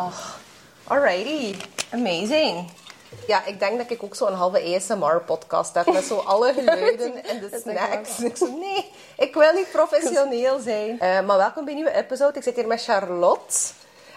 Ach, 0.00 0.40
alrighty. 0.86 1.54
Amazing. 1.92 2.70
Ja, 3.26 3.44
ik 3.44 3.58
denk 3.58 3.78
dat 3.78 3.90
ik 3.90 4.02
ook 4.02 4.14
zo'n 4.14 4.32
halve 4.32 4.74
ASMR-podcast 4.76 5.74
heb 5.74 5.92
met 5.92 6.04
zo 6.04 6.16
alle 6.32 6.52
geluiden 6.52 7.24
en 7.24 7.40
de 7.40 7.60
snacks. 7.62 8.18
En 8.18 8.24
ik 8.24 8.36
zo, 8.36 8.46
nee, 8.46 8.90
ik 9.16 9.34
wil 9.34 9.52
niet 9.52 9.70
professioneel 9.72 10.58
zijn. 10.70 11.00
Eh, 11.00 11.20
maar 11.20 11.36
welkom 11.36 11.64
bij 11.64 11.72
een 11.74 11.78
nieuwe 11.82 11.96
episode. 11.96 12.38
Ik 12.38 12.42
zit 12.42 12.56
hier 12.56 12.66
met 12.66 12.82
Charlotte. 12.82 13.56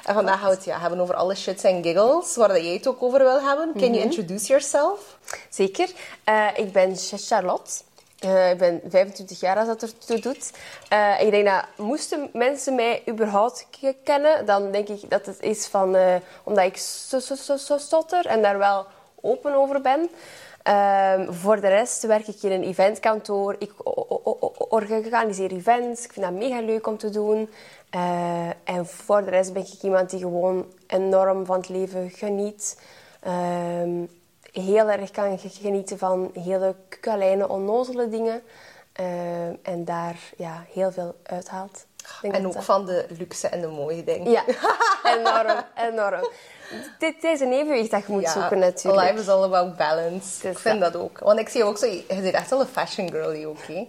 En 0.05 0.13
vandaag 0.13 0.39
gaan 0.39 0.49
we 0.49 0.55
het 0.55 0.65
ja, 0.65 0.79
hebben 0.79 0.99
over 0.99 1.15
alle 1.15 1.35
shits 1.35 1.63
en 1.63 1.83
giggles, 1.83 2.35
waar 2.35 2.47
dat 2.47 2.57
jij 2.57 2.73
het 2.73 2.87
ook 2.87 3.03
over 3.03 3.19
wil 3.19 3.41
hebben. 3.41 3.71
Can 3.73 3.93
you 3.93 4.03
introduce 4.03 4.47
yourself? 4.47 5.17
Zeker. 5.49 5.89
Eh, 6.23 6.47
ik 6.55 6.71
ben 6.71 6.95
Charlotte. 6.97 7.71
Eh, 8.23 8.51
ik 8.51 8.57
ben 8.57 8.81
25 8.87 9.39
jaar 9.39 9.57
als 9.57 9.67
dat 9.67 9.81
ertoe 9.81 10.19
doet. 10.19 10.51
Eh, 10.89 11.21
ik 11.21 11.31
denk 11.31 11.45
dat 11.45 11.65
moesten 11.77 12.29
mensen 12.33 12.75
mij 12.75 13.03
überhaupt 13.09 13.67
kennen, 14.03 14.45
dan 14.45 14.71
denk 14.71 14.87
ik 14.87 15.09
dat 15.09 15.25
het 15.25 15.41
is 15.41 15.67
van 15.67 15.95
eh, 15.95 16.15
omdat 16.43 16.65
ik 16.65 16.77
zo, 16.77 17.77
stotter 17.77 18.25
en 18.25 18.41
daar 18.41 18.57
wel 18.57 18.85
open 19.21 19.53
over 19.53 19.81
ben. 19.81 20.09
Ehm, 20.63 21.31
voor 21.31 21.61
de 21.61 21.67
rest 21.67 22.03
werk 22.03 22.27
ik 22.27 22.43
in 22.43 22.51
een 22.51 22.63
eventkantoor. 22.63 23.55
Ik 23.59 23.71
organiseer 24.69 25.51
events. 25.51 26.05
Ik 26.05 26.13
vind 26.13 26.25
dat 26.25 26.35
mega 26.35 26.61
leuk 26.61 26.87
om 26.87 26.97
te 26.97 27.09
doen. 27.09 27.49
En 28.63 28.85
voor 28.85 29.23
de 29.23 29.29
rest 29.29 29.53
ben 29.53 29.61
ik 29.61 29.81
iemand 29.81 30.09
die 30.09 30.19
gewoon 30.19 30.65
enorm 30.87 31.45
van 31.45 31.57
het 31.57 31.69
leven 31.69 32.09
geniet. 32.09 32.77
Heel 34.53 34.89
erg 34.89 35.11
kan 35.11 35.39
ge- 35.39 35.49
genieten 35.49 35.97
van 35.97 36.31
hele 36.33 36.75
kleine, 36.99 37.47
onnozele 37.49 38.09
dingen. 38.09 38.43
Ehm, 38.93 39.53
en 39.61 39.85
daar 39.85 40.15
ja, 40.37 40.65
heel 40.73 40.91
veel 40.91 41.15
uithaalt. 41.23 41.85
En 42.21 42.45
ook 42.47 42.53
dat- 42.53 42.63
van 42.63 42.85
de 42.85 43.05
luxe 43.17 43.47
en 43.47 43.61
de 43.61 43.67
mooie 43.67 44.03
dingen. 44.03 44.31
Ja, 44.31 44.43
enorm, 45.17 45.63
enorm. 45.75 46.27
Dit, 46.99 47.23
is 47.23 47.39
een 47.39 47.51
evenwicht 47.51 47.91
dat 47.91 48.05
je 48.05 48.11
moet 48.11 48.29
zoeken 48.29 48.59
natuurlijk. 48.59 49.03
Life 49.09 49.21
is 49.21 49.29
all 49.29 49.43
about 49.43 49.77
balance. 49.77 50.41
Dus 50.41 50.51
ik 50.51 50.57
vind 50.57 50.79
dat 50.79 50.95
ook. 50.95 51.19
Want 51.19 51.39
ik 51.39 51.49
zie 51.49 51.59
je 51.61 51.65
ook 51.67 51.77
zo... 51.77 51.85
Je 51.85 52.03
bent 52.07 52.33
echt 52.33 52.49
wel 52.49 52.59
een 52.59 52.67
fashion 52.67 53.11
girlie 53.11 53.47
ook, 53.47 53.61
hè? 53.67 53.87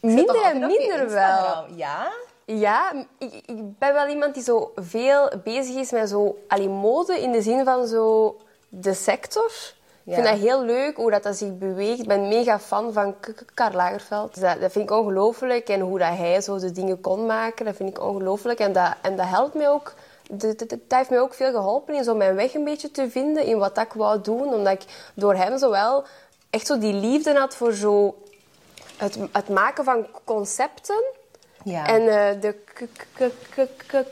Minder 0.00 0.42
en 0.42 0.58
minder 0.66 1.10
wel. 1.10 1.64
Ja? 1.74 2.12
Ja, 2.44 2.92
ik, 3.18 3.32
ik 3.46 3.78
ben 3.78 3.94
wel 3.94 4.06
iemand 4.06 4.34
die 4.34 4.42
zo 4.42 4.72
veel 4.76 5.30
bezig 5.44 5.74
is 5.76 5.90
met 5.90 6.08
zo 6.08 6.38
allee, 6.48 6.68
mode 6.68 7.20
in 7.20 7.32
de 7.32 7.42
zin 7.42 7.64
van 7.64 7.86
zo 7.86 8.36
de 8.68 8.94
sector. 8.94 9.76
Ik 10.04 10.14
vind 10.14 10.26
dat 10.26 10.38
heel 10.38 10.62
leuk 10.62 10.96
hoe 10.96 11.10
dat, 11.10 11.22
dat 11.22 11.36
zich 11.36 11.58
beweegt. 11.58 12.00
Ik 12.00 12.06
ben 12.06 12.28
mega 12.28 12.58
fan 12.58 12.92
van 12.92 13.14
Karl 13.54 13.74
Lagerfeld. 13.74 14.34
Dus 14.34 14.42
dat, 14.42 14.60
dat 14.60 14.72
vind 14.72 14.90
ik 14.90 14.96
ongelooflijk. 14.96 15.68
En 15.68 15.80
hoe 15.80 15.98
dat 15.98 16.16
hij 16.16 16.40
zo 16.40 16.58
de 16.58 16.72
dingen 16.72 17.00
kon 17.00 17.26
maken, 17.26 17.64
dat 17.64 17.76
vind 17.76 17.88
ik 17.88 18.02
ongelooflijk. 18.02 18.58
En 18.58 18.72
dat, 18.72 18.94
en 19.02 19.16
dat 19.16 19.26
helpt 19.26 19.54
mij 19.54 19.68
ook. 19.68 19.94
Dat, 20.30 20.58
dat, 20.58 20.68
dat 20.68 20.78
heeft 20.88 21.10
mij 21.10 21.20
ook 21.20 21.34
veel 21.34 21.52
geholpen 21.52 21.94
in 21.94 22.04
zo 22.04 22.14
mijn 22.14 22.34
weg 22.34 22.54
een 22.54 22.64
beetje 22.64 22.90
te 22.90 23.10
vinden 23.10 23.44
in 23.44 23.58
wat 23.58 23.78
ik 23.78 23.92
wou 23.92 24.20
doen. 24.20 24.54
Omdat 24.54 24.72
ik 24.72 25.10
door 25.14 25.34
hem 25.34 25.58
zowel 25.58 26.04
echt 26.50 26.66
zo 26.66 26.78
die 26.78 26.94
liefde 26.94 27.38
had 27.38 27.54
voor 27.54 27.72
zo 27.72 28.22
het, 28.96 29.18
het 29.32 29.48
maken 29.48 29.84
van 29.84 30.06
concepten. 30.24 31.04
Ja. 31.64 31.86
En 31.86 32.00
eh, 32.08 32.40
de 32.40 32.54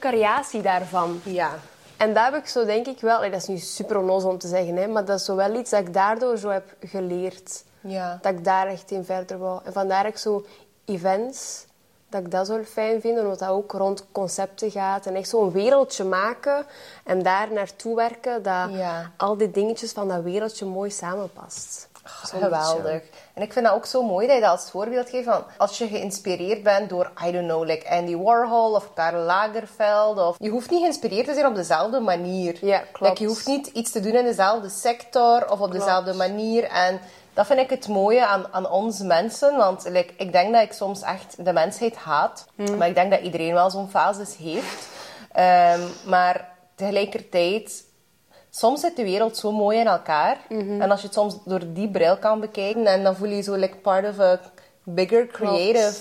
creatie 0.01 0.63
daarvan. 0.63 1.21
Ja. 1.25 1.59
En 1.97 2.15
dat 2.15 2.25
heb 2.25 2.35
ik 2.35 2.47
zo 2.49 2.65
denk 2.65 2.87
ik 2.87 3.01
wel... 3.01 3.21
Dat 3.21 3.33
is 3.33 3.47
nu 3.47 3.59
super 3.59 3.99
onnozel 3.99 4.31
om 4.31 4.39
te 4.39 4.49
zeggen, 4.49 4.77
hè, 4.77 4.87
maar 4.87 5.05
dat 5.05 5.19
is 5.19 5.25
zo 5.25 5.37
wel 5.37 5.55
iets 5.55 5.71
dat 5.71 5.81
ik 5.81 5.93
daardoor 5.95 6.39
zo 6.39 6.49
heb 6.49 6.75
geleerd. 6.81 7.65
Ja. 7.81 8.19
Dat 8.23 8.33
ik 8.33 8.45
daar 8.45 8.67
echt 8.67 8.91
in 8.91 9.05
verder 9.05 9.39
wou. 9.39 9.61
En 9.65 9.73
vandaar 9.73 10.07
ik 10.07 10.17
zo 10.17 10.47
events, 10.85 11.65
dat 12.09 12.21
ik 12.21 12.31
dat 12.31 12.47
zo 12.47 12.63
fijn 12.65 13.01
vind. 13.01 13.19
Omdat 13.19 13.39
dat 13.39 13.49
ook 13.49 13.73
rond 13.73 14.07
concepten 14.13 14.71
gaat. 14.71 15.07
En 15.07 15.15
echt 15.15 15.29
zo'n 15.29 15.53
wereldje 15.53 16.05
maken. 16.05 16.67
En 17.05 17.23
daar 17.23 17.53
naartoe 17.53 17.97
werken. 17.97 18.43
Dat 18.43 18.71
Ja. 18.71 19.11
al 19.17 19.37
die 19.37 19.51
dingetjes 19.51 19.93
van 19.93 20.09
dat 20.09 20.23
wereldje 20.23 20.65
mooi 20.67 20.91
samenpast. 20.91 21.89
Geweldig. 22.03 23.03
En 23.37 23.43
ik 23.43 23.53
vind 23.53 23.67
dat 23.67 23.75
ook 23.75 23.87
zo 23.87 24.03
mooi 24.03 24.27
dat 24.27 24.37
je 24.37 24.43
dat 24.43 24.51
als 24.51 24.71
voorbeeld 24.71 25.11
geeft 25.11 25.25
van 25.25 25.45
als 25.57 25.79
je 25.79 25.89
geïnspireerd 25.89 26.63
bent 26.63 26.89
door, 26.89 27.13
I 27.27 27.33
don't 27.33 27.47
know, 27.47 27.65
like 27.65 27.91
Andy 27.91 28.17
Warhol 28.17 28.75
of 28.75 28.95
Karl 28.95 29.23
Lagerfeld. 29.23 30.19
Of, 30.19 30.37
je 30.39 30.49
hoeft 30.49 30.71
niet 30.71 30.81
geïnspireerd 30.81 31.27
te 31.27 31.35
zijn 31.35 31.47
op 31.47 31.55
dezelfde 31.55 32.01
manier. 32.01 32.59
Ja, 32.61 32.79
klopt. 32.79 33.01
Like, 33.01 33.23
je 33.23 33.29
hoeft 33.29 33.47
niet 33.47 33.67
iets 33.67 33.91
te 33.91 34.01
doen 34.01 34.13
in 34.13 34.25
dezelfde 34.25 34.69
sector 34.69 35.51
of 35.51 35.61
op 35.61 35.73
dezelfde 35.73 36.15
manier. 36.15 36.65
En 36.65 37.01
dat 37.35 37.47
vind 37.47 37.59
ik 37.59 37.71
het 37.71 37.89
mooie 37.89 38.27
aan, 38.27 38.47
aan 38.51 38.71
ons 38.71 38.99
mensen. 38.99 39.57
Want 39.57 39.89
like, 39.89 40.13
ik 40.17 40.33
denk 40.33 40.53
dat 40.53 40.63
ik 40.63 40.73
soms 40.73 41.03
echt 41.03 41.45
de 41.45 41.53
mensheid 41.53 41.97
haat. 41.97 42.47
Hmm. 42.55 42.77
Maar 42.77 42.89
ik 42.89 42.95
denk 42.95 43.11
dat 43.11 43.21
iedereen 43.21 43.55
wel 43.55 43.71
zo'n 43.71 43.91
fases 43.91 44.37
heeft. 44.37 44.89
Ehm, 45.33 45.81
maar 46.05 46.49
tegelijkertijd 46.75 47.85
soms 48.57 48.81
zit 48.81 48.97
de 48.97 49.03
wereld 49.03 49.37
zo 49.37 49.53
mooi 49.53 49.79
in 49.79 49.87
elkaar. 49.87 50.39
Mhm. 50.49 50.81
En 50.81 50.91
als 50.91 51.01
je 51.01 51.07
het 51.07 51.17
soms 51.17 51.39
door 51.45 51.63
die 51.73 51.91
bril 51.91 52.17
kan 52.17 52.41
bekijken, 52.41 52.87
en 52.87 53.03
dan 53.03 53.17
voel 53.17 53.29
je 53.29 53.37
je 53.37 53.43
zo 53.43 53.55
like 53.55 53.77
part 53.77 54.09
of 54.09 54.19
a 54.21 54.41
bigger 54.83 55.27
creative. 55.27 56.01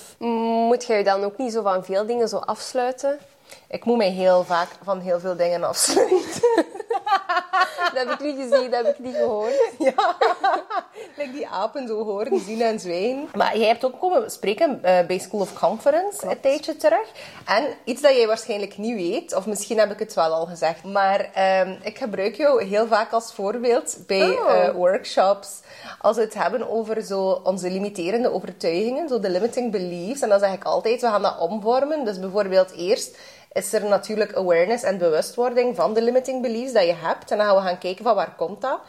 Moet 0.70 0.86
jij 0.86 0.98
je 0.98 1.04
dan 1.04 1.24
ook 1.24 1.38
niet 1.38 1.52
zo 1.52 1.62
van 1.62 1.86
veel 1.86 2.06
dingen 2.06 2.28
zo 2.28 2.38
afsluiten? 2.38 3.20
Ik 3.68 3.86
moet 3.86 3.98
mij 3.98 4.10
heel 4.10 4.44
vaak 4.44 4.70
van 4.84 5.00
heel 5.00 5.20
veel 5.20 5.36
dingen 5.36 5.64
afsluiten. 5.64 6.66
Dat 7.94 8.08
heb 8.08 8.20
ik 8.20 8.26
niet 8.26 8.50
gezien, 8.50 8.72
dat 8.72 8.86
heb 8.86 8.98
ik 8.98 9.00
niet 9.06 9.16
gehoord. 9.16 9.54
ja, 9.80 10.16
like 11.18 11.32
die 11.32 11.48
apen 11.48 11.88
zo 11.88 12.04
horen, 12.04 12.40
zien 12.40 12.62
en 12.62 12.80
zwijgen. 12.80 13.28
Maar 13.34 13.58
jij 13.58 13.68
hebt 13.68 13.86
ook 13.86 14.00
komen 14.00 14.32
spreken 14.32 14.84
eh, 14.84 15.06
bij 15.06 15.18
School 15.20 15.42
of 15.42 15.60
Conference 15.60 16.28
een 16.28 16.40
tijdje 16.40 16.76
terug. 16.76 17.08
En 17.46 17.64
iets 17.84 18.02
dat 18.02 18.16
jij 18.16 18.28
waarschijnlijk 18.28 18.78
niet 18.78 18.96
weet, 18.96 19.36
of 19.36 19.46
misschien 19.46 19.80
heb 19.80 19.92
ik 19.92 20.00
het 20.00 20.14
wel 20.14 20.34
al 20.34 20.46
gezegd, 20.46 20.84
maar 20.84 21.30
ehm, 21.34 21.76
ik 21.84 21.98
gebruik 21.98 22.36
jou 22.36 22.64
heel 22.64 22.88
vaak 22.88 23.12
als 23.12 23.34
voorbeeld 23.34 23.98
bij 24.08 24.30
Oh. 24.30 24.50
eh, 24.54 24.74
workshops. 24.74 25.50
Als 26.02 26.16
we 26.16 26.22
het 26.22 26.34
hebben 26.34 26.70
over 26.70 27.02
zo 27.02 27.42
onze 27.44 27.70
limiterende 27.72 28.34
overtuigingen, 28.34 29.08
zo 29.08 29.20
de 29.20 29.30
limiting 29.30 29.72
beliefs. 29.72 30.22
En 30.22 30.30
dan 30.30 30.40
zeg 30.40 30.54
ik 30.54 30.64
altijd, 30.64 31.02
we 31.02 31.08
gaan 31.08 31.22
dat 31.22 31.40
omvormen. 31.40 32.06
Dus 32.06 32.20
bijvoorbeeld 32.20 32.72
eerst 32.72 33.18
is 33.56 33.74
er 33.74 33.86
natuurlijk 33.86 34.36
awareness 34.36 34.84
en 34.84 34.98
bewustwording 34.98 35.76
van 35.76 35.94
de 35.94 36.02
limiting 36.02 36.42
beliefs 36.42 36.74
dat 36.74 36.86
je 36.86 36.94
hebt. 36.94 37.32
En 37.32 37.38
dan 37.38 37.46
gaan 37.46 37.56
we 37.56 37.62
gaan 37.62 37.78
kijken 37.78 38.04
van 38.04 38.16
waar 38.16 38.36
komt 38.36 38.62
dat. 38.62 38.80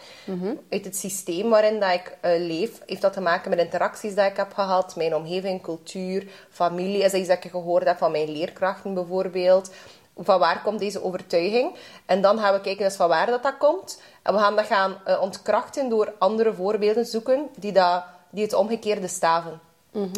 Uit 0.71 0.85
het 0.85 0.97
systeem 0.97 1.51
waarin 1.51 1.81
dat 1.81 1.93
ik 1.93 2.17
eh, 2.21 2.47
leef, 2.47 2.81
heeft 2.87 3.03
dat 3.03 3.13
te 3.13 3.21
maken 3.21 3.51
met 3.51 3.59
interacties 3.59 4.15
die 4.15 4.25
ik 4.25 4.37
heb 4.37 4.53
gehad, 4.53 4.97
mijn 4.97 5.15
omgeving, 5.15 5.63
cultuur, 5.63 6.27
familie. 6.51 7.03
Is 7.03 7.11
dat 7.11 7.21
iets 7.21 7.29
dat 7.29 7.45
ik 7.45 7.51
gehoord 7.51 7.85
heb 7.85 7.99
van 7.99 8.11
mijn 8.11 8.31
leerkrachten 8.31 8.95
bijvoorbeeld? 8.95 9.71
Van 10.19 10.39
waar 10.39 10.63
komt 10.63 10.79
deze 10.79 11.03
overtuiging? 11.03 11.77
En 12.07 12.21
dan 12.21 12.39
gaan 12.39 12.55
we 12.55 12.61
kijken 12.61 12.85
dus 12.85 12.97
van 12.97 13.09
waar 13.09 13.27
dat, 13.27 13.43
dat 13.43 13.57
komt. 13.59 14.03
En 14.23 14.35
we 14.35 14.41
gaan 14.41 14.57
dat 14.57 14.67
gaan 14.67 14.97
eh, 15.05 15.23
ontkrachten 15.23 15.89
door 15.89 16.13
andere 16.19 16.53
voorbeelden 16.53 17.07
zoeken 17.07 17.49
die, 17.57 17.73
dat, 17.73 18.05
die 18.31 18.45
het 18.45 18.55
omgekeerde 18.55 19.09
staven. 19.09 19.61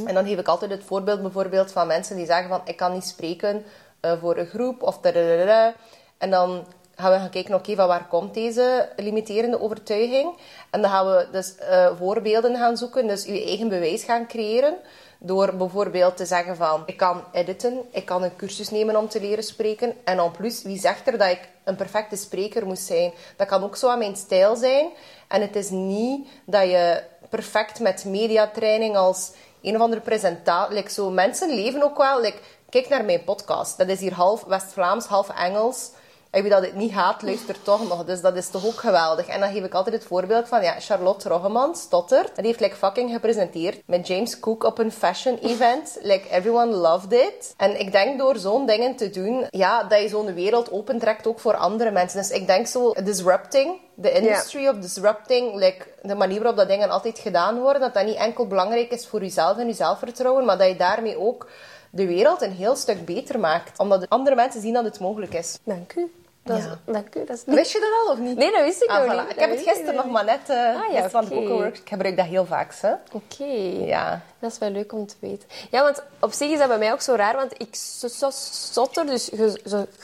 En 0.06 0.14
dan 0.14 0.26
geef 0.26 0.38
ik 0.38 0.48
altijd 0.48 0.70
het 0.70 0.84
voorbeeld 0.84 1.22
bijvoorbeeld 1.22 1.72
van 1.72 1.86
mensen 1.86 2.16
die 2.16 2.26
zeggen 2.26 2.48
van 2.48 2.60
ik 2.64 2.76
kan 2.76 2.92
niet 2.92 3.04
spreken 3.04 3.64
eh, 4.00 4.12
voor 4.20 4.36
een 4.36 4.46
groep 4.46 4.82
of 4.82 4.98
dadadada. 4.98 5.74
En 6.18 6.30
dan 6.30 6.66
gaan 6.96 7.12
we 7.12 7.18
gaan 7.18 7.30
kijken, 7.30 7.54
oké, 7.54 7.74
van 7.74 7.86
waar 7.86 8.06
komt 8.08 8.34
deze 8.34 8.88
limiterende 8.96 9.60
overtuiging? 9.60 10.36
En 10.70 10.80
dan 10.82 10.90
gaan 10.90 11.06
we 11.06 11.28
dus 11.32 11.56
eh, 11.56 11.96
voorbeelden 11.98 12.56
gaan 12.56 12.76
zoeken, 12.76 13.06
dus 13.06 13.24
je 13.24 13.44
eigen 13.44 13.68
bewijs 13.68 14.04
gaan 14.04 14.26
creëren. 14.26 14.74
Door 15.20 15.56
bijvoorbeeld 15.56 16.16
te 16.16 16.26
zeggen 16.26 16.56
van, 16.56 16.82
ik 16.86 16.96
kan 16.96 17.24
editen, 17.32 17.80
ik 17.90 18.04
kan 18.04 18.22
een 18.22 18.36
cursus 18.36 18.70
nemen 18.70 18.96
om 18.96 19.08
te 19.08 19.20
leren 19.20 19.44
spreken. 19.44 19.94
En 20.04 20.18
en 20.18 20.30
plus, 20.30 20.62
wie 20.62 20.78
zegt 20.78 21.06
er 21.06 21.18
dat 21.18 21.30
ik 21.30 21.48
een 21.64 21.76
perfecte 21.76 22.16
spreker 22.16 22.66
moet 22.66 22.78
zijn? 22.78 23.12
Dat 23.36 23.46
kan 23.46 23.62
ook 23.62 23.76
zo 23.76 23.88
aan 23.88 23.98
mijn 23.98 24.16
stijl 24.16 24.56
zijn. 24.56 24.88
En 25.28 25.40
het 25.40 25.56
is 25.56 25.70
niet 25.70 26.28
dat 26.44 26.62
je 26.62 27.02
perfect 27.28 27.80
met 27.80 28.04
mediatraining 28.04 28.96
als 28.96 29.32
een 29.62 29.74
of 29.76 29.80
andere 29.80 30.00
presentatie... 30.00 30.74
Like 30.74 30.90
zo, 30.90 31.10
mensen 31.10 31.54
leven 31.54 31.82
ook 31.82 31.96
wel... 31.96 32.20
kijk 32.68 32.88
naar 32.88 33.04
mijn 33.04 33.24
podcast. 33.24 33.78
Dat 33.78 33.88
is 33.88 34.00
hier 34.00 34.12
half 34.12 34.44
West-Vlaams, 34.44 35.06
half 35.06 35.28
Engels. 35.28 35.90
En 36.30 36.42
wie 36.42 36.50
dat 36.50 36.62
het 36.62 36.74
niet 36.74 36.92
haat, 36.92 37.22
luistert 37.22 37.64
toch 37.64 37.88
nog. 37.88 38.04
Dus 38.04 38.20
dat 38.20 38.36
is 38.36 38.48
toch 38.48 38.66
ook 38.66 38.80
geweldig. 38.80 39.26
En 39.26 39.40
dan 39.40 39.52
geef 39.52 39.64
ik 39.64 39.74
altijd 39.74 39.94
het 39.94 40.04
voorbeeld 40.04 40.48
van 40.48 40.62
ja, 40.62 40.80
Charlotte 40.80 41.28
Roggeman, 41.28 41.76
stottert. 41.76 42.36
Die 42.36 42.44
heeft 42.44 42.60
like 42.60 42.76
fucking 42.76 43.10
gepresenteerd 43.10 43.82
met 43.86 44.06
James 44.06 44.40
Cook 44.40 44.64
op 44.64 44.78
een 44.78 44.92
fashion 44.92 45.38
event. 45.38 45.98
Like 46.02 46.28
everyone 46.30 46.72
loved 46.72 47.12
it. 47.12 47.54
En 47.56 47.80
ik 47.80 47.92
denk 47.92 48.18
door 48.18 48.36
zo'n 48.36 48.66
dingen 48.66 48.96
te 48.96 49.10
doen, 49.10 49.46
ja, 49.50 49.82
dat 49.82 50.00
je 50.00 50.08
zo'n 50.08 50.34
wereld 50.34 50.72
opentrekt 50.72 51.26
ook 51.26 51.40
voor 51.40 51.56
andere 51.56 51.90
mensen. 51.90 52.20
Dus 52.20 52.30
ik 52.30 52.46
denk 52.46 52.66
zo, 52.66 52.92
disrupting, 52.92 53.80
the 54.02 54.12
industry 54.12 54.66
of 54.66 54.76
disrupting, 54.76 55.54
like 55.54 55.86
de 56.02 56.14
manier 56.14 56.38
waarop 56.38 56.56
dat 56.56 56.68
dingen 56.68 56.90
altijd 56.90 57.18
gedaan 57.18 57.60
worden, 57.60 57.80
dat 57.80 57.94
dat 57.94 58.04
niet 58.04 58.16
enkel 58.16 58.46
belangrijk 58.46 58.90
is 58.90 59.06
voor 59.06 59.20
jezelf 59.20 59.58
en 59.58 59.66
je 59.66 59.72
zelfvertrouwen, 59.72 60.44
maar 60.44 60.58
dat 60.58 60.68
je 60.68 60.76
daarmee 60.76 61.18
ook 61.18 61.46
de 61.90 62.06
wereld 62.06 62.42
een 62.42 62.52
heel 62.52 62.76
stuk 62.76 63.04
beter 63.04 63.38
maakt. 63.40 63.78
Omdat 63.78 64.08
andere 64.08 64.36
mensen 64.36 64.60
zien 64.60 64.72
dat 64.72 64.84
het 64.84 65.00
mogelijk 65.00 65.34
is. 65.34 65.58
Dank 65.64 65.94
u. 65.96 66.12
Dat, 66.42 66.56
Ja. 66.58 66.64
is, 66.64 66.92
dat, 66.94 67.26
dat 67.26 67.36
is. 67.36 67.42
Wist 67.46 67.72
je 67.72 67.80
dat 67.80 68.06
al 68.06 68.12
of 68.12 68.18
niet? 68.18 68.36
Nee, 68.36 68.50
dat 68.52 68.62
wist 68.64 68.82
ik 68.82 68.88
Ah, 68.88 69.04
nog 69.04 69.12
voilà. 69.14 69.20
niet. 69.26 69.30
Ik 69.30 69.38
heb 69.40 69.50
het 69.50 69.60
gisteren 69.60 69.94
nog 69.94 70.06
maar 70.10 70.24
net... 70.24 70.40
eh 70.48 70.56
Ah, 70.56 70.92
ja, 70.92 71.04
oké. 71.04 71.28
boekenwork. 71.28 71.78
Ik 71.78 71.88
gebruik 71.88 72.16
dat 72.16 72.26
heel 72.26 72.46
vaak. 72.46 72.72
Oké. 73.12 73.44
Ja. 73.84 74.20
Dat 74.38 74.52
is 74.52 74.58
wel 74.58 74.70
leuk 74.70 74.92
om 74.92 75.06
te 75.06 75.14
weten. 75.18 75.48
Ja, 75.70 75.82
want 75.82 76.02
op 76.20 76.32
zich 76.32 76.50
is 76.50 76.58
dat 76.58 76.68
bij 76.68 76.78
mij 76.78 76.92
ook 76.92 77.00
zo 77.00 77.14
raar, 77.14 77.34
want 77.34 77.52
ik 77.60 77.74
zo- 77.74 78.08
zo- 78.08 78.30
stotter. 78.30 79.06
Dus 79.06 79.26
je 79.26 79.60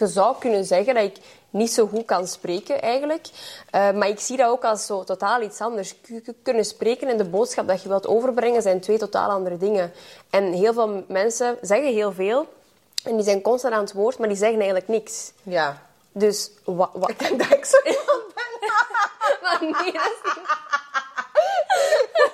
zou 0.06 0.34
kunnen 0.38 0.64
zeggen 0.64 0.94
dat 0.94 1.04
ik 1.04 1.16
niet 1.55 1.73
zo 1.73 1.87
goed 1.87 2.05
kan 2.05 2.27
spreken, 2.27 2.83
eigenlijk. 2.83 3.27
Eh, 3.71 3.91
maar 3.91 4.09
ik 4.09 4.21
zie 4.21 4.37
dat 4.37 4.49
ook 4.49 4.65
als 4.65 4.87
zo 4.87 5.05
totaal 5.05 5.43
iets 5.43 5.61
anders. 5.61 5.95
Kunnen 6.43 6.65
spreken 6.65 7.09
en 7.09 7.17
de 7.17 7.25
boodschap 7.25 7.69
dat 7.69 7.83
je 7.83 7.89
wilt 7.89 8.06
overbrengen 8.06 8.62
zijn 8.62 8.81
twee 8.81 8.99
totaal 8.99 9.31
andere 9.31 9.56
dingen. 9.56 9.93
En 10.31 10.53
heel 10.53 10.73
veel 10.73 11.05
mensen 11.09 11.59
zeggen 11.61 11.93
heel 11.93 12.12
veel. 12.12 12.49
En 13.05 13.15
die 13.17 13.25
zijn 13.25 13.43
constant 13.43 13.75
aan 13.75 13.81
het 13.81 13.93
woord, 13.93 14.19
maar 14.19 14.29
die 14.29 14.37
zeggen 14.37 14.56
eigenlijk 14.56 14.89
niks. 14.89 15.33
Ja. 15.43 15.83
Dus 16.12 16.51
wat... 16.65 16.91
Ik 17.06 17.19
denk 17.19 17.39
dat 17.39 17.59
ik 17.59 17.65
zo 17.65 17.79
ben. 18.35 18.71
Maar 19.43 19.59
nee, 19.61 19.93
dat 19.93 20.12
is 20.23 20.35
niet... 20.35 20.43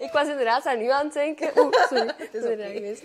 Ik 0.00 0.12
was 0.12 0.28
inderdaad 0.28 0.66
aan 0.66 0.80
u 0.80 0.90
aan 0.90 1.04
het 1.04 1.12
denken. 1.12 1.50
Oeh, 1.58 1.72
sorry. 1.88 2.06
Dat 2.06 2.42
is 2.44 2.68
geweest. 2.72 3.02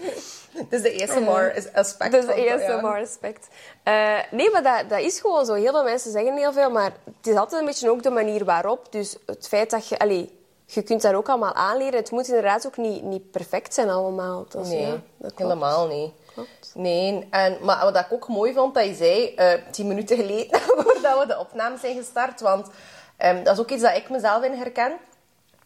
Dus 0.70 0.82
de 0.82 1.04
ASMR-aspect. 1.04 2.12
Dat 2.12 2.28
is 2.28 2.36
de 2.36 2.54
ASMR-aspect. 2.54 3.48
Eh, 3.84 4.18
nee, 4.32 4.52
maar 4.52 4.64
dat, 4.64 4.90
dat 4.90 5.00
is 5.00 5.20
gewoon 5.20 5.46
zo. 5.46 5.54
Heel 5.54 5.72
veel 5.72 5.84
mensen 5.84 6.12
zeggen 6.12 6.38
heel 6.38 6.54
veel, 6.54 6.70
maar 6.70 6.92
het 7.18 7.28
is 7.28 7.36
altijd 7.36 7.62
een 7.62 7.68
beetje 7.68 7.90
ook 7.90 8.04
de 8.04 8.10
manier 8.10 8.46
waarop. 8.46 8.92
Dus 8.92 9.16
het 9.26 9.48
feit 9.48 9.70
dat 9.70 9.88
je... 9.88 10.00
Allee, 10.00 10.40
je 10.66 10.82
kunt 10.82 11.02
dat 11.02 11.14
ook 11.14 11.30
allemaal 11.30 11.54
aanleren. 11.54 12.00
Het 12.00 12.12
moet 12.12 12.28
inderdaad 12.28 12.68
ook 12.68 12.78
niet, 12.78 13.04
niet 13.04 13.32
perfect 13.32 13.74
zijn 13.74 13.90
allemaal. 13.90 14.46
Dus, 14.50 14.68
Nee, 14.68 14.82
ja, 14.82 15.02
dat 15.18 15.34
helemaal 15.36 15.88
niet. 15.88 16.12
Klopt. 16.34 16.72
Nee, 16.74 17.28
en, 17.30 17.58
maar 17.62 17.84
wat 17.84 17.98
ik 17.98 18.08
ook 18.14 18.28
mooi 18.28 18.54
vond, 18.54 18.74
dat 18.74 18.86
je 18.86 18.94
zei, 18.94 19.36
eh, 19.36 19.54
tien 19.72 19.88
minuten 19.88 20.18
geleden, 20.18 20.60
voordat 20.78 21.20
we 21.20 21.26
de 21.28 21.40
opname 21.40 21.78
zijn 21.78 21.96
gestart, 21.98 22.42
want 22.42 22.68
ehm, 23.18 23.44
dat 23.44 23.54
is 23.54 23.60
ook 23.60 23.70
iets 23.70 23.82
dat 23.82 23.96
ik 23.96 24.10
mezelf 24.10 24.44
in 24.44 24.54
herken. 24.54 24.94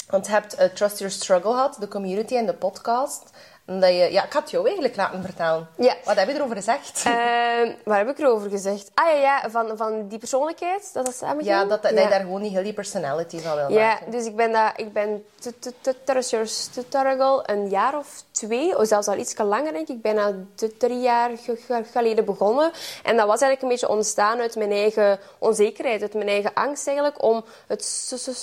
Want 0.10 0.26
je 0.26 0.32
hebt 0.32 0.56
eh, 0.56 0.70
Trust 0.70 1.00
Your 1.00 1.14
Struggle 1.14 1.52
gehad, 1.52 1.78
de 1.80 1.88
community 1.88 2.36
en 2.36 2.46
de 2.46 2.54
podcast. 2.54 3.30
Je, 3.78 4.08
ja, 4.12 4.24
ik 4.26 4.34
had 4.34 4.52
jou 4.52 4.66
eigenlijk 4.66 4.96
laten 4.96 5.22
vertellen. 5.24 5.68
Ja. 5.78 5.96
Wat 6.04 6.16
heb 6.16 6.28
je 6.28 6.34
erover 6.34 6.56
gezegd? 6.56 7.04
Ehm, 7.06 7.72
waar 7.84 7.98
heb 7.98 8.10
ik 8.10 8.20
erover 8.20 8.50
gezegd? 8.50 8.92
Ah 8.94 9.08
ja, 9.08 9.16
ja 9.16 9.50
van, 9.50 9.78
van 9.78 10.08
die 10.08 10.18
persoonlijkheid, 10.20 10.90
dat 10.94 11.06
dat 11.06 11.16
samen 11.16 11.44
ja, 11.44 11.66
dat, 11.66 11.82
dat 11.82 11.92
je 11.92 12.08
daar 12.08 12.20
gewoon 12.20 12.42
niet 12.42 12.52
heel 12.54 12.64
die 12.64 12.74
personality 12.74 13.40
van 13.40 13.56
wil 13.56 13.72
Ja, 13.72 13.88
maken. 13.88 14.12
dus 14.12 14.26
ik 14.26 14.36
ben, 14.36 14.52
dat, 14.52 14.72
ik 14.76 14.94
ben 14.94 15.24
een 17.46 17.70
jaar 17.70 17.98
of 17.98 18.24
twee, 18.32 18.78
of 18.78 18.88
zelfs 18.88 19.08
al 19.08 19.18
iets 19.18 19.38
langer 19.38 19.74
denk 19.74 19.88
ik, 19.88 20.02
bijna 20.02 20.34
d- 20.56 20.80
drie 20.80 21.00
jaar 21.00 21.30
ge- 21.38 21.56
ge- 21.66 21.84
geleden 21.92 22.26
begonnen. 22.26 22.72
En 23.04 23.18
dat 23.18 23.28
was 23.28 23.42
eigenlijk 23.42 23.62
een 23.62 23.68
beetje 23.68 23.90
ontstaan 23.90 24.40
uit 24.40 24.56
mijn 24.56 24.72
eigen 24.72 25.20
onzekerheid, 25.38 26.02
uit 26.02 26.14
mijn 26.14 26.28
eigen 26.28 26.54
angst 26.54 26.88
eigenlijk, 26.88 27.24
om 27.24 27.46
het 27.68 27.84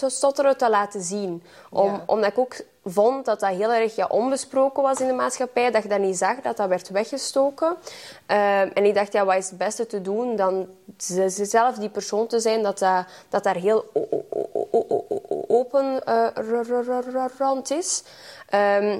stotteren 0.06 0.56
te 0.56 0.70
laten 0.70 1.02
zien. 1.02 1.42
Om. 1.70 2.02
Omdat 2.06 2.30
ik 2.30 2.38
ook 2.38 2.54
vond 2.88 3.24
dat 3.24 3.40
dat 3.40 3.50
heel 3.50 3.72
erg 3.72 3.96
ja, 3.96 4.06
onbesproken 4.06 4.82
was 4.82 5.00
in 5.00 5.06
de 5.06 5.12
maatschappij, 5.12 5.70
dat 5.70 5.82
je 5.82 5.88
dat 5.88 5.98
niet 5.98 6.16
zag, 6.16 6.40
dat 6.40 6.56
dat 6.56 6.68
werd 6.68 6.88
weggestoken. 6.88 7.76
Ehm, 8.26 8.68
en 8.74 8.84
ik 8.84 8.94
dacht, 8.94 9.12
ja, 9.12 9.24
wat 9.24 9.36
is 9.36 9.48
het 9.48 9.58
beste 9.58 9.86
te 9.86 10.02
doen 10.02 10.36
dan 10.36 10.68
zelf 11.26 11.74
die 11.74 11.88
persoon 11.88 12.26
te 12.26 12.40
zijn 12.40 12.62
dat, 12.62 12.78
dat, 12.78 13.06
dat 13.28 13.42
daar 13.42 13.56
heel 13.56 13.84
open 15.48 16.04
eh, 16.04 16.26
rond 17.38 17.70
is. 17.70 18.02
Ehm, 18.48 18.98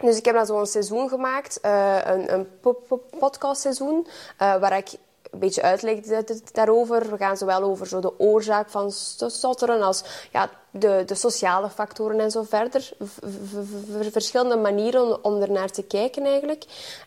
dus 0.00 0.16
ik 0.16 0.24
heb 0.24 0.34
dan 0.34 0.46
zo'n 0.46 0.66
seizoen 0.66 1.08
gemaakt, 1.08 1.60
eh, 1.60 1.98
een, 2.04 2.32
een 2.32 2.48
po- 2.60 2.82
po- 2.88 3.02
podcastseizoen, 3.18 4.06
eh, 4.36 4.56
waar 4.56 4.76
ik 4.76 4.90
een 5.30 5.38
beetje 5.38 5.62
uitleg 5.62 6.00
da- 6.00 6.22
da- 6.22 6.34
daarover. 6.52 7.10
We 7.10 7.16
gaan 7.16 7.36
zowel 7.36 7.62
over 7.62 7.86
zo 7.86 8.00
de 8.00 8.20
oorzaak 8.20 8.70
van 8.70 8.90
st- 8.92 9.24
stotteren 9.26 9.82
als 9.82 10.28
ja, 10.32 10.50
de, 10.70 11.02
de 11.06 11.14
sociale 11.14 11.70
factoren 11.70 12.20
en 12.20 12.30
zo 12.30 12.42
verder. 12.42 12.90
V- 13.00 14.12
verschillende 14.12 14.56
manieren 14.56 15.24
om, 15.24 15.40
er 15.40 15.50
naar 15.50 15.70
te 15.70 15.82
kijken 15.82 16.24
eigenlijk. 16.24 16.64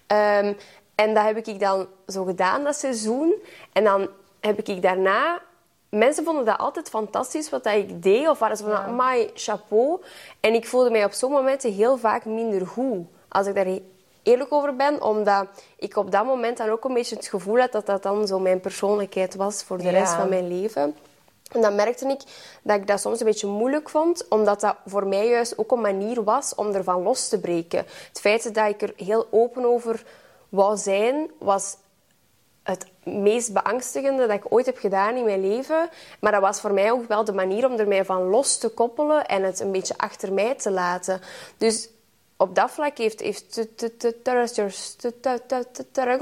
Ehm, 0.08 0.54
en 0.96 1.14
dat 1.14 1.24
heb 1.24 1.48
ik 1.48 1.60
dan 1.60 1.88
zo 2.08 2.24
gedaan, 2.24 2.64
dat 2.64 2.76
seizoen. 2.76 3.34
En 3.74 3.84
dan 3.84 4.10
heb 4.40 4.62
ik 4.68 4.82
daarna 4.82 5.42
Mensen 5.94 6.24
vonden 6.24 6.46
dat 6.46 6.58
altijd 6.58 6.90
fantastisch 6.90 7.50
wat 7.50 7.64
dat 7.64 7.74
ik 7.74 8.04
deed. 8.04 8.28
Of 8.28 8.40
waren 8.40 8.58
ze 8.58 8.64
van, 8.64 8.74
amai, 8.74 9.32
chapeau. 9.34 10.02
En 10.40 10.54
ik 10.54 10.68
voelde 10.68 10.90
mij 10.90 11.06
op 11.06 11.12
zo'n 11.12 11.32
momenten 11.32 11.74
heel 11.74 11.98
vaak 11.98 12.26
minder 12.26 12.68
goed. 12.68 13.06
Als 13.30 13.48
ik 13.48 13.56
daar 13.56 13.78
eerlijk 14.24 14.54
over 14.54 14.76
ben. 14.76 15.02
Omdat 15.02 15.46
ik 15.78 15.96
op 15.96 16.12
dat 16.12 16.26
moment 16.26 16.58
dan 16.58 16.70
ook 16.70 16.84
een 16.84 16.94
beetje 16.94 17.16
het 17.16 17.28
gevoel 17.28 17.60
had 17.60 17.72
dat 17.72 17.86
dat 17.86 18.04
dan 18.04 18.28
zo 18.28 18.40
mijn 18.40 18.60
persoonlijkheid 18.60 19.36
was 19.36 19.64
voor 19.64 19.78
de 19.78 19.84
Ja. 19.84 19.90
rest 19.92 20.14
van 20.14 20.30
mijn 20.30 20.48
leven. 20.48 20.96
En 21.52 21.62
dan 21.62 21.76
merkte 21.76 22.08
ik 22.08 22.22
dat 22.64 22.76
ik 22.78 22.88
dat 22.88 23.00
soms 23.00 23.20
een 23.20 23.26
beetje 23.26 23.48
moeilijk 23.48 23.90
vond, 23.90 24.28
omdat 24.28 24.60
dat 24.62 24.76
voor 24.86 25.08
mij 25.08 25.28
juist 25.30 25.58
ook 25.58 25.72
een 25.72 25.82
manier 25.82 26.24
was 26.24 26.56
om 26.56 26.74
ervan 26.74 27.02
los 27.04 27.28
te 27.28 27.40
breken. 27.40 27.86
Het 28.08 28.20
feit 28.20 28.54
dat 28.54 28.70
ik 28.70 28.82
er 28.82 28.94
heel 28.98 29.28
open 29.32 29.66
over 29.66 30.04
wou 30.50 30.78
zijn, 30.78 31.32
was 31.40 31.76
het 32.64 32.86
meest 33.04 33.54
beangstigende 33.54 34.28
dat 34.28 34.36
ik 34.36 34.46
ooit 34.50 34.66
heb 34.66 34.78
gedaan 34.78 35.16
in 35.16 35.24
mijn 35.24 35.48
leven. 35.50 35.90
Maar 36.20 36.32
dat 36.32 36.42
was 36.42 36.62
voor 36.62 36.74
mij 36.74 36.92
ook 36.92 37.08
wel 37.08 37.24
de 37.24 37.34
manier 37.34 37.68
om 37.70 37.80
er 37.80 37.88
mij 37.88 38.06
van 38.06 38.24
los 38.24 38.58
te 38.58 38.70
koppelen 38.70 39.26
en 39.26 39.44
het 39.44 39.60
een 39.60 39.72
beetje 39.72 39.98
achter 39.98 40.34
mij 40.34 40.56
te 40.56 40.72
laten. 40.72 41.22
Dus 41.58 41.90
op 42.44 42.56
dat 42.56 42.72
vlak 42.72 42.98
heeft, 42.98 43.20
heeft 43.20 43.58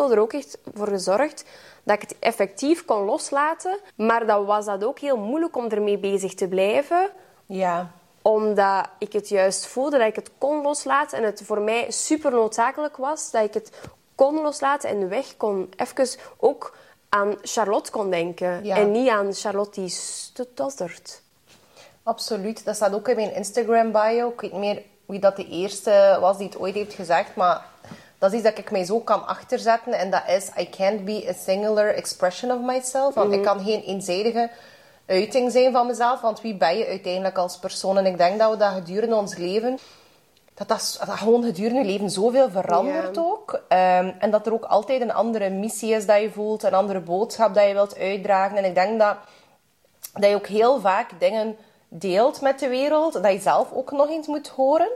er 0.09 0.19
ook 0.19 0.33
echt 0.33 0.57
voor 0.73 0.87
gezorgd 0.87 1.43
dat 1.83 1.95
ik 1.95 2.01
het 2.01 2.15
effectief 2.19 2.85
kon 2.85 3.03
loslaten. 3.05 3.79
Maar 3.95 4.25
dan 4.25 4.45
was 4.45 4.65
dat 4.65 4.83
ook 4.83 4.99
heel 4.99 5.17
moeilijk 5.17 5.55
om 5.55 5.69
ermee 5.69 5.97
bezig 5.97 6.33
te 6.33 6.47
blijven 6.47 7.09
Ja. 7.45 7.91
omdat 8.21 8.87
ik 8.97 9.13
het 9.13 9.29
juist 9.29 9.65
voelde 9.65 9.97
dat 9.97 10.07
ik 10.07 10.15
het 10.15 10.29
kon 10.37 10.61
loslaten 10.61 11.17
en 11.17 11.23
het 11.23 11.41
voor 11.45 11.61
mij 11.61 11.91
super 11.91 12.31
noodzakelijk 12.31 12.97
was 12.97 13.31
dat 13.31 13.43
ik 13.43 13.53
het 13.53 13.71
kon 14.15 14.41
loslaten 14.41 14.89
en 14.89 15.09
weg 15.09 15.37
kon. 15.37 15.69
Even 15.75 16.07
ook 16.37 16.75
aan 17.09 17.35
Charlotte 17.41 17.91
kon 17.91 18.09
denken 18.09 18.63
Ja. 18.63 18.75
en 18.75 18.91
niet 18.91 19.09
aan 19.09 19.33
Charlotte 19.33 19.79
die 19.79 19.89
stottert. 19.89 21.21
Absoluut. 22.03 22.65
Dat 22.65 22.75
staat 22.75 22.93
ook 22.93 23.07
in 23.07 23.15
mijn 23.15 23.33
Instagram 23.35 23.91
bio. 23.91 24.29
Ik 24.29 24.41
weet 24.41 24.53
meer 24.53 24.83
wie 25.11 25.19
dat 25.19 25.35
de 25.35 25.47
eerste 25.47 26.17
was 26.19 26.37
die 26.37 26.47
het 26.47 26.59
ooit 26.59 26.75
heeft 26.75 26.93
gezegd, 26.93 27.35
maar 27.35 27.65
dat 28.17 28.31
is 28.31 28.37
iets 28.37 28.47
dat 28.47 28.57
ik 28.57 28.71
mij 28.71 28.83
zo 28.83 28.99
kan 28.99 29.27
achterzetten. 29.27 29.93
En 29.93 30.09
dat 30.09 30.23
is, 30.27 30.49
I 30.59 30.69
can't 30.69 31.05
be 31.05 31.25
a 31.29 31.33
singular 31.33 31.95
expression 31.95 32.51
of 32.51 32.59
myself. 32.61 33.13
Want 33.13 33.33
ik 33.33 33.43
kan 33.43 33.63
geen 33.63 33.81
eenzijdige 33.81 34.49
uiting 35.05 35.51
zijn 35.51 35.71
van 35.71 35.87
mezelf. 35.87 36.21
Want 36.21 36.41
wie 36.41 36.55
ben 36.55 36.77
je 36.77 36.87
uiteindelijk 36.87 37.37
als 37.37 37.57
persoon? 37.57 37.97
En 37.97 38.05
ik 38.05 38.17
denk 38.17 38.39
dat 38.39 38.51
we 38.51 38.57
dat 38.57 38.73
gedurende 38.73 39.15
ons 39.15 39.35
leven... 39.35 39.79
Dat 40.53 40.67
dat, 40.67 40.99
dat 41.05 41.17
gewoon 41.17 41.43
gedurende 41.43 41.79
je 41.79 41.85
leven 41.85 42.09
zoveel 42.09 42.49
verandert 42.49 43.17
ook. 43.17 43.61
Ehm, 43.67 44.11
en 44.19 44.31
dat 44.31 44.45
er 44.45 44.53
ook 44.53 44.63
altijd 44.63 45.01
een 45.01 45.13
andere 45.13 45.49
missie 45.49 45.93
is 45.93 46.05
dat 46.05 46.21
je 46.21 46.31
voelt. 46.31 46.63
Een 46.63 46.73
andere 46.73 46.99
boodschap 46.99 47.53
dat 47.53 47.67
je 47.67 47.73
wilt 47.73 47.97
uitdragen. 47.97 48.57
En 48.57 48.65
ik 48.65 48.75
denk 48.75 48.99
dat 48.99 49.15
dat 50.13 50.29
je 50.29 50.35
ook 50.35 50.47
heel 50.47 50.79
vaak 50.79 51.09
dingen 51.19 51.57
deelt 51.93 52.41
met 52.41 52.59
de 52.59 52.67
wereld, 52.67 53.13
dat 53.13 53.31
je 53.31 53.39
zelf 53.39 53.71
ook 53.73 53.91
nog 53.91 54.09
eens 54.09 54.27
moet 54.27 54.47
horen. 54.47 54.89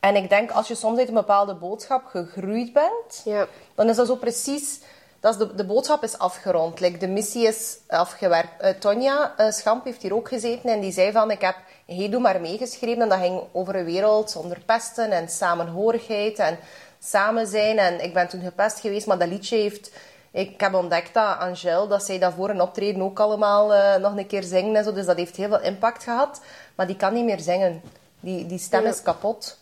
En 0.00 0.16
ik 0.16 0.28
denk, 0.28 0.50
als 0.50 0.68
je 0.68 0.74
soms 0.74 0.98
uit 0.98 1.08
een 1.08 1.14
bepaalde 1.14 1.54
boodschap 1.54 2.04
gegroeid 2.04 2.72
bent, 2.72 3.22
Ja. 3.24 3.46
dan 3.74 3.88
is 3.88 3.96
dat 3.96 4.06
zo 4.06 4.16
precies... 4.16 4.80
Dat 5.20 5.32
is 5.32 5.38
de, 5.38 5.54
de 5.54 5.64
boodschap 5.64 6.02
is 6.02 6.18
afgerond. 6.18 6.80
Like, 6.80 6.98
de 6.98 7.08
missie 7.08 7.46
is 7.46 7.78
afgewerkt. 7.88 8.60
Eh 8.60 8.70
Tonja 8.70 9.34
eh, 9.36 9.50
Schamp 9.50 9.84
heeft 9.84 10.02
hier 10.02 10.14
ook 10.14 10.28
gezeten 10.28 10.70
en 10.70 10.80
die 10.80 10.92
zei 10.92 11.12
van... 11.12 11.30
Ik 11.30 11.40
heb 11.40 11.56
Hey 11.86 12.08
Doe 12.08 12.20
Maar 12.20 12.40
meegeschreven 12.40 13.02
en 13.02 13.08
dat 13.08 13.18
ging 13.18 13.42
over 13.52 13.76
een 13.76 13.84
wereld 13.84 14.30
zonder 14.30 14.60
pesten 14.66 15.10
en 15.10 15.28
samenhorigheid 15.28 16.38
en 16.38 16.58
samen 16.98 17.46
zijn. 17.46 17.78
En 17.78 18.04
ik 18.04 18.14
ben 18.14 18.28
toen 18.28 18.40
gepest 18.40 18.80
geweest, 18.80 19.06
maar 19.06 19.18
dat 19.18 19.28
liedje 19.28 19.56
heeft... 19.56 19.90
Ik 20.34 20.60
heb 20.60 20.74
ontdekt 20.74 21.14
dat 21.14 21.38
Angèle, 21.38 21.86
dat 21.88 22.02
zij 22.02 22.18
dat 22.18 22.32
voor 22.32 22.48
een 22.50 22.60
optreden 22.60 23.02
ook 23.02 23.20
allemaal 23.20 23.74
eh, 23.74 23.96
nog 24.00 24.16
een 24.16 24.26
keer 24.26 24.42
zingen 24.42 24.76
en 24.76 24.84
zo. 24.84 24.92
Dus 24.92 25.06
dat 25.06 25.16
heeft 25.16 25.36
heel 25.36 25.48
veel 25.48 25.60
impact 25.60 26.02
gehad. 26.02 26.40
Maar 26.74 26.86
die 26.86 26.96
kan 26.96 27.14
niet 27.14 27.24
meer 27.24 27.40
zingen. 27.40 27.82
Die, 28.20 28.46
die 28.46 28.58
stem 28.58 28.82
Ja. 28.82 28.88
is 28.88 29.02
kapot. 29.02 29.58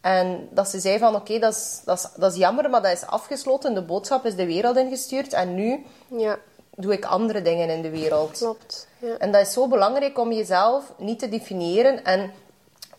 En 0.00 0.48
dat 0.50 0.68
ze 0.68 0.80
zei 0.80 0.98
van, 0.98 1.14
oké, 1.14 1.38
dat, 1.38 1.52
is, 1.54 1.80
dat, 1.84 1.98
is, 1.98 2.08
dat 2.20 2.32
is 2.32 2.38
jammer, 2.38 2.70
maar 2.70 2.82
dat 2.82 2.92
is 2.92 3.06
afgesloten. 3.06 3.74
De 3.74 3.82
boodschap 3.82 4.24
is 4.26 4.34
de 4.36 4.46
wereld 4.46 4.76
ingestuurd. 4.76 5.32
En 5.32 5.54
nu 5.54 5.84
Ja, 6.08 6.38
doe 6.74 6.92
ik 6.92 7.04
andere 7.04 7.42
dingen 7.42 7.68
in 7.68 7.82
de 7.82 7.90
wereld. 7.90 8.38
klopt. 8.38 8.88
Ja. 8.98 9.16
En 9.18 9.32
dat 9.32 9.40
is 9.46 9.52
zo 9.52 9.68
belangrijk 9.68 10.18
om 10.18 10.32
jezelf 10.32 10.84
niet 10.96 11.18
te 11.18 11.28
definiëren. 11.28 12.04
En 12.04 12.32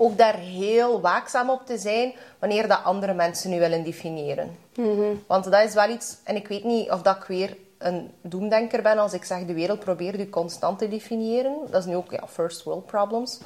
ook 0.02 0.18
daar 0.18 0.36
heel 0.36 1.02
waakzaam 1.02 1.50
op 1.50 1.66
te 1.66 1.78
zijn 1.78 2.14
wanneer 2.40 2.68
dat 2.68 2.84
andere 2.84 3.14
mensen 3.14 3.50
nu 3.50 3.60
willen 3.60 3.84
definiëren. 3.84 4.58
Want 5.28 5.44
dat 5.44 5.64
is 5.64 5.74
wel 5.74 5.90
iets... 5.90 6.18
En 6.24 6.36
ik 6.36 6.48
weet 6.48 6.64
niet 6.64 6.92
of 6.92 7.02
dat 7.02 7.16
ik 7.16 7.24
weer 7.24 7.58
een 7.78 8.12
doemdenker 8.22 8.82
ben 8.82 8.98
als 8.98 9.14
ik 9.14 9.24
zeg 9.24 9.46
de 9.46 9.54
wereld 9.54 9.80
probeert 9.80 10.20
u 10.20 10.30
constant 10.30 10.80
te 10.80 10.88
definiëren. 10.88 11.56
Dat 11.70 11.82
is 11.82 11.86
nu 11.86 11.96
ook 11.96 12.12
ja, 12.12 12.28
first 12.28 12.64
world 12.64 12.86
problems. 12.86 13.40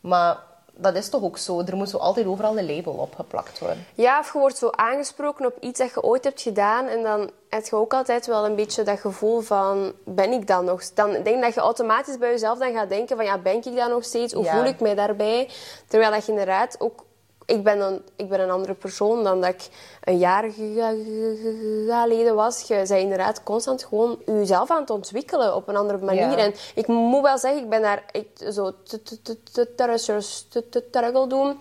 Maar 0.00 0.38
dat 0.80 0.94
is 0.94 1.08
toch 1.08 1.22
ook 1.22 1.38
zo. 1.38 1.60
Er 1.60 1.76
moet 1.76 1.88
zo 1.90 1.96
altijd 1.96 2.26
overal 2.26 2.58
een 2.58 2.74
label 2.76 2.92
op 2.92 3.14
geplakt 3.14 3.58
worden. 3.58 3.86
Ja, 3.94 4.18
of 4.18 4.32
je 4.32 4.38
wordt 4.38 4.56
zo 4.58 4.68
aangesproken 4.70 5.46
op 5.46 5.56
iets 5.60 5.78
dat 5.78 5.90
je 5.94 6.02
ooit 6.02 6.24
hebt 6.24 6.40
gedaan. 6.42 6.86
En 6.86 7.02
dan 7.02 7.30
heb 7.48 7.64
je 7.64 7.76
ook 7.76 7.94
altijd 7.94 8.26
wel 8.26 8.44
een 8.44 8.54
beetje 8.56 8.82
dat 8.82 8.98
gevoel 9.00 9.40
van... 9.40 9.92
Ben 10.04 10.32
ik 10.32 10.46
dan 10.46 10.64
nog... 10.64 10.82
Dan 10.94 11.10
denk 11.10 11.26
ik 11.26 11.40
dat 11.42 11.54
je 11.54 11.60
automatisch 11.60 12.18
bij 12.18 12.30
jezelf 12.30 12.58
dan 12.58 12.72
gaat 12.72 12.88
denken 12.88 13.16
van... 13.16 13.24
Ja, 13.24 13.38
ben 13.38 13.54
ik 13.56 13.76
dan 13.76 13.90
nog 13.90 14.04
steeds? 14.04 14.32
Hoe 14.32 14.44
Ja. 14.44 14.56
voel 14.56 14.64
ik 14.64 14.80
mij 14.80 14.94
daarbij? 14.94 15.48
Terwijl 15.88 16.10
dat 16.12 16.24
je 16.24 16.30
inderdaad 16.32 16.76
ook... 16.78 17.04
Ik 17.50 17.62
ben, 17.64 17.80
een, 17.80 18.02
ik 18.16 18.28
ben 18.28 18.40
een 18.40 18.50
andere 18.50 18.74
persoon 18.74 19.24
dan 19.24 19.40
dat 19.40 19.50
ik 19.50 19.68
een 20.04 20.18
jaar 20.18 20.42
ge- 20.42 20.52
ge- 20.74 21.84
geleden 21.88 22.34
was. 22.34 22.62
Je 22.62 22.74
bent 22.74 22.90
inderdaad 22.90 23.42
constant 23.42 23.84
gewoon 23.84 24.18
jezelf 24.26 24.70
aan 24.70 24.80
het 24.80 24.90
ontwikkelen 24.90 25.54
op 25.54 25.68
een 25.68 25.76
andere 25.76 25.98
manier. 25.98 26.30
Ja. 26.30 26.36
En 26.36 26.54
ik 26.74 26.86
moet 26.86 27.22
wel 27.22 27.38
zeggen, 27.38 27.62
ik 27.62 27.68
ben 27.68 27.82
daar 27.82 28.04
ik, 28.10 28.26
zo 28.52 28.72
te- 28.82 29.02
te- 29.02 29.22
te- 29.22 29.42
te- 29.42 29.74
te- 29.74 29.74
te- 30.48 30.68
te- 30.68 30.86
struggle 30.90 31.26
doen 31.26 31.58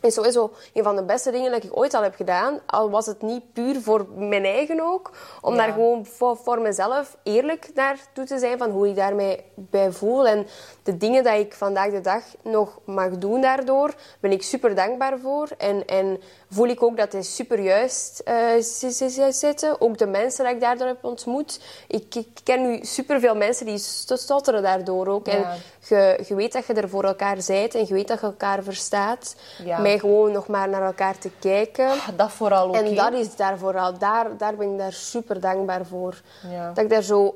is 0.00 0.14
sowieso 0.14 0.50
een 0.74 0.82
van 0.82 0.96
de 0.96 1.02
beste 1.04 1.30
dingen 1.30 1.50
dat 1.50 1.64
ik 1.64 1.76
ooit 1.76 1.94
al 1.94 2.02
heb 2.02 2.14
gedaan. 2.14 2.60
Al 2.66 2.90
was 2.90 3.06
het 3.06 3.22
niet 3.22 3.52
puur 3.52 3.80
voor 3.80 4.06
mijn 4.16 4.44
eigen 4.44 4.80
ook. 4.80 5.10
Om 5.40 5.54
Ja. 5.54 5.64
daar 5.64 5.72
gewoon 5.72 6.06
voor, 6.06 6.36
voor 6.36 6.60
mezelf 6.60 7.16
eerlijk 7.22 7.70
naartoe 7.74 8.24
te 8.24 8.38
zijn 8.38 8.58
van 8.58 8.70
hoe 8.70 8.88
ik 8.88 8.96
daarmee 8.96 9.44
bij 9.54 9.90
voel. 9.92 10.26
En 10.28 10.46
de 10.82 10.96
dingen 10.96 11.24
die 11.24 11.32
ik 11.38 11.54
vandaag 11.54 11.90
de 11.90 12.00
dag 12.00 12.22
nog 12.42 12.78
mag 12.84 13.10
doen 13.18 13.40
daardoor, 13.40 13.94
ben 14.20 14.32
ik 14.32 14.42
super 14.42 14.74
dankbaar 14.74 15.18
voor. 15.18 15.48
En, 15.58 15.86
en 15.86 16.20
voel 16.50 16.66
ik 16.66 16.82
ook 16.82 16.96
dat 16.96 17.10
die 17.10 17.22
super 17.22 17.60
juist 17.60 18.18
eh, 18.18 19.30
zitten. 19.30 19.80
Ook 19.80 19.98
de 19.98 20.06
mensen 20.06 20.44
die 20.44 20.54
ik 20.54 20.60
daardoor 20.60 20.86
heb 20.86 21.04
ontmoet. 21.04 21.60
Ik, 21.88 22.14
ik 22.14 22.28
ken 22.44 22.62
nu 22.70 22.78
super 22.84 23.20
veel 23.20 23.34
mensen 23.36 23.66
die 23.66 23.78
st- 23.78 24.18
stotteren 24.18 24.62
daardoor 24.62 25.06
ook. 25.06 25.26
En 25.28 25.44
je 26.26 26.34
weet 26.34 26.52
dat 26.52 26.66
je 26.66 26.74
er 26.74 26.88
voor 26.88 27.04
elkaar 27.04 27.36
bent 27.46 27.74
en 27.74 27.84
je 27.86 27.94
weet 27.94 28.08
dat 28.08 28.20
je 28.20 28.26
elkaar 28.26 28.62
verstaat. 28.62 29.34
Ja. 29.64 29.78
Mij 29.90 29.98
gewoon 29.98 30.32
nog 30.32 30.46
maar 30.46 30.68
naar 30.68 30.82
elkaar 30.82 31.18
te 31.18 31.30
kijken. 31.38 31.88
Dat 32.16 32.30
vooral 32.30 32.68
ook. 32.68 32.74
En 32.74 32.84
hè. 32.84 32.94
dat 32.94 33.12
is 33.12 33.36
daar 33.36 33.58
vooral, 33.58 33.98
daar, 33.98 34.36
daar 34.36 34.56
ben 34.56 34.72
ik 34.72 34.78
daar 34.78 34.92
super 34.92 35.40
dankbaar 35.40 35.86
voor. 35.86 36.20
Ja. 36.50 36.72
Dat 36.72 36.84
ik 36.84 36.90
daar 36.90 37.02
zo 37.02 37.34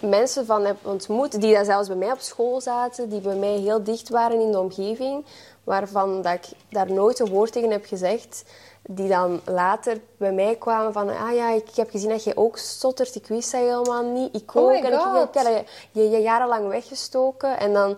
mensen 0.00 0.46
van 0.46 0.64
heb 0.64 0.76
ontmoet, 0.82 1.40
die 1.40 1.54
daar 1.54 1.64
zelfs 1.64 1.88
bij 1.88 1.96
mij 1.96 2.12
op 2.12 2.20
school 2.20 2.60
zaten, 2.60 3.08
die 3.08 3.20
bij 3.20 3.36
mij 3.36 3.58
heel 3.58 3.82
dicht 3.82 4.08
waren 4.08 4.40
in 4.40 4.50
de 4.50 4.58
omgeving, 4.58 5.24
waarvan 5.64 6.22
dat 6.22 6.32
ik 6.32 6.44
daar 6.70 6.92
nooit 6.92 7.18
een 7.18 7.28
woord 7.28 7.52
tegen 7.52 7.70
heb 7.70 7.84
gezegd. 7.84 8.44
Die 8.88 9.08
dan 9.08 9.40
later 9.44 10.00
bij 10.16 10.32
mij 10.32 10.56
kwamen 10.56 10.92
van, 10.92 11.08
ah 11.08 11.34
ja, 11.34 11.50
ik 11.50 11.68
heb 11.74 11.90
gezien 11.90 12.08
dat 12.08 12.24
jij 12.24 12.36
ook 12.36 12.58
stottert. 12.58 13.14
Ik 13.14 13.26
wist 13.26 13.52
dat 13.52 13.60
helemaal 13.60 14.04
niet. 14.04 14.34
Ik 14.34 14.54
Oh 14.54 14.62
ook. 14.62 14.70
my 14.70 14.76
en 14.76 14.92
ik, 14.92 15.34
ik 15.34 15.42
je, 15.42 15.64
je, 15.90 16.10
je 16.10 16.20
jarenlang 16.20 16.68
weggestoken. 16.68 17.58
En 17.58 17.72
dan 17.72 17.96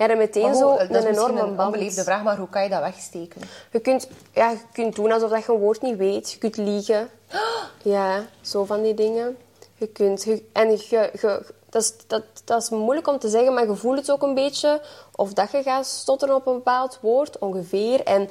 ja, 0.00 0.06
dan 0.06 0.16
meteen 0.18 0.54
zo 0.54 0.68
hoe- 0.68 0.78
dat 0.78 0.90
is 0.90 1.04
een 1.04 1.10
enorme 1.12 1.40
een 1.40 1.56
band. 1.56 1.72
onbeleefde 1.74 2.02
vraag, 2.02 2.22
maar 2.22 2.36
hoe 2.36 2.48
kan 2.48 2.62
je 2.62 2.68
dat 2.68 2.80
wegsteken? 2.80 3.40
Je 3.72 3.80
kunt, 3.80 4.08
ja, 4.34 4.50
je 4.50 4.58
kunt 4.72 4.94
doen 4.94 5.12
alsof 5.12 5.30
dat 5.30 5.44
je 5.44 5.52
een 5.52 5.58
woord 5.58 5.82
niet 5.82 5.96
weet. 5.96 6.32
Je 6.32 6.38
kunt 6.38 6.56
liegen. 6.56 7.08
Ja, 7.82 8.24
zo 8.40 8.64
van 8.64 8.82
die 8.82 8.94
dingen. 8.94 9.36
Je 9.74 9.86
kunt... 9.86 10.22
je- 10.24 10.44
en 10.52 10.70
je, 10.70 11.10
je, 11.20 11.42
dat, 11.70 11.82
is, 11.82 11.92
dat, 12.06 12.22
dat 12.44 12.62
is 12.62 12.70
moeilijk 12.70 13.08
om 13.08 13.18
te 13.18 13.28
zeggen, 13.28 13.54
maar 13.54 13.66
je 13.66 13.74
voelt 13.76 13.98
het 13.98 14.10
ook 14.10 14.22
een 14.22 14.34
beetje. 14.34 14.82
Of 15.16 15.32
dat 15.32 15.50
je 15.50 15.62
gaat 15.62 15.86
stotteren 15.86 16.34
op 16.34 16.46
een 16.46 16.54
bepaald 16.54 16.98
woord, 17.02 17.38
ongeveer. 17.38 18.02
En 18.04 18.28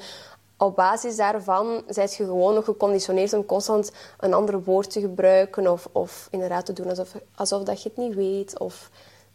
op 0.57 0.75
basis 0.75 1.15
daarvan 1.15 1.83
zijt 1.87 2.15
je 2.15 2.23
gewoon 2.25 2.53
nog 2.53 2.65
geconditioneerd 2.65 3.33
om 3.33 3.45
constant 3.45 3.91
een 4.19 4.33
ander 4.33 4.63
woord 4.63 4.91
te 4.91 4.99
gebruiken. 4.99 5.67
Of, 5.71 5.87
of 5.91 6.27
inderdaad 6.31 6.65
te 6.65 6.73
doen 6.73 6.89
alsof, 6.89 7.09
alsof 7.35 7.63
dat 7.63 7.83
je 7.83 7.89
het 7.89 7.97
niet 7.97 8.15
weet. 8.15 8.59
Of 8.59 8.89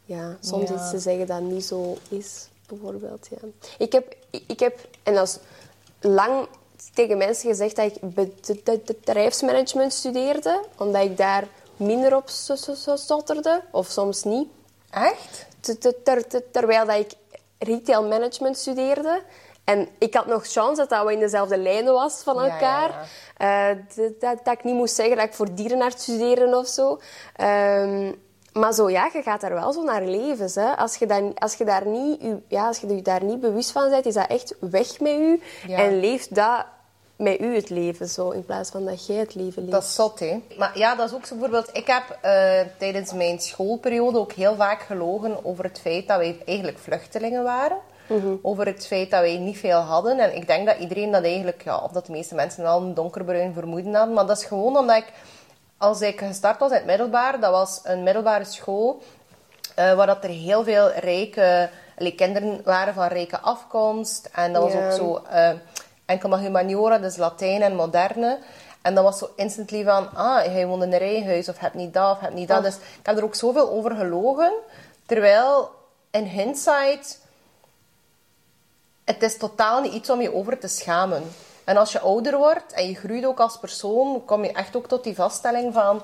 ja, 0.05 0.37
soms 0.41 0.69
Ja. 0.69 0.75
iets 0.75 0.91
te 0.91 0.99
zeggen 0.99 1.27
dat 1.27 1.41
niet 1.41 1.65
zo 1.65 1.97
is, 2.09 2.49
bijvoorbeeld. 2.69 3.29
Ja. 3.31 3.49
Ik, 3.79 3.93
heb, 3.93 4.17
ik 4.47 4.61
heb, 4.61 4.79
en 5.03 5.15
dat 5.15 5.27
is 5.29 5.39
lang 6.11 6.47
tegen 6.95 7.19
mensen 7.19 7.49
gezegd 7.49 7.77
dat 7.77 7.87
ik 7.87 8.15
be- 8.15 8.81
bedrijfsmanagement 8.85 9.93
studeerde, 9.93 10.61
omdat 10.79 11.03
ik 11.03 11.17
daar 11.17 11.47
minder 11.77 12.17
op 12.17 12.29
stotterde, 12.95 13.63
of 13.71 13.87
soms 13.87 14.23
niet. 14.25 14.49
Echt? 14.91 15.47
Ter- 15.61 15.79
ter- 15.79 16.03
ter- 16.03 16.27
ter- 16.27 16.51
terwijl 16.51 16.87
dat 16.87 16.97
ik 16.99 17.13
retail 17.59 18.09
management 18.09 18.59
studeerde. 18.59 19.23
En 19.65 19.89
ik 19.99 20.15
had 20.15 20.27
nog 20.27 20.47
chance 20.47 20.81
dat 20.81 20.89
dat 20.89 21.07
we 21.07 21.13
in 21.13 21.19
dezelfde 21.19 21.59
lijnen 21.59 21.93
was 21.93 22.15
van 22.23 22.35
Ja, 22.35 22.45
ja, 22.45 22.53
elkaar. 22.53 23.09
Eh, 23.37 23.77
dat, 24.21 24.39
dat 24.45 24.55
ik 24.55 24.65
niet 24.65 24.75
moest 24.75 24.95
zeggen 24.95 25.17
dat 25.17 25.25
ik 25.27 25.35
voor 25.35 25.55
dierenarts 25.55 26.03
studeerde 26.03 26.57
of 26.57 26.67
zo. 26.67 27.01
Ehm, 27.37 28.13
maar 28.55 28.73
zo 28.73 28.91
ja, 28.91 29.11
je 29.13 29.23
gaat 29.23 29.41
daar 29.41 29.55
wel 29.55 29.73
zo 29.73 29.83
naar 29.83 30.05
leven. 30.05 30.51
Hè. 30.55 30.77
Als, 30.77 30.97
je 30.97 31.07
dan, 31.07 31.35
als, 31.39 31.55
je 31.55 31.65
daar 31.65 31.87
niet, 31.87 32.23
ja, 32.49 32.67
als 32.67 32.79
je 32.79 32.95
je 32.95 33.03
daar 33.03 33.25
niet 33.25 33.41
bewust 33.41 33.71
van 33.71 33.91
bent, 33.91 34.07
is 34.07 34.15
dat 34.15 34.29
echt 34.29 34.55
weg 34.59 35.01
met 35.01 35.19
u. 35.19 35.43
Ja. 35.67 35.79
En 35.79 36.01
leeft 36.01 36.35
dat 36.35 36.65
met 37.17 37.41
u 37.41 37.55
het 37.55 37.71
leven 37.71 38.09
zo, 38.09 38.31
in 38.31 38.45
plaats 38.45 38.71
van 38.71 38.85
dat 38.85 39.07
jij 39.07 39.17
het 39.17 39.35
leven 39.35 39.63
leeft. 39.63 39.73
Dat 39.73 39.83
is 39.83 39.95
zot, 39.95 40.21
hè? 40.21 40.43
Maar 40.59 40.79
ja, 40.79 40.95
dat 40.95 41.09
is 41.09 41.15
ook 41.15 41.27
zo 41.27 41.35
bijvoorbeeld... 41.35 41.77
Ik 41.77 41.87
heb 41.87 42.19
eh, 42.21 42.61
tijdens 42.79 43.13
mijn 43.13 43.41
schoolperiode 43.41 44.19
ook 44.19 44.33
heel 44.33 44.55
vaak 44.55 44.83
gelogen 44.83 45.45
over 45.45 45.65
het 45.65 45.81
feit 45.81 46.09
dat 46.09 46.19
wij 46.19 46.39
eigenlijk 46.47 46.79
vluchtelingen 46.79 47.43
waren. 47.43 47.79
Over 48.43 48.67
het 48.67 48.87
feit 48.87 49.11
dat 49.11 49.21
wij 49.21 49.37
niet 49.37 49.59
veel 49.59 49.79
hadden. 49.79 50.19
En 50.19 50.37
ik 50.37 50.47
denk 50.47 50.67
dat 50.67 50.79
iedereen 50.79 51.11
dat 51.11 51.23
eigenlijk... 51.23 51.63
Ja, 51.65 51.79
of 51.79 51.91
dat 51.91 52.07
de 52.07 52.13
meeste 52.13 52.35
mensen 52.35 52.63
wel 52.63 52.83
een 52.83 52.95
donkerbruin 52.95 53.53
vermoeden 53.53 53.95
hadden. 53.95 54.15
Maar 54.15 54.27
dat 54.27 54.39
is 54.39 54.45
gewoon 54.45 54.77
omdat 54.77 54.97
ik... 54.97 55.13
Als 55.85 56.01
ik 56.01 56.19
gestart 56.19 56.61
was 56.61 56.71
in 56.71 56.77
het 56.77 56.87
middelbaar, 56.87 57.41
dat 57.41 57.51
was 57.51 57.81
een 57.83 58.03
middelbare 58.03 58.45
school... 58.45 59.03
eh, 59.75 59.95
waar 59.95 60.07
dat 60.07 60.25
er 60.25 60.31
heel 60.31 60.65
veel 60.65 60.91
rijke 60.91 61.71
allee, 61.99 62.15
kinderen 62.15 62.61
waren 62.65 62.95
van 62.95 63.07
rijke 63.07 63.41
afkomst. 63.41 64.29
En 64.33 64.53
dat 64.53 64.63
was 64.63 64.75
ook 64.75 64.93
zo 64.93 65.23
eh, 65.31 65.53
enkel 66.07 66.29
maar 66.29 66.39
humaniora, 66.39 66.99
dus 66.99 67.17
Latijn 67.17 67.63
en 67.63 67.75
moderne. 67.75 68.39
En 68.83 68.95
dat 68.95 69.05
was 69.05 69.19
zo 69.19 69.31
instantly 69.37 69.85
van, 69.85 70.15
ah, 70.15 70.45
hij 70.45 70.67
woont 70.67 70.83
in 70.83 70.93
een 70.93 70.99
rijhuis, 70.99 71.49
of 71.49 71.59
hebt 71.59 71.75
niet 71.75 71.95
dat, 71.95 72.11
of 72.11 72.21
hebt 72.21 72.35
niet 72.35 72.49
dat. 72.49 72.59
Oh. 72.59 72.65
Dus 72.65 72.75
ik 72.75 73.07
heb 73.07 73.17
er 73.17 73.25
ook 73.25 73.35
zoveel 73.35 73.71
over 73.71 73.97
gelogen. 73.97 74.53
Terwijl, 75.07 75.71
in 76.11 76.25
hindsight, 76.25 77.21
het 79.05 79.23
is 79.23 79.37
totaal 79.37 79.81
niet 79.81 79.93
iets 79.93 80.11
om 80.11 80.21
je 80.21 80.35
over 80.35 80.59
te 80.59 80.69
schamen. 80.69 81.23
En 81.65 81.77
als 81.77 81.93
je 81.93 82.01
ouder 82.01 82.37
wordt 82.39 82.73
en 82.73 82.89
je 82.89 82.95
groeit 82.95 83.25
ook 83.27 83.41
als 83.41 83.59
persoon, 83.59 84.25
kom 84.25 84.45
je 84.45 84.53
echt 84.53 84.77
ook 84.77 84.87
tot 84.89 85.05
die 85.05 85.15
vaststelling 85.15 85.73
van, 85.73 86.03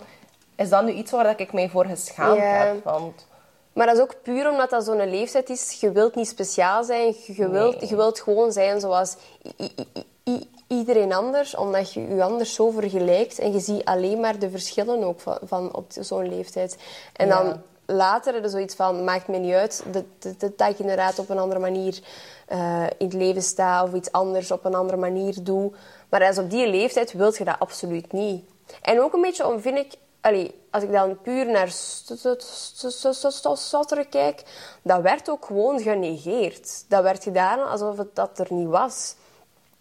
is 0.56 0.68
dat 0.68 0.84
nu 0.84 0.92
iets 0.92 1.10
waar 1.10 1.24
dat 1.24 1.40
ik 1.40 1.52
mij 1.52 1.68
voor 1.68 1.84
geschaamd 1.84 2.36
Ja. 2.36 2.42
heb? 2.42 2.84
Want 2.84 3.26
Maar 3.72 3.86
dat 3.86 3.96
is 3.96 4.02
ook 4.02 4.14
puur 4.22 4.50
omdat 4.50 4.70
dat 4.70 4.84
zo'n 4.84 5.10
leeftijd 5.10 5.48
is. 5.50 5.80
Je 5.80 5.92
wilt 5.92 6.14
niet 6.14 6.28
speciaal 6.28 6.84
zijn. 6.84 7.14
Je 7.26 7.48
wilt, 7.48 7.88
je 7.88 7.96
wilt 7.96 8.20
gewoon 8.20 8.52
zijn 8.52 8.80
zoals 8.80 9.16
iedereen 10.66 11.12
anders. 11.12 11.56
Omdat 11.56 11.92
je 11.92 12.14
je 12.14 12.22
anders 12.22 12.54
zo 12.54 12.70
vergelijkt. 12.70 13.38
En 13.38 13.52
je 13.52 13.60
ziet 13.60 13.84
alleen 13.84 14.20
maar 14.20 14.38
de 14.38 14.50
verschillen 14.50 15.02
ook 15.04 15.20
van, 15.20 15.38
van 15.42 15.74
op 15.74 15.84
zo'n 16.00 16.28
leeftijd. 16.28 16.76
En 17.12 17.26
Ja. 17.26 17.42
dan 17.42 17.60
later 17.90 18.42
er 18.42 18.50
zoiets 18.50 18.74
van, 18.74 19.04
maakt 19.04 19.28
me 19.28 19.38
niet 19.38 19.54
uit. 19.54 19.84
Dat, 19.86 20.04
dat, 20.56 20.68
ik 20.68 20.78
inderdaad 20.78 21.18
op 21.18 21.28
een 21.30 21.38
andere 21.38 21.60
manier 21.60 22.00
eh, 22.46 22.86
in 22.98 23.06
het 23.06 23.12
leven 23.12 23.42
sta. 23.42 23.82
Of 23.82 23.92
iets 23.92 24.12
anders 24.12 24.50
op 24.50 24.64
een 24.64 24.74
andere 24.74 24.96
manier 24.98 25.34
doe. 25.42 25.72
Maar 26.08 26.26
als 26.26 26.38
op 26.38 26.50
die 26.50 26.68
leeftijd 26.68 27.12
wil 27.12 27.34
je 27.38 27.44
dat 27.44 27.58
absoluut 27.58 28.12
niet. 28.12 28.44
En 28.82 29.00
ook 29.00 29.12
een 29.12 29.20
beetje 29.20 29.46
om, 29.46 29.60
vind 29.60 29.78
ik... 29.78 29.94
Als 30.70 30.82
ik 30.82 30.92
dan 30.92 31.20
puur 31.20 31.46
naar 31.46 31.68
st- 31.68 32.12
st- 32.16 32.42
st- 32.42 32.92
st- 32.92 33.14
st- 33.14 33.32
st- 33.32 33.58
stotteren 33.58 34.08
kijk, 34.08 34.42
dat 34.82 35.02
werd 35.02 35.30
ook 35.30 35.44
gewoon 35.44 35.80
genegeerd. 35.80 36.84
Dat 36.88 37.02
werd 37.02 37.22
gedaan 37.22 37.68
alsof 37.68 37.96
het 37.96 38.14
dat 38.14 38.38
er 38.38 38.46
niet 38.50 38.68
was. 38.68 39.14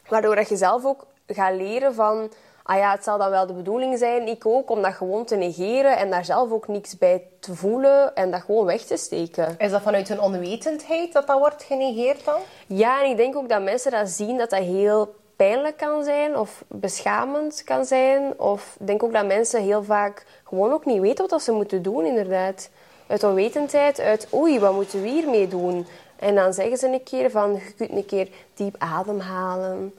Waardoor 0.08 0.36
dat 0.36 0.50
je 0.50 0.58
zelf 0.58 0.86
ook 0.86 1.06
gaat 1.28 1.56
leren 1.56 1.94
van... 1.94 2.32
Ah 2.70 2.78
ja, 2.78 2.92
het 2.92 3.04
zal 3.04 3.18
dan 3.18 3.30
wel 3.30 3.48
de 3.48 3.54
bedoeling 3.54 3.98
zijn, 3.98 4.28
ik 4.28 4.46
ook, 4.46 4.70
om 4.70 4.82
dat 4.82 4.94
gewoon 4.94 5.26
te 5.26 5.36
negeren 5.36 5.98
en 5.98 6.10
daar 6.10 6.26
zelf 6.26 6.52
ook 6.52 6.68
niks 6.68 6.98
bij 6.98 7.24
te 7.40 7.56
voelen 7.56 8.16
en 8.16 8.32
dat 8.32 8.42
gewoon 8.42 8.66
weg 8.66 8.82
te 8.82 8.98
steken. 8.98 9.56
is 9.58 9.72
dat 9.72 9.82
vanuit 9.82 10.08
hun 10.08 10.22
onwetendheid 10.22 11.14
dat 11.14 11.28
dat 11.28 11.40
wordt 11.40 11.64
genegeerd 11.64 12.26
dan? 12.26 12.40
Ja, 12.68 13.04
en 13.04 13.10
ik 13.10 13.18
denk 13.18 13.36
ook 13.36 13.50
dat 13.50 13.64
mensen 13.64 13.92
dat 13.92 14.10
zien, 14.10 14.38
dat 14.38 14.50
dat 14.50 14.60
heel 14.60 15.16
pijnlijk 15.36 15.78
kan 15.78 16.04
zijn 16.04 16.38
of 16.38 16.64
beschamend 16.68 17.64
kan 17.64 17.86
zijn. 17.86 18.40
Of 18.40 18.76
ik 18.80 18.88
denk 18.88 19.04
ook 19.04 19.14
dat 19.14 19.26
mensen 19.26 19.62
heel 19.62 19.84
vaak 19.84 20.26
gewoon 20.44 20.72
ook 20.72 20.86
niet 20.86 21.02
weten 21.02 21.30
wat 21.30 21.42
ze 21.42 21.52
moeten 21.52 21.82
doen, 21.82 22.06
inderdaad. 22.06 22.70
Uit 23.08 23.24
onwetendheid, 23.24 24.00
uit 24.00 24.28
oei, 24.34 24.60
wat 24.60 24.74
moeten 24.74 25.02
we 25.02 25.08
hiermee 25.08 25.48
doen? 25.48 25.88
En 26.20 26.36
dan 26.36 26.54
zeggen 26.54 26.78
ze 26.78 26.88
een 26.88 27.04
keer 27.04 27.32
van, 27.32 27.54
je 27.54 27.74
kunt 27.78 27.92
een 27.92 28.06
keer 28.06 28.30
diep 28.54 28.76
ademhalen. 28.78 29.94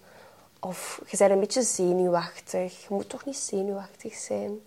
Of 0.61 1.01
je 1.07 1.17
bent 1.17 1.31
een 1.31 1.41
beetje 1.41 1.63
zenuwachtig. 1.63 2.81
Je 2.81 2.87
moet 2.89 3.09
toch 3.09 3.25
niet 3.25 3.37
zenuwachtig 3.37 4.15
zijn. 4.15 4.59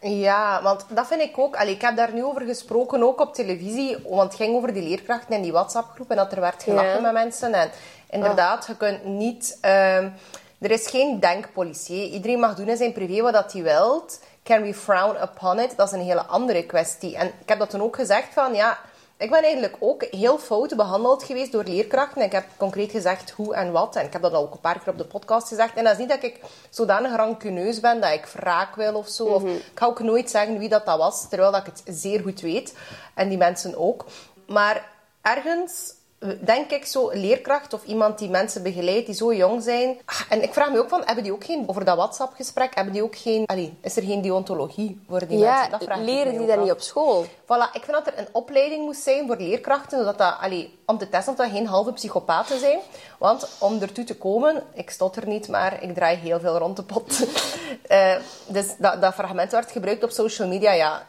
Ja, 0.00 0.62
want 0.62 0.84
dat 0.88 1.06
vind 1.06 1.20
ik 1.20 1.38
ook. 1.38 1.56
Allee, 1.56 1.74
ik 1.74 1.80
heb 1.80 1.96
daar 1.96 2.12
nu 2.12 2.24
over 2.24 2.42
gesproken, 2.42 3.02
ook 3.02 3.20
op 3.20 3.34
televisie. 3.34 3.96
Want 4.08 4.22
het 4.22 4.34
ging 4.34 4.56
over 4.56 4.72
die 4.72 4.82
leerkrachten 4.82 5.34
in 5.36 5.42
die 5.42 5.52
WhatsApp-groep. 5.52 6.10
En 6.10 6.16
dat 6.16 6.32
er 6.32 6.40
werd 6.40 6.62
gelachen 6.62 6.90
Ja. 6.94 7.00
met 7.00 7.12
mensen. 7.12 7.54
En 7.54 7.70
inderdaad, 8.10 8.66
je 8.66 8.76
kunt 8.76 9.04
niet... 9.04 9.58
ehm, 9.60 10.08
er 10.60 10.70
is 10.70 10.86
geen 10.88 11.20
denkpolitie. 11.20 12.10
Iedereen 12.10 12.40
mag 12.40 12.54
doen 12.54 12.68
in 12.68 12.76
zijn 12.76 12.92
privé 12.92 13.22
wat 13.32 13.52
hij 13.52 13.62
wilt. 13.62 14.20
Can 14.44 14.62
we 14.62 14.74
frown 14.74 15.16
upon 15.22 15.58
it? 15.58 15.76
Dat 15.76 15.86
is 15.86 15.92
een 15.92 16.04
hele 16.04 16.24
andere 16.24 16.66
kwestie. 16.66 17.16
En 17.16 17.26
ik 17.26 17.48
heb 17.48 17.58
dat 17.58 17.70
toen 17.70 17.82
ook 17.82 17.96
gezegd 17.96 18.32
van... 18.32 18.54
Ja, 18.54 18.78
ik 19.22 19.30
ben 19.30 19.42
eigenlijk 19.42 19.76
ook 19.78 20.04
heel 20.10 20.38
fout 20.38 20.76
behandeld 20.76 21.22
geweest 21.22 21.52
door 21.52 21.64
leerkrachten. 21.64 22.22
Ik 22.22 22.32
heb 22.32 22.44
concreet 22.56 22.90
gezegd 22.90 23.30
hoe 23.30 23.54
en 23.54 23.72
wat. 23.72 23.96
En 23.96 24.06
ik 24.06 24.12
heb 24.12 24.22
dat 24.22 24.32
al 24.32 24.42
ook 24.42 24.52
een 24.52 24.60
paar 24.60 24.78
keer 24.78 24.92
op 24.92 24.98
de 24.98 25.04
podcast 25.04 25.48
gezegd. 25.48 25.74
En 25.74 25.84
dat 25.84 25.92
is 25.92 25.98
niet 25.98 26.08
dat 26.08 26.22
ik 26.22 26.40
zodanig 26.70 27.16
rancuneus 27.16 27.80
ben 27.80 28.00
dat 28.00 28.12
ik 28.12 28.26
wraak 28.26 28.76
wil 28.76 28.94
of 28.94 29.08
zo. 29.08 29.24
Of 29.24 29.42
ik 29.44 29.62
ga 29.74 29.86
ook 29.86 30.00
nooit 30.00 30.30
zeggen 30.30 30.58
wie 30.58 30.68
dat, 30.68 30.86
dat 30.86 30.98
was, 30.98 31.28
terwijl 31.28 31.52
dat 31.52 31.66
ik 31.66 31.72
het 31.74 31.96
zeer 31.96 32.20
goed 32.20 32.40
weet. 32.40 32.74
En 33.14 33.28
die 33.28 33.38
mensen 33.38 33.76
ook. 33.76 34.04
Maar 34.46 34.88
ergens 35.20 35.94
denk 36.40 36.70
ik 36.70 36.84
zo 36.84 37.10
leerkracht 37.12 37.72
of 37.74 37.84
iemand 37.84 38.18
die 38.18 38.28
mensen 38.30 38.62
begeleidt 38.62 39.06
die 39.06 39.14
zo 39.14 39.34
jong 39.34 39.62
zijn. 39.62 39.98
Ah, 40.04 40.20
En 40.28 40.42
ik 40.42 40.52
vraag 40.52 40.70
me 40.70 40.78
ook 40.78 40.88
van, 40.88 41.02
hebben 41.04 41.24
die 41.24 41.32
ook 41.32 41.44
geen, 41.44 41.64
over 41.66 41.84
dat 41.84 41.96
WhatsApp-gesprek, 41.96 42.74
hebben 42.74 42.92
die 42.92 43.02
ook 43.02 43.16
geen, 43.16 43.46
allee, 43.46 43.74
is 43.80 43.96
er 43.96 44.02
geen 44.02 44.22
deontologie 44.22 45.00
voor 45.08 45.26
die 45.26 45.38
Ja, 45.38 45.52
mensen? 45.52 45.70
Dat 45.70 45.82
vraag 45.84 45.98
leren 45.98 46.38
die 46.38 46.46
dat 46.46 46.56
af. 46.56 46.62
niet 46.62 46.72
op 46.72 46.80
school? 46.80 47.24
Voilà, 47.24 47.72
ik 47.72 47.84
vind 47.84 47.92
dat 47.92 48.06
er 48.06 48.18
een 48.18 48.28
opleiding 48.32 48.84
moest 48.84 49.02
zijn 49.02 49.26
voor 49.26 49.36
leerkrachten, 49.36 49.98
zodat 49.98 50.18
dat, 50.18 50.34
allee, 50.40 50.78
om 50.86 50.98
te 50.98 51.08
testen 51.08 51.32
of 51.32 51.38
dat 51.38 51.50
geen 51.50 51.66
halve 51.66 51.92
psychopaten 51.92 52.58
zijn. 52.60 52.78
Want 53.18 53.48
om 53.58 53.80
ertoe 53.80 54.04
te 54.04 54.16
komen, 54.16 54.62
ik 54.74 54.90
stotter 54.90 55.26
niet, 55.26 55.48
maar 55.48 55.82
ik 55.82 55.94
draai 55.94 56.16
heel 56.16 56.40
veel 56.40 56.58
rond 56.58 56.76
de 56.76 56.82
pot. 56.82 57.20
Eh, 57.86 58.14
dus 58.46 58.66
dat, 58.78 59.00
dat 59.00 59.14
fragment 59.14 59.50
werd 59.52 59.70
gebruikt 59.70 60.04
op 60.04 60.10
social 60.10 60.48
media. 60.48 60.72
Ja, 60.72 61.06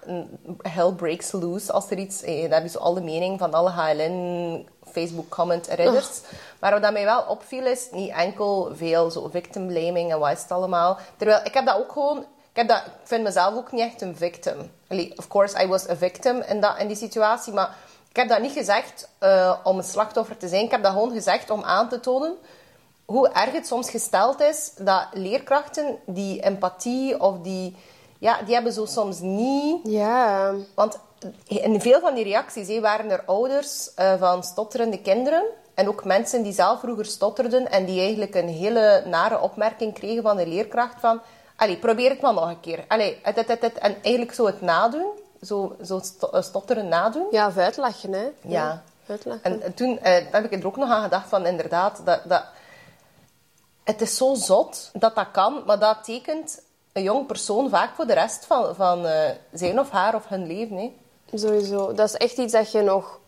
hell 0.62 0.92
breaks 0.92 1.32
loose 1.32 1.72
als 1.72 1.90
er 1.90 1.98
iets... 1.98 2.22
Eh, 2.22 2.50
daar 2.50 2.64
is 2.64 2.78
al 2.78 2.94
de 2.94 3.02
mening 3.02 3.40
van 3.40 3.54
alle 3.54 3.70
HLN, 3.70 4.68
Facebook 4.94 5.30
comment 5.30 5.68
redders. 5.68 6.22
Maar 6.60 6.72
wat 6.72 6.82
dat 6.82 6.94
mij 6.94 7.06
wel 7.06 7.22
opviel 7.28 7.66
is 7.66 7.88
niet 7.92 8.12
enkel 8.12 8.72
veel 8.76 9.12
zo 9.12 9.28
victim 9.32 9.68
blaming 9.68 10.12
en 10.12 10.20
wat 10.20 10.32
is 10.32 10.42
het 10.42 10.52
allemaal. 10.52 10.98
Terwijl 11.18 11.46
ik 11.46 11.54
heb 11.54 11.66
dat 11.66 11.78
ook 11.78 11.92
gewoon... 11.92 12.18
Ik, 12.20 12.60
heb 12.60 12.68
dat, 12.68 12.78
ik 12.78 12.92
vind 13.04 13.24
mezelf 13.24 13.56
ook 13.56 13.72
niet 13.72 13.82
echt 13.82 14.02
een 14.02 14.16
victim. 14.16 14.72
Allee, 14.88 15.14
of 15.18 15.28
course, 15.28 15.64
I 15.64 15.68
was 15.68 15.90
a 15.90 15.96
victim 15.96 16.42
in, 16.42 16.62
dat, 16.62 16.78
in 16.78 16.88
die 16.88 16.98
situatie. 16.98 17.54
Maar 17.54 17.76
ik 18.10 18.16
heb 18.16 18.30
dat 18.30 18.40
niet 18.40 18.52
gezegd 18.52 19.10
eh, 19.18 19.56
om 19.64 19.78
een 19.78 19.84
slachtoffer 19.84 20.38
te 20.38 20.48
zijn. 20.48 20.64
Ik 20.64 20.72
heb 20.72 20.84
dat 20.84 20.92
gewoon 20.92 21.12
gezegd 21.12 21.50
om 21.50 21.64
aan 21.64 21.90
te 21.90 22.00
tonen 22.00 22.38
hoe 23.06 23.30
erg 23.30 23.52
het 23.52 23.68
soms 23.68 23.90
gesteld 23.90 24.42
is 24.42 24.72
dat 24.78 25.08
leerkrachten 25.14 25.98
die 26.06 26.42
empathie 26.42 27.20
of 27.20 27.40
die... 27.42 27.76
Ja, 28.20 28.42
die 28.42 28.54
hebben 28.54 28.74
zo 28.74 28.86
soms 28.86 29.20
niet... 29.20 29.80
Ja. 29.84 30.54
Want 30.76 31.00
in 31.48 31.82
veel 31.82 32.00
van 32.00 32.14
die 32.14 32.24
reacties 32.24 32.80
waren 32.80 33.10
er 33.10 33.24
ouders 33.26 33.94
eh, 33.94 34.14
van 34.20 34.44
stotterende 34.44 35.02
kinderen. 35.02 35.44
En 35.74 35.88
ook 35.88 36.06
mensen 36.06 36.44
die 36.44 36.54
zelf 36.54 36.80
vroeger 36.80 37.06
stotterden 37.06 37.72
en 37.72 37.86
die 37.86 38.00
eigenlijk 38.00 38.36
een 38.36 38.48
hele 38.48 39.04
nare 39.06 39.40
opmerking 39.40 39.94
kregen 39.94 40.24
van 40.24 40.38
de 40.38 40.48
leerkracht 40.48 41.00
van... 41.00 41.22
Allee, 41.56 41.78
probeer 41.78 42.10
het 42.10 42.22
maar 42.22 42.34
nog 42.34 42.50
een 42.50 42.60
keer. 42.60 42.86
Allee, 42.88 43.20
het, 43.22 43.36
het, 43.36 43.48
het, 43.48 43.62
het. 43.62 43.78
En 43.78 43.96
eigenlijk 44.02 44.34
zo 44.34 44.46
het 44.46 44.62
nadoen, 44.62 45.08
zo, 45.42 45.76
zo 45.84 46.02
eh, 46.32 46.42
stotteren 46.42 46.88
nadoen. 46.88 47.28
Ja, 47.32 47.48
of 47.48 47.58
uitlachen, 47.58 48.14
hè? 48.14 48.30
Ja. 48.42 48.84
Uitlachen. 49.08 49.44
En, 49.44 49.62
en 49.62 49.74
toen 49.74 50.00
eh, 50.00 50.26
heb 50.32 50.52
ik 50.52 50.60
er 50.60 50.68
ook 50.68 50.78
nog 50.78 50.90
aan 50.90 51.04
gedacht 51.04 51.30
van 51.30 51.46
inderdaad, 51.46 52.02
dat, 52.06 52.22
dat, 52.26 52.44
het 53.84 54.02
is 54.02 54.18
zo 54.18 54.34
zot 54.34 54.90
dat 54.94 55.16
dat 55.16 55.32
kan, 55.32 55.64
maar 55.66 55.80
dat 55.80 56.04
tekent 56.04 56.62
een 56.94 57.04
jong 57.04 57.28
persoon 57.28 57.70
vaak 57.70 57.96
voor 57.96 58.06
de 58.06 58.14
rest 58.14 58.46
van, 58.46 58.76
van 58.76 59.06
eh, 59.06 59.30
zijn 59.52 59.80
of 59.80 59.90
haar 59.90 60.16
of 60.16 60.28
hun 60.28 60.48
leven. 60.48 60.78
Hè. 60.78 60.94
Sowieso. 61.34 61.94
Dat 61.94 62.08
is 62.08 62.16
echt 62.16 62.38
iets 62.38 62.54
dat 62.54 62.72
je 62.72 62.82
nog... 62.82 63.20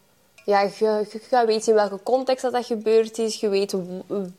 Ja, 0.45 0.61
je, 0.61 0.69
je 1.11 1.19
gaat 1.29 1.45
weten 1.45 1.67
in 1.67 1.73
welke 1.75 2.03
context 2.03 2.41
dat, 2.43 2.51
dat 2.53 2.65
gebeurd 2.65 3.17
is. 3.17 3.39
Je 3.39 3.49
weet 3.49 3.75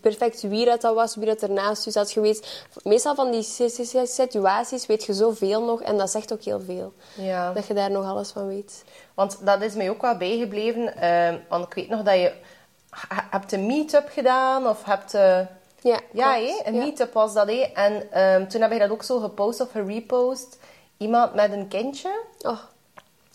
perfect 0.01 0.41
wie 0.43 0.65
dat, 0.65 0.81
dat 0.81 0.95
was, 0.95 1.15
wie 1.17 1.27
dat 1.27 1.43
ernaast 1.43 1.85
je 1.85 1.91
zat. 1.91 2.13
Je 2.13 2.21
weet, 2.21 2.65
meestal 2.85 3.15
van 3.15 3.31
die 3.31 3.43
si- 3.43 3.69
si- 3.69 3.85
si- 3.85 4.07
situaties 4.07 4.87
weet 4.87 5.05
je 5.05 5.13
zoveel 5.15 5.63
nog. 5.65 5.83
En 5.83 5.97
dat 5.99 6.11
zegt 6.11 6.33
ook 6.33 6.43
heel 6.43 6.61
veel. 6.61 6.93
Ja. 7.15 7.53
Dat 7.53 7.67
je 7.67 7.75
daar 7.75 7.91
nog 7.91 8.05
alles 8.05 8.31
van 8.31 8.47
weet. 8.47 8.85
Want 9.15 9.39
dat 9.47 9.63
is 9.63 9.75
mij 9.75 9.91
ook 9.91 10.03
wel 10.03 10.17
bijgebleven. 10.17 10.97
eh, 10.97 11.35
want 11.49 11.67
ik 11.67 11.75
weet 11.75 11.89
nog 11.89 12.03
dat 12.03 12.15
je... 12.15 12.33
Hebt 13.31 13.53
een 13.53 13.67
meet-up 13.67 14.09
gedaan? 14.09 14.67
Of 14.69 14.85
hebt... 14.85 15.15
eh, 15.15 15.41
Ja, 15.81 16.01
ja, 16.13 16.37
een 16.39 16.75
Ja. 16.75 16.81
meet-up 16.85 17.13
was 17.13 17.35
dat. 17.35 17.49
En 17.75 18.13
ehm, 18.13 18.47
toen 18.49 18.61
heb 18.61 18.73
je 18.73 18.79
dat 18.79 18.91
ook 18.91 19.03
zo 19.03 19.19
gepost 19.21 19.61
of 19.61 19.71
gerepost. 19.71 20.59
Iemand 20.97 21.35
met 21.35 21.53
een 21.53 21.69
kindje. 21.69 22.21
Oh, 22.41 22.59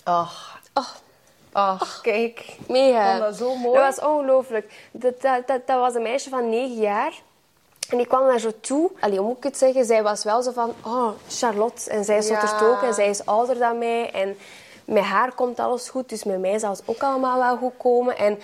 Ach, 0.03 0.59
oh, 0.73 0.85
ach, 1.51 2.01
kijk. 2.01 2.55
mega. 2.67 3.03
Ik 3.05 3.09
vond 3.09 3.23
dat 3.23 3.35
zo 3.35 3.55
mooi. 3.55 3.79
Dat 3.79 3.95
was 3.95 4.05
ongelooflijk. 4.09 4.89
Dat, 4.91 5.21
dat, 5.21 5.47
dat, 5.47 5.67
dat 5.67 5.79
was 5.79 5.95
een 5.95 6.01
meisje 6.01 6.29
van 6.29 6.49
negen 6.49 6.77
jaar. 6.79 7.13
En 7.89 7.97
die 7.97 8.07
kwam 8.07 8.25
naar 8.25 8.39
zo 8.39 8.51
toe. 8.61 8.91
Allee, 8.99 9.17
hoe 9.17 9.27
moet 9.27 9.37
ik 9.37 9.43
het 9.43 9.57
zeggen? 9.57 9.85
Zij 9.85 10.03
was 10.03 10.23
wel 10.23 10.41
zo 10.41 10.51
van... 10.51 10.73
Oh, 10.85 11.09
Charlotte. 11.29 11.89
En 11.89 12.03
zij 12.03 12.21
stottert 12.21 12.59
Ja. 12.59 12.67
ook. 12.67 12.81
En 12.81 12.93
zij 12.93 13.09
is 13.09 13.25
ouder 13.25 13.57
dan 13.59 13.77
mij. 13.77 14.11
En 14.11 14.37
met 14.85 15.03
haar 15.03 15.33
komt 15.33 15.59
alles 15.59 15.89
goed. 15.89 16.09
Dus 16.09 16.23
met 16.23 16.39
mij 16.39 16.59
zal 16.59 16.71
het 16.71 16.83
ook 16.85 17.03
allemaal 17.03 17.37
wel 17.37 17.57
goed 17.57 17.73
komen. 17.77 18.17
En 18.17 18.33
op 18.33 18.41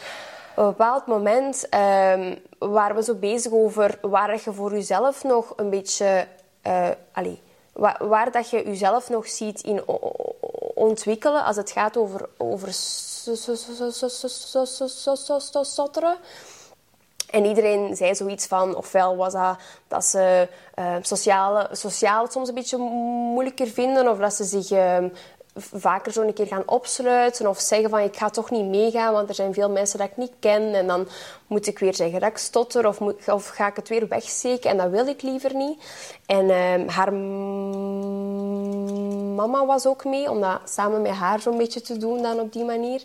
een 0.56 0.66
bepaald 0.66 1.06
moment 1.06 1.70
ehm, 1.70 2.36
waren 2.60 2.96
we 2.96 3.04
zo 3.04 3.14
bezig 3.14 3.52
over... 3.52 3.98
Waar 4.02 4.34
je 4.34 4.54
voor 4.54 4.72
jezelf 4.72 5.24
nog 5.24 5.54
een 5.56 5.70
beetje... 5.70 6.28
eh 6.62 6.90
allee, 7.12 7.42
waar, 7.74 8.08
waar 8.08 8.32
dat 8.32 8.50
je 8.50 8.64
jezelf 8.66 9.10
nog 9.10 9.28
ziet 9.28 9.62
in 9.62 9.82
ontwikkelen 10.78 11.44
als 11.44 11.56
het 11.56 11.72
gaat 11.72 11.98
over, 11.98 12.30
over 12.38 12.70
stotteren. 15.64 16.18
En 17.30 17.46
iedereen 17.46 17.96
zei 17.96 18.16
zoiets 18.16 18.48
van, 18.48 18.76
ofwel 18.76 19.16
was 19.16 19.34
dat 19.34 19.58
dat 19.88 20.06
ze 20.06 20.48
uh, 20.80 20.96
sociale, 21.02 21.68
sociaal 21.72 22.28
soms 22.28 22.48
een 22.48 22.56
beetje 22.56 22.78
moeilijker 22.78 23.68
vinden, 23.68 24.08
of 24.08 24.18
dat 24.18 24.34
ze 24.34 24.44
zich 24.44 24.72
vaker 25.58 26.12
zo 26.12 26.22
een 26.22 26.34
keer 26.34 26.48
gaan 26.48 26.64
opsluiten, 26.66 27.48
of 27.48 27.60
zeggen 27.60 27.90
van 27.90 28.00
ik 28.00 28.18
ga 28.18 28.30
toch 28.30 28.52
niet 28.52 28.66
meegaan, 28.66 29.14
want 29.14 29.30
er 29.30 29.36
zijn 29.36 29.54
veel 29.54 29.70
mensen 29.70 30.00
dat 30.00 30.08
ik 30.08 30.18
niet 30.18 30.34
ken, 30.40 30.74
en 30.74 30.88
dan 30.88 31.08
moet 31.48 31.68
ik 31.68 31.80
weer 31.80 31.96
zeggen 31.96 32.20
dat 32.20 32.30
ik 32.30 32.38
stotter, 32.38 32.88
of, 32.88 33.00
moet, 33.00 33.28
of 33.28 33.48
ga 33.48 33.68
ik 33.68 33.76
het 33.76 33.90
weer 33.90 34.08
wegsteken, 34.08 34.70
en 34.70 34.78
dat 34.78 34.90
wil 34.90 35.08
ik 35.08 35.22
liever 35.22 35.56
niet. 35.56 35.84
En 36.26 36.50
eh, 36.50 36.96
haar 36.96 37.14
mama 39.36 39.66
was 39.66 39.86
ook 39.86 40.06
mee, 40.06 40.30
om 40.30 40.42
dat 40.42 40.60
samen 40.66 41.02
met 41.02 41.12
haar 41.12 41.40
zo'n 41.40 41.58
beetje 41.58 41.82
te 41.82 41.98
doen 41.98 42.22
dan 42.22 42.40
op 42.40 42.54
die 42.54 42.66
manier. 42.66 43.04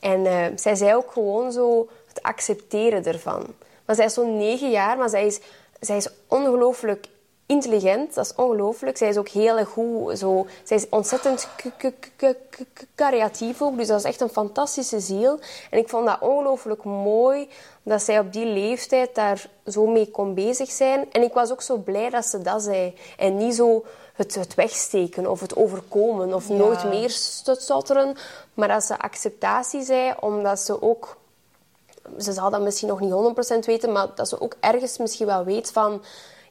En 0.00 0.26
eh, 0.26 0.46
zij 0.56 0.74
zei 0.74 0.94
ook 0.94 1.12
gewoon 1.12 1.52
zo 1.52 1.88
het 2.08 2.22
accepteren 2.22 3.04
ervan. 3.04 3.46
Maar 3.84 3.96
zij 3.96 4.04
is 4.04 4.14
zo'n 4.14 4.36
negen 4.36 4.70
jaar, 4.70 4.98
maar 4.98 5.08
zij 5.08 5.26
is, 5.26 5.40
zij 5.80 5.96
is 5.96 6.08
ongelooflijk 6.28 7.06
intelligent. 7.50 8.14
Dat 8.14 8.24
is 8.24 8.34
ongelooflijk. 8.34 8.96
Zij 8.96 9.08
is 9.08 9.16
ook 9.16 9.28
heel 9.28 9.64
goed. 9.64 10.18
Zo, 10.18 10.46
zij 10.64 10.76
is 10.76 10.88
ontzettend 10.88 11.48
creatief 12.94 13.62
ook. 13.62 13.76
Dus 13.76 13.86
dat 13.86 13.98
is 13.98 14.04
echt 14.04 14.20
een 14.20 14.28
fantastische 14.28 15.00
ziel. 15.00 15.38
En 15.70 15.78
ik 15.78 15.88
vond 15.88 16.06
dat 16.06 16.20
ongelooflijk 16.20 16.84
mooi 16.84 17.48
dat 17.82 18.02
zij 18.02 18.18
op 18.18 18.32
die 18.32 18.46
leeftijd 18.46 19.14
daar 19.14 19.50
zo 19.66 19.86
mee 19.86 20.10
kon 20.10 20.34
bezig 20.34 20.70
zijn. 20.70 21.12
En 21.12 21.22
ik 21.22 21.32
was 21.32 21.50
ook 21.50 21.62
zo 21.62 21.76
blij 21.76 22.10
dat 22.10 22.26
ze 22.26 22.42
dat 22.42 22.62
zei. 22.62 22.94
En 23.16 23.36
niet 23.36 23.54
zo 23.54 23.84
het, 24.14 24.34
het 24.34 24.54
wegsteken 24.54 25.30
of 25.30 25.40
het 25.40 25.56
overkomen 25.56 26.34
of 26.34 26.48
Ja. 26.48 26.54
nooit 26.54 26.84
meer 26.84 27.10
stotteren. 27.10 28.16
Maar 28.54 28.68
dat 28.68 28.84
ze 28.84 28.98
acceptatie 28.98 29.82
zei, 29.82 30.14
omdat 30.20 30.60
ze 30.60 30.82
ook 30.82 31.18
ze 32.18 32.32
zal 32.32 32.50
dat 32.50 32.60
misschien 32.60 32.88
nog 32.88 33.00
niet 33.00 33.12
100% 33.62 33.64
weten, 33.66 33.92
maar 33.92 34.08
dat 34.14 34.28
ze 34.28 34.40
ook 34.40 34.54
ergens 34.60 34.98
misschien 34.98 35.26
wel 35.26 35.44
weet 35.44 35.72
van... 35.72 36.02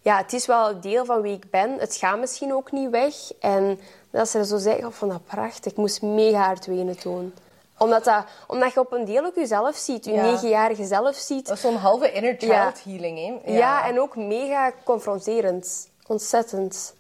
Ja, 0.02 0.18
het 0.18 0.34
is 0.34 0.46
wel 0.46 0.70
een 0.70 0.82
deel 0.82 1.06
van 1.06 1.22
wie 1.22 1.36
ik 1.36 1.50
ben. 1.50 1.76
Het 1.80 1.96
gaat 1.96 2.20
misschien 2.20 2.54
ook 2.54 2.72
niet 2.72 2.90
weg. 2.90 3.14
En 3.40 3.80
dat 4.12 4.30
ze 4.30 4.46
zo 4.46 4.58
zei, 4.58 4.76
ik 4.76 4.92
vond 4.92 5.12
dat 5.12 5.26
prachtig. 5.26 5.72
Ik 5.72 5.78
moest 5.78 6.02
mega 6.02 6.40
hard 6.46 6.66
wenen 6.66 7.00
toen. 7.00 7.34
Omdat, 7.78 8.04
dat, 8.04 8.24
omdat 8.48 8.74
je 8.74 8.80
op 8.80 8.92
een 8.92 9.06
deel 9.06 9.26
ook 9.26 9.36
jezelf 9.36 9.76
ziet. 9.76 10.06
Je 10.06 10.12
Ja. 10.12 10.22
negenjarige 10.24 10.86
zelf 10.86 11.16
ziet. 11.16 11.48
Dat 11.48 11.56
is 11.56 11.62
zo'n 11.62 11.76
halve 11.76 12.12
inner 12.12 12.36
child 12.38 12.50
Ja. 12.52 12.74
healing, 12.84 13.42
hè? 13.46 13.52
Ja. 13.54 13.88
en 13.88 14.00
ook 14.00 14.16
mega 14.16 14.72
confronterend. 14.84 15.90
Ontzettend. 16.08 16.94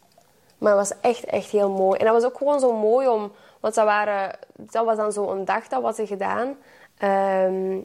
Maar 0.57 0.77
het 0.77 0.87
was 0.89 0.97
echt, 1.01 1.25
echt 1.25 1.49
heel 1.49 1.69
mooi. 1.69 1.99
En 1.99 2.05
dat 2.05 2.13
was 2.13 2.23
ook 2.23 2.37
gewoon 2.37 2.59
zo 2.59 2.73
mooi 2.73 3.07
om... 3.07 3.31
Want 3.59 3.75
dat, 3.75 3.85
waren, 3.85 4.37
dat 4.55 4.85
was 4.85 4.97
dan 4.97 5.11
zo'n 5.11 5.45
dag, 5.45 5.67
dat 5.67 5.81
was 5.81 5.97
er 5.97 6.07
gedaan. 6.07 6.57
Ehm, 6.97 7.77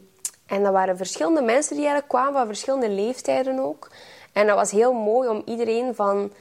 en 0.47 0.63
dat 0.63 0.73
waren 0.73 0.97
verschillende 0.97 1.43
mensen 1.43 1.77
die 1.77 1.85
eigenlijk 1.85 2.09
kwamen, 2.15 2.33
van 2.33 2.47
verschillende 2.47 2.89
leeftijden 2.89 3.59
ook. 3.59 3.91
En 4.35 4.47
dat 4.47 4.57
was 4.57 4.71
heel 4.71 4.93
mooi 4.93 5.29
om 5.29 5.43
iedereen 5.45 5.95
van... 5.95 6.33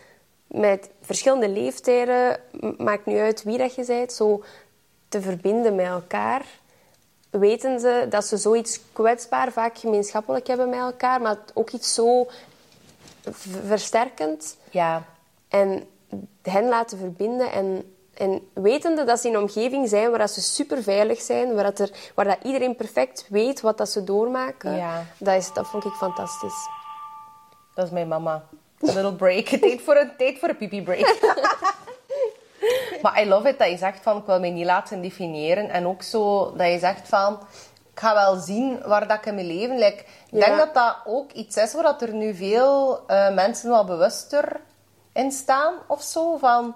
Met 0.47 0.89
verschillende 1.01 1.49
leeftijden, 1.49 2.39
maakt 2.77 3.05
niet 3.05 3.17
uit 3.17 3.43
wie 3.43 3.57
dat 3.57 3.75
je 3.75 3.85
bent, 3.85 4.13
zo 4.13 4.43
te 5.09 5.21
verbinden 5.21 5.75
met 5.75 5.85
elkaar 5.85 6.45
weten 7.39 7.79
ze 7.79 8.05
dat 8.09 8.25
ze 8.25 8.37
zoiets 8.37 8.79
kwetsbaar 8.91 9.51
vaak 9.51 9.77
gemeenschappelijk 9.77 10.47
hebben 10.47 10.69
met 10.69 10.79
elkaar, 10.79 11.21
maar 11.21 11.37
ook 11.53 11.69
iets 11.69 11.93
zo 11.93 12.27
versterkend 13.65 14.57
Ja. 14.69 15.03
en 15.49 15.87
hen 16.41 16.67
laten 16.67 16.97
verbinden 16.97 17.51
en, 17.51 17.95
en 18.13 18.47
wetende 18.53 19.03
dat 19.03 19.19
ze 19.19 19.27
in 19.27 19.33
een 19.33 19.41
omgeving 19.41 19.89
zijn 19.89 20.09
waar 20.09 20.19
dat 20.19 20.31
ze 20.31 20.41
super 20.41 20.83
veilig 20.83 21.21
zijn, 21.21 21.53
waar, 21.53 21.63
dat 21.63 21.79
er, 21.79 21.89
waar 22.15 22.25
dat 22.25 22.37
iedereen 22.43 22.75
perfect 22.75 23.25
weet 23.29 23.61
wat 23.61 23.77
dat 23.77 23.89
ze 23.89 24.03
doormaken, 24.03 24.75
Ja. 24.75 25.05
dat, 25.17 25.35
is, 25.35 25.53
dat 25.53 25.67
vond 25.67 25.85
ik 25.85 25.93
fantastisch. 25.93 26.67
Dat 27.73 27.85
is 27.85 27.91
mijn 27.91 28.07
mama. 28.07 28.43
A 28.89 28.93
little 28.93 29.13
break. 29.13 29.45
Tijd 29.61 29.81
voor 29.81 29.95
een, 29.95 30.11
tijd 30.17 30.39
voor 30.39 30.49
een 30.49 30.57
pipi 30.57 30.81
break. 30.83 31.15
Maar 33.01 33.21
I 33.21 33.27
love 33.27 33.47
it 33.47 33.59
dat 33.59 33.69
je 33.69 33.77
zegt 33.77 33.99
van, 34.01 34.17
ik 34.17 34.25
wil 34.25 34.39
mij 34.39 34.51
niet 34.51 34.65
laten 34.65 35.01
definiëren. 35.01 35.69
En 35.69 35.87
ook 35.87 36.01
zo 36.01 36.53
dat 36.55 36.67
je 36.67 36.79
zegt 36.79 37.07
van, 37.07 37.33
ik 37.93 37.99
ga 37.99 38.13
wel 38.13 38.35
zien 38.35 38.81
waar 38.85 39.07
dat 39.07 39.17
ik 39.17 39.25
in 39.25 39.35
mijn 39.35 39.47
leven... 39.47 39.75
Like, 39.77 40.03
ik 40.31 40.39
denk 40.39 40.57
dat 40.57 40.73
dat 40.73 40.95
ook 41.05 41.31
iets 41.31 41.57
is 41.57 41.73
waar 41.73 41.83
dat 41.83 42.01
er 42.01 42.13
nu 42.13 42.35
veel 42.35 43.03
eh, 43.07 43.33
mensen 43.33 43.69
wel 43.69 43.85
bewuster 43.85 44.61
in 45.13 45.31
staan 45.31 45.73
of 45.87 46.01
zo. 46.01 46.37
Van, 46.37 46.75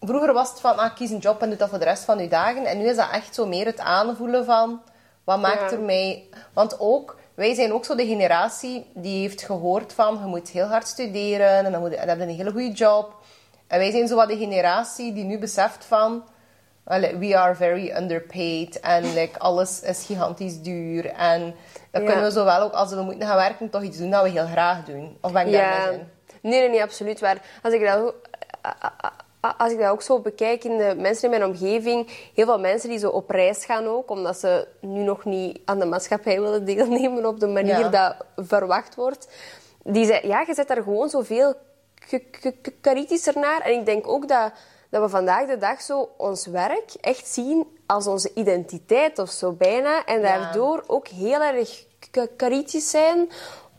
vroeger 0.00 0.32
was 0.32 0.50
het 0.50 0.60
van, 0.60 0.78
ah, 0.78 0.94
kies 0.94 1.10
een 1.10 1.18
job 1.18 1.42
en 1.42 1.48
doe 1.48 1.58
dat 1.58 1.68
voor 1.68 1.78
de 1.78 1.84
rest 1.84 2.04
van 2.04 2.18
je 2.18 2.28
dagen. 2.28 2.64
En 2.64 2.78
nu 2.78 2.88
is 2.88 2.96
dat 2.96 3.10
echt 3.10 3.34
zo 3.34 3.46
meer 3.46 3.66
het 3.66 3.80
aanvoelen 3.80 4.44
van, 4.44 4.82
wat 5.24 5.40
maakt 5.40 5.70
Ja. 5.70 5.76
er 5.76 5.82
mij... 5.82 6.28
Want 6.52 6.80
ook, 6.80 7.16
wij 7.34 7.54
zijn 7.54 7.72
ook 7.72 7.84
zo 7.84 7.94
de 7.94 8.06
generatie 8.06 8.86
die 8.94 9.20
heeft 9.20 9.42
gehoord 9.42 9.92
van, 9.92 10.18
je 10.20 10.26
moet 10.26 10.48
heel 10.48 10.66
hard 10.66 10.88
studeren 10.88 11.64
en 11.64 11.72
dan, 11.72 11.80
moet 11.80 11.90
je, 11.90 11.96
dan 11.96 12.08
heb 12.08 12.16
je 12.18 12.22
een 12.24 12.28
hele 12.36 12.50
goede 12.50 12.72
job. 12.72 13.14
En 13.66 13.78
wij 13.78 13.90
zijn 13.90 14.08
zo 14.08 14.16
wat 14.16 14.28
de 14.28 14.36
generatie 14.36 15.12
die 15.12 15.24
nu 15.24 15.38
beseft 15.38 15.84
van, 15.84 16.24
well, 16.84 17.18
we 17.18 17.38
are 17.38 17.54
very 17.54 17.90
underpaid 17.96 18.80
en 18.80 19.12
like, 19.14 19.38
alles 19.38 19.80
is 19.82 20.04
gigantisch 20.06 20.60
duur. 20.62 21.06
En 21.10 21.54
dan 21.90 22.02
Ja. 22.02 22.08
kunnen 22.08 22.24
we 22.24 22.30
zowel 22.30 22.60
ook, 22.60 22.72
als 22.72 22.90
we 22.92 23.02
moeten 23.02 23.26
gaan 23.28 23.36
werken, 23.36 23.70
toch 23.70 23.82
iets 23.82 23.98
doen 23.98 24.10
dat 24.10 24.22
we 24.22 24.28
heel 24.28 24.46
graag 24.46 24.84
doen. 24.84 25.16
Of 25.20 25.32
ben 25.32 25.46
ik 25.46 25.52
daar 25.52 25.62
Ja, 25.62 25.86
mis 25.86 25.94
in? 26.00 26.08
nee, 26.42 26.60
nee, 26.60 26.68
nee, 26.68 26.82
absoluut 26.82 27.20
waar. 27.20 27.42
Als 27.62 27.74
ik 27.74 27.86
dat, 27.86 28.14
als 29.58 29.72
ik 29.72 29.78
dat 29.78 29.90
ook 29.90 30.02
zo 30.02 30.18
bekijk 30.20 30.64
in 30.64 30.78
de 30.78 30.94
mensen 30.98 31.24
in 31.32 31.38
mijn 31.38 31.50
omgeving, 31.50 32.08
heel 32.34 32.44
veel 32.46 32.58
mensen 32.58 32.88
die 32.88 32.98
zo 32.98 33.08
op 33.10 33.30
reis 33.30 33.64
gaan 33.64 33.86
ook, 33.86 34.10
omdat 34.10 34.38
ze 34.38 34.68
nu 34.80 35.02
nog 35.02 35.24
niet 35.24 35.60
aan 35.64 35.78
de 35.78 35.84
maatschappij 35.86 36.40
willen 36.40 36.64
deelnemen 36.64 37.26
op 37.26 37.40
de 37.40 37.46
manier 37.46 37.78
Ja. 37.78 37.88
dat 37.88 38.46
verwacht 38.48 38.94
wordt. 38.94 39.28
Die 39.82 40.06
zei, 40.06 40.26
ja, 40.26 40.44
je 40.46 40.54
zet 40.54 40.68
daar 40.68 40.82
gewoon 40.82 41.08
zoveel 41.08 41.54
kritischer 42.80 43.38
naar. 43.38 43.60
En 43.60 43.72
ik 43.72 43.86
denk 43.86 44.08
ook 44.08 44.28
dat, 44.28 44.52
dat 44.90 45.02
we 45.02 45.08
vandaag 45.08 45.46
de 45.46 45.58
dag 45.58 45.80
zo 45.82 46.08
ons 46.16 46.46
werk 46.46 46.94
echt 47.00 47.26
zien 47.26 47.66
als 47.86 48.06
onze 48.06 48.30
identiteit 48.34 49.18
of 49.18 49.30
zo 49.30 49.52
bijna. 49.52 50.04
En 50.04 50.20
Ja. 50.20 50.22
daardoor 50.22 50.84
ook 50.86 51.08
heel 51.08 51.40
erg 51.42 51.84
kritisch 52.36 52.90
zijn 52.90 53.30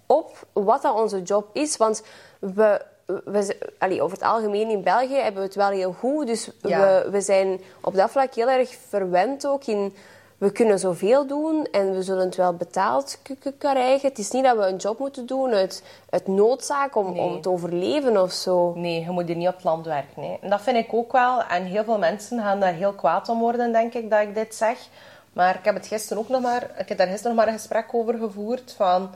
op 0.05 0.47
wat 0.53 0.81
dat 0.81 0.95
onze 0.95 1.21
job 1.21 1.47
is. 1.53 1.77
Want 1.77 2.03
we, 2.39 2.81
we, 3.05 3.57
allee, 3.79 4.01
over 4.01 4.17
het 4.17 4.25
algemeen 4.27 4.69
in 4.69 4.83
België 4.83 5.15
hebben 5.15 5.41
we 5.41 5.47
het 5.47 5.55
wel 5.55 5.69
heel 5.69 5.95
goed. 5.99 6.27
Dus 6.27 6.49
Ja. 6.61 6.79
we, 7.03 7.09
we 7.11 7.21
zijn 7.21 7.61
op 7.81 7.95
dat 7.95 8.11
vlak 8.11 8.33
heel 8.33 8.49
erg 8.49 8.75
verwend 8.89 9.47
ook 9.47 9.65
in... 9.65 9.95
We 10.37 10.51
kunnen 10.51 10.79
zoveel 10.79 11.27
doen 11.27 11.67
en 11.71 11.93
we 11.93 12.03
zullen 12.03 12.25
het 12.25 12.35
wel 12.35 12.53
betaald 12.53 13.19
krijgen. 13.57 14.09
Het 14.09 14.17
is 14.17 14.31
niet 14.31 14.43
dat 14.43 14.57
we 14.57 14.63
een 14.65 14.75
job 14.75 14.99
moeten 14.99 15.25
doen 15.25 15.53
uit, 15.53 15.83
uit 16.09 16.27
noodzaak 16.27 16.95
om, 16.95 17.13
Nee. 17.13 17.21
om 17.21 17.41
te 17.41 17.49
overleven 17.49 18.21
of 18.21 18.31
zo. 18.31 18.73
Nee, 18.75 18.99
je 19.03 19.09
moet 19.09 19.27
hier 19.27 19.35
niet 19.35 19.47
op 19.47 19.53
het 19.55 19.63
land 19.63 19.85
werken. 19.85 20.23
Hè. 20.23 20.37
En 20.41 20.49
dat 20.49 20.61
vind 20.61 20.77
ik 20.77 20.93
ook 20.93 21.11
wel. 21.11 21.43
En 21.43 21.63
heel 21.63 21.83
veel 21.83 21.97
mensen 21.97 22.39
gaan 22.41 22.59
daar 22.59 22.73
heel 22.73 22.93
kwaad 22.93 23.29
om 23.29 23.39
worden, 23.39 23.71
denk 23.71 23.93
ik, 23.93 24.09
dat 24.09 24.21
ik 24.21 24.35
dit 24.35 24.55
zeg. 24.55 24.77
Maar 25.33 25.55
ik 25.55 25.65
heb 25.65 25.75
het 25.75 25.87
gisteren 25.87 26.23
ook 26.23 26.29
nog 26.29 26.41
maar... 26.41 26.69
Ik 26.77 26.89
heb 26.89 26.97
daar 26.97 27.07
gisteren 27.07 27.35
nog 27.35 27.45
maar 27.45 27.53
een 27.53 27.59
gesprek 27.59 27.85
over 27.91 28.13
gevoerd 28.17 28.73
van... 28.77 29.09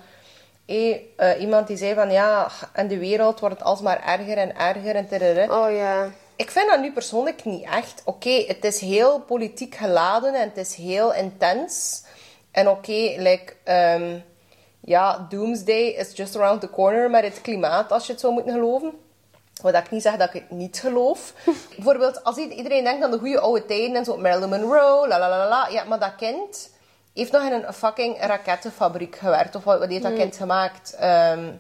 eh, 0.70 1.42
iemand 1.42 1.68
die 1.68 1.78
zei 1.78 1.94
van 1.94 2.12
ja, 2.12 2.52
in 2.76 2.88
de 2.88 2.98
wereld 2.98 3.40
wordt 3.40 3.56
het 3.56 3.68
alsmaar 3.68 4.04
erger 4.06 4.38
en 4.38 4.58
erger 4.58 4.96
en 4.96 5.08
tereré. 5.08 5.54
Oh 5.54 5.76
ja. 5.76 6.10
Ik 6.36 6.52
vind 6.52 6.70
dat 6.70 6.80
nu 6.80 6.92
persoonlijk 6.92 7.46
niet 7.46 7.64
echt. 7.64 8.02
Oké, 8.06 8.44
het 8.48 8.64
is 8.64 8.80
heel 8.80 9.20
politiek 9.20 9.76
geladen 9.76 10.34
en 10.34 10.50
het 10.50 10.58
is 10.58 10.76
heel 10.76 11.14
intens. 11.14 12.04
En 12.52 12.70
oké, 12.70 13.14
like, 13.18 13.54
ehm, 13.64 14.20
ja, 14.80 15.28
doomsday 15.30 15.82
is 15.84 16.16
just 16.16 16.36
around 16.36 16.62
the 16.62 16.70
corner 16.70 17.10
met 17.10 17.24
het 17.24 17.42
klimaat, 17.42 17.92
als 17.92 18.06
je 18.06 18.12
het 18.12 18.22
zou 18.22 18.34
moeten 18.34 18.54
geloven. 18.54 18.94
Wat 19.62 19.76
ik 19.76 19.92
niet 19.92 20.02
zeg 20.02 20.18
dat 20.18 20.28
ik 20.28 20.34
het 20.34 20.52
niet 20.52 20.80
geloof. 20.80 21.34
Bijvoorbeeld, 21.76 22.24
als 22.24 22.38
iedereen 22.38 22.84
denkt 22.84 23.04
aan 23.04 23.12
de 23.12 23.20
goede 23.20 23.40
oude 23.40 23.66
tijden 23.66 23.96
en 23.96 24.06
zo, 24.06 24.18
Marilyn 24.18 24.50
Monroe, 24.50 25.08
la 25.08 25.20
la 25.20 25.30
la, 25.30 25.48
la. 25.48 25.68
Ja, 25.68 25.84
maar 25.84 26.00
dat 26.00 26.16
kind 26.16 26.70
heeft 27.14 27.32
nog 27.32 27.44
in 27.44 27.52
een 27.52 27.74
fucking 27.74 28.18
rakettenfabriek 28.26 29.16
gewerkt. 29.16 29.56
Of 29.56 29.64
wat, 29.64 29.80
wat 29.80 29.90
heeft 29.90 30.04
dat 30.04 30.14
kind 30.14 30.36
gemaakt? 30.36 30.94
Ehm, 31.00 31.52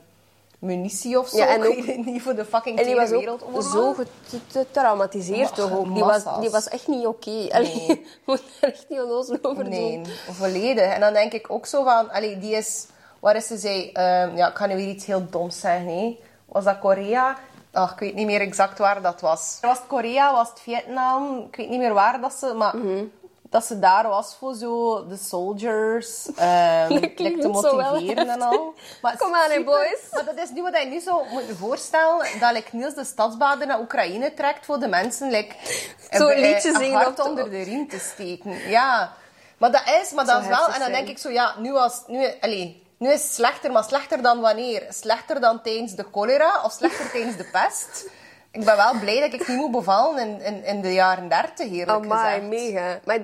munitie 0.59 1.19
of 1.19 1.27
zo? 1.27 1.37
Hmm. 1.37 1.45
Ja, 1.47 1.53
en 1.53 1.63
ook- 1.65 2.05
niet 2.05 2.21
voor 2.21 2.35
de 2.35 2.45
fucking 2.45 2.77
En 2.79 2.85
die 2.85 2.93
Tweede 2.95 3.11
was 3.11 3.19
Wereldoorlog. 3.19 3.63
zo 3.71 3.93
get- 3.93 4.41
getraumatiseerd 4.51 5.55
toch 5.55 5.71
ook. 5.77 5.93
Die 5.93 6.03
was, 6.03 6.23
die 6.39 6.49
was 6.49 6.67
echt 6.67 6.87
niet 6.87 7.05
oké. 7.05 7.47
Allee, 7.51 7.85
Je 7.87 8.17
moet 8.25 8.41
er 8.61 8.69
echt 8.69 8.85
niet 8.89 8.99
onnozel 9.01 9.37
over 9.41 9.69
Nee, 9.69 10.01
doen. 10.01 10.13
volledig. 10.35 10.83
En 10.93 10.99
dan 10.99 11.13
denk 11.13 11.33
ik 11.33 11.51
ook 11.51 11.65
zo 11.65 11.83
van, 11.83 12.11
allee, 12.11 12.39
die 12.39 12.55
is, 12.55 12.85
waar 13.19 13.35
is 13.35 13.47
ze 13.47 13.57
zei, 13.57 13.91
ehm, 13.91 14.35
ja, 14.37 14.49
ik 14.49 14.55
ga 14.57 14.65
nu 14.65 14.75
weer 14.75 14.89
iets 14.89 15.05
heel 15.05 15.25
doms 15.29 15.59
zeggen, 15.59 15.87
hè. 15.99 16.19
Was 16.45 16.63
dat 16.63 16.79
Korea? 16.79 17.37
Ach, 17.71 17.91
ik 17.93 17.99
weet 17.99 18.13
niet 18.15 18.25
meer 18.25 18.41
exact 18.41 18.77
waar 18.77 19.01
dat 19.01 19.21
was. 19.21 19.57
Was 19.61 19.77
het 19.77 19.87
Korea, 19.87 20.33
was 20.33 20.49
het 20.49 20.59
Vietnam? 20.59 21.45
Ik 21.49 21.55
weet 21.55 21.69
niet 21.69 21.79
meer 21.79 21.93
waar 21.93 22.21
dat 22.21 22.33
ze, 22.33 22.53
maar 22.53 22.77
Mhm. 22.77 23.03
Dat 23.49 23.65
ze 23.65 23.79
daar 23.79 24.07
was 24.07 24.35
voor 24.39 24.53
zo 24.53 25.05
de 25.07 25.17
soldiers, 25.17 26.25
like 26.87 27.13
klinkt 27.13 27.41
te 27.41 27.47
motiveren 27.47 28.29
en 28.29 28.41
al. 28.41 28.73
Maar 29.01 29.17
Kom 29.17 29.35
aan, 29.35 29.49
super- 29.49 29.63
boys. 29.63 29.99
Maar 30.11 30.25
dat 30.25 30.37
is 30.37 30.49
niet 30.49 30.63
wat 30.63 30.81
je 30.81 30.87
nu 30.87 30.99
zou 30.99 31.29
moeten 31.31 31.57
voorstellen, 31.57 32.39
dat 32.39 32.51
like, 32.51 32.75
Niels 32.75 32.93
de 32.93 33.05
stadsbaden 33.05 33.67
naar 33.67 33.79
Oekraïne 33.79 34.33
trekt 34.33 34.65
voor 34.65 34.79
de 34.79 34.87
mensen 34.87 35.29
like, 35.29 35.55
Zo 36.17 36.27
een 36.27 36.35
eh, 36.35 36.51
liedje 36.51 36.69
een 36.69 36.75
zingen 36.75 36.97
hart 36.97 37.19
onder 37.19 37.49
de 37.49 37.61
riem 37.61 37.87
te 37.87 37.99
steken. 37.99 38.69
Ja. 38.69 39.13
Maar 39.57 39.71
dat 39.71 39.83
is, 40.01 40.11
maar 40.11 40.25
dat 40.25 40.41
is 40.41 40.47
wel... 40.47 40.67
En 40.67 40.79
dan 40.79 40.91
denk 40.91 41.07
ik 41.07 41.17
zo, 41.17 41.29
ja, 41.29 41.55
nu, 41.57 41.71
was, 41.71 42.03
nu, 42.07 42.27
allee, 42.41 42.83
nu 42.97 43.11
is 43.11 43.23
het 43.23 43.31
slechter, 43.31 43.71
maar 43.71 43.83
slechter 43.83 44.21
dan 44.21 44.39
wanneer? 44.39 44.85
Slechter 44.89 45.41
dan 45.41 45.61
tijdens 45.61 45.95
de 45.95 46.05
cholera 46.11 46.61
of 46.63 46.71
slechter 46.71 47.11
tijdens 47.11 47.37
de 47.37 47.49
pest? 47.51 48.05
Ik 48.51 48.65
ben 48.65 48.75
wel 48.75 48.99
blij 48.99 49.19
dat 49.19 49.41
ik 49.41 49.47
niet 49.47 49.57
moet 49.57 49.71
bevallen 49.71 50.27
in, 50.27 50.41
in, 50.41 50.63
in 50.65 50.81
de 50.81 50.93
jaren 50.93 51.29
dertig, 51.29 51.71
eerlijk 51.71 52.03
Amai, 52.05 52.33
gezegd. 52.33 52.47
mega. 52.47 52.99
Maar 53.05 53.19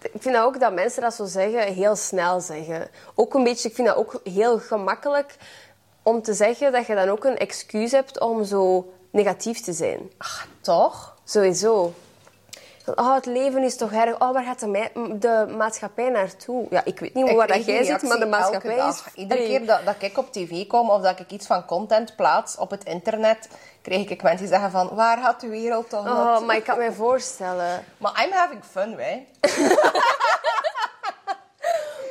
ik 0.00 0.22
vind 0.22 0.34
dat 0.34 0.44
ook 0.44 0.60
dat 0.60 0.72
mensen 0.72 1.02
dat 1.02 1.14
zo 1.14 1.24
zeggen, 1.24 1.72
heel 1.74 1.96
snel 1.96 2.40
zeggen. 2.40 2.88
Ook 3.14 3.34
een 3.34 3.44
beetje, 3.44 3.68
ik 3.68 3.74
vind 3.74 3.88
dat 3.88 3.96
ook 3.96 4.20
heel 4.24 4.58
gemakkelijk 4.58 5.36
om 6.02 6.22
te 6.22 6.34
zeggen 6.34 6.72
dat 6.72 6.86
je 6.86 6.94
dan 6.94 7.08
ook 7.08 7.24
een 7.24 7.38
excuus 7.38 7.92
hebt 7.92 8.20
om 8.20 8.44
zo 8.44 8.92
negatief 9.10 9.60
te 9.60 9.72
zijn. 9.72 10.10
Ach, 10.18 10.46
toch? 10.60 11.16
Sowieso. 11.24 11.92
Oh, 12.86 13.14
het 13.14 13.26
leven 13.26 13.62
is 13.62 13.76
toch 13.76 13.92
erg. 13.92 14.18
Oh, 14.20 14.32
waar 14.32 14.44
gaat 14.44 14.60
de, 14.60 15.54
maatschappij 15.56 16.08
naartoe? 16.08 16.66
Ja, 16.70 16.82
ik 16.84 17.00
weet 17.00 17.14
niet 17.14 17.28
Ik 17.28 17.36
waar 17.36 17.46
dat 17.46 17.64
jij 17.64 17.84
zit, 17.84 18.02
maar 18.02 18.18
de 18.18 18.26
maatschappij 18.26 18.76
elke 18.76 18.88
is... 18.88 19.02
Iedere 19.14 19.40
keer 19.40 19.66
dat, 19.66 19.84
dat 19.84 19.94
ik 19.98 20.18
op 20.18 20.32
tv 20.32 20.66
kom 20.66 20.90
of 20.90 21.02
dat 21.02 21.20
ik 21.20 21.30
iets 21.30 21.46
van 21.46 21.64
content 21.64 22.16
plaats 22.16 22.56
op 22.56 22.70
het 22.70 22.84
internet, 22.84 23.48
krijg 23.82 24.08
ik 24.08 24.22
mensen 24.22 24.46
die 24.46 24.48
zeggen 24.54 24.70
van, 24.70 24.88
waar 24.94 25.18
gaat 25.18 25.40
de 25.40 25.48
wereld 25.48 25.90
toch 25.90 26.06
Oh, 26.06 26.14
naartoe? 26.14 26.46
maar 26.46 26.56
ik 26.56 26.64
kan 26.64 26.78
me 26.78 26.92
voorstellen. 26.92 27.84
Maar 27.98 28.24
I'm 28.24 28.32
having 28.32 28.64
fun, 28.64 28.96
wij. 28.96 29.26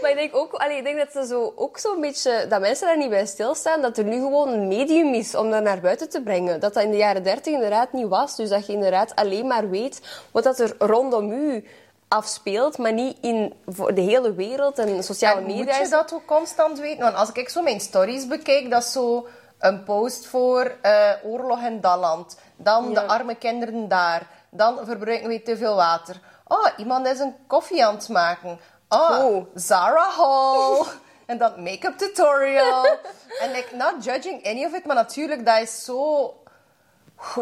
Maar 0.02 0.10
ik 0.10 0.16
denk 0.18 0.36
ook, 0.36 0.54
allee, 0.54 0.78
ik 0.78 0.84
denk 0.84 0.98
dat 0.98 1.12
ze 1.12 1.26
zo, 1.28 1.54
ook 1.56 1.78
zo'n 1.78 2.02
beetje, 2.02 2.46
dat 2.50 2.60
mensen 2.60 2.88
daar 2.88 2.98
niet 2.98 3.10
bij 3.10 3.26
stilstaan, 3.26 3.82
dat 3.82 3.98
er 3.98 4.04
nu 4.04 4.20
gewoon 4.20 4.50
een 4.50 4.68
medium 4.68 5.14
is 5.14 5.36
om 5.36 5.52
dat 5.52 5.64
naar 5.64 5.80
buiten 5.80 6.10
te 6.10 6.22
brengen. 6.22 6.60
Dat 6.60 6.74
dat 6.74 6.84
in 6.84 6.92
de 6.92 6.98
jaren 6.98 7.24
dertig 7.24 7.54
inderdaad 7.54 7.94
niet 7.94 8.08
was. 8.08 8.36
Dus 8.36 8.50
dat 8.50 8.66
je 8.66 8.74
inderdaad 8.74 9.16
alleen 9.16 9.48
maar 9.48 9.70
weet 9.70 10.02
wat 10.32 10.44
dat 10.44 10.60
er 10.60 10.76
rondom 10.78 11.32
u 11.32 11.66
afspeelt, 12.08 12.78
maar 12.78 12.94
niet 12.94 13.18
in 13.22 13.54
voor 13.68 13.94
de 13.94 14.02
hele 14.02 14.34
wereld 14.34 14.80
en 14.80 15.04
sociale 15.04 15.40
En 15.40 15.46
media. 15.46 15.64
moet 15.64 15.76
je 15.76 15.90
dat 15.90 16.14
ook 16.14 16.26
constant 16.26 16.80
weten? 16.80 17.04
Want 17.04 17.16
als 17.16 17.32
ik 17.32 17.50
zo 17.50 17.62
mijn 17.62 17.80
stories 17.80 18.28
bekijk, 18.28 18.70
dat 18.70 18.84
is 18.84 18.92
zo 18.92 19.28
een 19.60 19.84
post 19.84 20.28
voor 20.28 20.78
eh, 20.82 21.12
oorlog 21.24 21.62
in 21.64 21.82
dat 21.82 22.00
land. 22.00 22.38
Dan 22.56 22.94
de 22.94 23.02
arme 23.02 23.36
kinderen 23.36 23.88
daar. 23.88 24.28
Dan 24.50 24.80
verbruiken 24.86 25.30
we 25.30 25.42
te 25.42 25.58
veel 25.58 25.76
water. 25.76 26.20
Oh, 26.48 26.68
iemand 26.78 27.08
is 27.08 27.20
een 27.20 27.36
koffie 27.48 27.86
aan 27.86 27.96
het 27.96 28.10
maken. 28.10 28.60
Oh, 28.94 29.26
Oh. 29.26 29.46
Zara 29.56 30.10
Hall. 30.10 30.86
en 31.26 31.38
dan 31.38 31.64
make-up 31.64 31.98
tutorial. 31.98 32.86
En 33.42 33.52
like, 33.52 33.76
not 33.76 34.04
judging 34.04 34.46
any 34.46 34.66
of 34.66 34.74
it, 34.74 34.86
maar 34.86 34.96
natuurlijk, 34.96 35.46
dat 35.46 35.62
is 35.62 35.84
zo... 35.84 36.34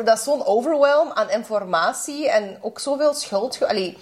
Dat 0.03 0.17
is 0.17 0.23
zo'n 0.23 0.45
overwhelm 0.45 1.11
aan 1.11 1.29
informatie 1.29 2.29
en 2.29 2.57
ook 2.61 2.79
zoveel 2.79 3.13
schuld. 3.13 3.63
Allee, 3.67 3.97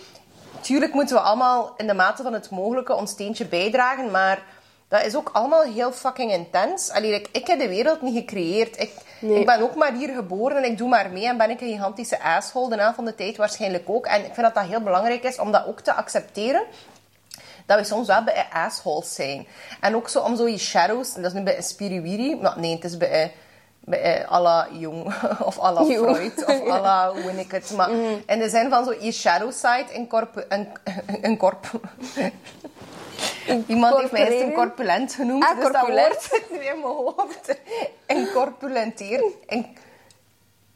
tuurlijk 0.62 0.94
moeten 0.94 1.16
we 1.16 1.22
allemaal 1.22 1.74
in 1.78 1.88
de 1.88 1.94
mate 1.94 2.24
van 2.24 2.34
het 2.34 2.50
mogelijke 2.50 2.94
ons 2.94 3.12
steentje 3.12 3.46
bijdragen, 3.46 4.12
maar 4.12 4.44
dat 4.88 5.06
is 5.06 5.16
ook 5.16 5.30
allemaal 5.34 5.62
heel 5.62 5.92
fucking 5.92 6.32
intens. 6.32 6.90
Allee, 6.90 7.12
like, 7.12 7.30
ik 7.32 7.48
heb 7.48 7.60
de 7.60 7.68
wereld 7.68 8.02
niet 8.02 8.18
gecreëerd. 8.18 8.82
Ik, 8.82 8.92
ik 9.22 9.46
ben 9.46 9.62
ook 9.62 9.76
maar 9.76 9.94
hier 9.94 10.14
geboren 10.14 10.58
en 10.58 10.72
ik 10.72 10.78
doe 10.78 10.90
maar 10.90 11.10
mee 11.10 11.28
en 11.28 11.38
ben 11.38 11.50
ik 11.50 11.62
een 11.62 11.68
gigantische 11.68 12.22
asshole 12.22 12.70
de 12.70 12.82
helft 12.82 12.96
van 12.96 13.06
de 13.06 13.16
tijd 13.16 13.38
waarschijnlijk 13.38 13.90
ook. 13.90 14.06
En 14.06 14.20
ik 14.20 14.34
vind 14.34 14.46
dat 14.46 14.56
dat 14.56 14.66
heel 14.66 14.82
belangrijk 14.82 15.24
is 15.24 15.40
om 15.40 15.52
dat 15.52 15.66
ook 15.66 15.80
te 15.80 15.94
accepteren 15.94 16.64
dat 17.68 17.78
we 17.80 17.84
soms 17.84 18.08
wel 18.08 18.24
bij 18.24 18.46
assholes 18.52 19.16
zijn. 19.16 19.48
En 19.82 19.96
ook 19.96 20.10
zo 20.10 20.20
om 20.20 20.36
zo 20.36 20.48
je 20.48 20.58
shadows, 20.58 21.14
dat 21.14 21.26
is 21.26 21.34
nu 21.34 21.42
bij 21.42 21.58
een 21.58 21.64
spiriwiri, 21.64 22.36
maar 22.36 22.60
nee, 22.60 22.76
het 22.76 22.84
is 22.84 22.98
bij, 22.98 23.34
bij 23.80 24.02
eh, 24.02 24.32
à 24.32 24.42
la 24.42 24.68
Jung 24.72 25.06
of 25.44 25.60
à 25.60 25.72
la 25.74 25.84
Jung. 25.84 26.16
Freud 26.16 26.46
of 26.46 26.70
à 26.70 26.82
la 26.82 27.12
hoe 27.22 27.32
ik 27.40 27.52
het. 27.52 27.72
Maar 27.76 27.90
in 28.26 28.40
de 28.40 28.50
zin 28.50 28.70
van 28.70 28.86
zo 28.86 28.94
je 29.00 29.12
shadow 29.12 29.52
side 29.52 29.86
incorpo- 29.92 30.44
in, 30.50 30.68
incorp 31.22 31.66
Iemand 33.68 33.98
heeft 33.98 34.12
mij 34.12 34.28
eens 34.28 34.54
corpulent 34.54 35.14
genoemd. 35.14 35.44
Ah, 35.44 35.56
dus 35.56 35.64
dat 35.64 35.72
corpulent. 35.72 36.08
woord 36.08 36.22
zit 36.22 36.52
nu 36.52 36.58
in 36.58 36.80
mijn 36.80 36.94
hoofd. 36.94 37.58
Incorpulenteren. 38.06 39.32
In, 39.46 39.78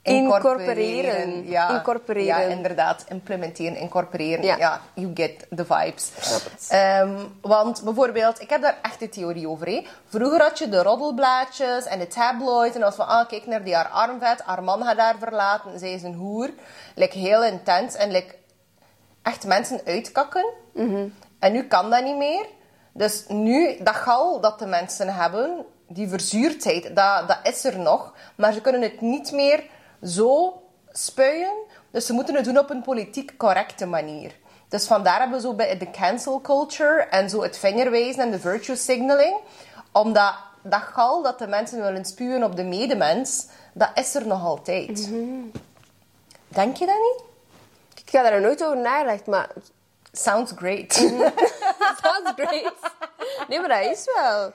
Incorporeren. 0.04 1.48
Ja, 1.48 1.70
Incorporeren. 1.70 2.26
ja, 2.26 2.56
inderdaad. 2.56 3.06
Implementeren, 3.10 3.76
incorporeren. 3.76 4.46
Ja. 4.46 4.58
Ja, 4.58 4.82
you 4.94 5.12
get 5.14 5.48
the 5.56 5.66
vibes. 5.66 6.12
Ehm, 6.70 7.16
want 7.42 7.82
bijvoorbeeld, 7.84 8.42
ik 8.42 8.50
heb 8.50 8.62
daar 8.62 8.78
echt 8.82 9.02
een 9.02 9.10
theorie 9.10 9.48
over. 9.48 9.68
Hè. 9.68 9.86
Vroeger 10.08 10.42
had 10.42 10.58
je 10.60 10.70
de 10.70 10.84
roddelblaadjes 10.84 11.86
en 11.86 12.00
de 12.00 12.08
tabloids. 12.08 12.76
En 12.76 12.84
als 12.84 12.96
van, 12.96 13.08
ah, 13.08 13.28
kijk 13.28 13.46
naar 13.46 13.64
die 13.64 13.76
haar 13.76 13.88
armvet. 13.88 14.42
Haar 14.42 14.64
man 14.64 14.84
gaat 14.84 14.98
haar 14.98 15.18
verlaten. 15.20 15.80
Zij 15.80 15.94
is 15.94 16.04
een 16.04 16.16
hoer. 16.16 16.50
Like, 16.96 17.18
heel 17.18 17.44
intens. 17.44 17.96
En 17.96 18.12
like, 18.12 18.36
echt 19.22 19.46
mensen 19.46 19.82
uitkakken. 19.86 20.46
En 21.40 21.52
nu 21.52 21.64
kan 21.64 21.90
dat 21.90 22.04
niet 22.04 22.18
meer. 22.18 22.46
Dus 22.94 23.26
nu, 23.28 23.78
dat 23.84 23.96
gal 23.96 24.40
dat 24.40 24.60
de 24.60 24.66
mensen 24.66 25.14
hebben, 25.16 25.66
die 25.88 26.10
verzuurdheid, 26.10 26.84
dat, 26.96 27.28
dat 27.28 27.40
is 27.44 27.64
er 27.64 27.80
nog. 27.80 28.14
Maar 28.36 28.54
ze 28.54 28.62
kunnen 28.62 28.82
het 28.82 29.02
niet 29.02 29.32
meer 29.32 29.64
zo 30.04 30.62
spuien. 30.92 31.54
Dus 31.92 32.06
ze 32.06 32.14
moeten 32.14 32.36
het 32.36 32.46
doen 32.46 32.58
op 32.58 32.70
een 32.70 32.82
politiek 32.82 33.38
correcte 33.38 33.86
manier. 33.86 34.36
Dus 34.70 34.88
vandaar 34.88 35.20
hebben 35.20 35.38
we 35.38 35.44
zo 35.44 35.54
bij 35.54 35.78
de 35.78 35.92
cancel 35.92 36.42
culture 36.42 37.02
en 37.02 37.30
zo 37.30 37.42
het 37.42 37.58
vingerwijzen 37.58 38.24
en 38.24 38.32
de 38.32 38.40
virtue 38.40 38.76
signaling. 38.76 39.36
Omdat 39.92 40.34
dat 40.64 40.82
gal 40.82 41.22
dat 41.22 41.40
de 41.40 41.48
mensen 41.48 41.82
willen 41.82 42.06
spuwen 42.06 42.44
op 42.44 42.56
de 42.56 42.64
medemens, 42.64 43.48
dat 43.74 43.90
is 43.94 44.16
er 44.16 44.28
nog 44.28 44.46
altijd. 44.46 45.10
Denk 46.48 46.78
je 46.78 46.86
dat 46.86 46.96
niet? 46.96 47.24
Ik 48.04 48.10
ga 48.10 48.30
daar 48.30 48.42
nooit 48.42 48.64
over 48.64 48.78
nagedacht, 48.78 49.26
maar 49.26 49.50
Sounds 50.14 50.52
great. 50.56 50.94
sounds 52.04 52.32
great. 52.36 52.74
Nee, 53.48 53.60
maar 53.60 53.70
dat 53.70 53.92
is 53.92 54.06
wel. 54.16 54.54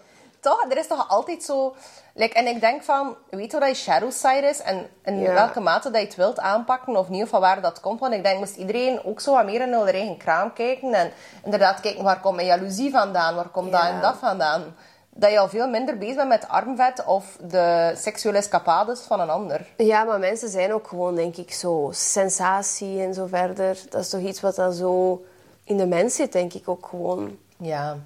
Toch, 0.48 0.64
er 0.70 0.78
is 0.78 0.86
toch 0.86 1.08
altijd 1.08 1.42
zo... 1.42 1.74
Like, 2.14 2.34
en 2.34 2.46
ik 2.46 2.60
denk 2.60 2.82
van, 2.82 3.16
weet 3.30 3.52
je 3.52 3.58
wat 3.58 3.68
je 3.68 3.74
shadow 3.74 4.10
side 4.10 4.46
is? 4.46 4.60
En 4.62 4.86
in 5.04 5.18
Ja. 5.20 5.32
welke 5.32 5.60
mate 5.60 5.90
dat 5.90 6.00
je 6.00 6.06
het 6.06 6.16
wilt 6.16 6.38
aanpakken 6.38 6.96
of 6.96 7.08
niet, 7.08 7.28
van 7.28 7.40
waar 7.40 7.60
dat 7.60 7.80
komt. 7.80 8.00
Want 8.00 8.14
ik 8.14 8.22
denk, 8.24 8.38
moest 8.38 8.56
iedereen 8.56 9.04
ook 9.04 9.20
zo 9.20 9.32
wat 9.34 9.44
meer 9.44 9.60
in 9.60 9.72
hun 9.72 9.86
eigen 9.86 10.16
kraam 10.16 10.52
kijken. 10.52 10.94
En 10.94 11.10
inderdaad 11.44 11.80
kijken, 11.80 12.04
waar 12.04 12.20
komt 12.20 12.34
mijn 12.36 12.46
jaloezie 12.46 12.90
vandaan? 12.90 13.34
Waar 13.34 13.48
komt 13.48 13.72
dat 13.72 13.82
en 13.82 14.00
dat 14.00 14.16
vandaan? 14.16 14.74
Dat 15.10 15.30
je 15.30 15.38
al 15.38 15.48
veel 15.48 15.68
minder 15.68 15.98
bezig 15.98 16.16
bent 16.16 16.28
met 16.28 16.48
armvet 16.48 17.04
of 17.04 17.36
de 17.40 17.92
seksuele 17.96 18.38
escapades 18.38 19.00
van 19.00 19.20
een 19.20 19.30
ander. 19.30 19.66
Ja, 19.76 20.04
maar 20.04 20.18
mensen 20.18 20.48
zijn 20.48 20.72
ook 20.72 20.88
gewoon, 20.88 21.14
denk 21.14 21.36
ik, 21.36 21.52
zo 21.52 21.88
sensatie 21.92 23.00
en 23.00 23.14
zo 23.14 23.26
verder. 23.26 23.78
Dat 23.90 24.00
is 24.00 24.08
toch 24.08 24.20
iets 24.20 24.40
wat 24.40 24.54
dan 24.56 24.72
zo 24.72 25.24
in 25.64 25.76
de 25.76 25.86
mens 25.86 26.14
zit, 26.14 26.32
denk 26.32 26.52
ik 26.52 26.68
ook 26.68 26.86
gewoon. 26.86 27.38
Ja. 27.58 27.96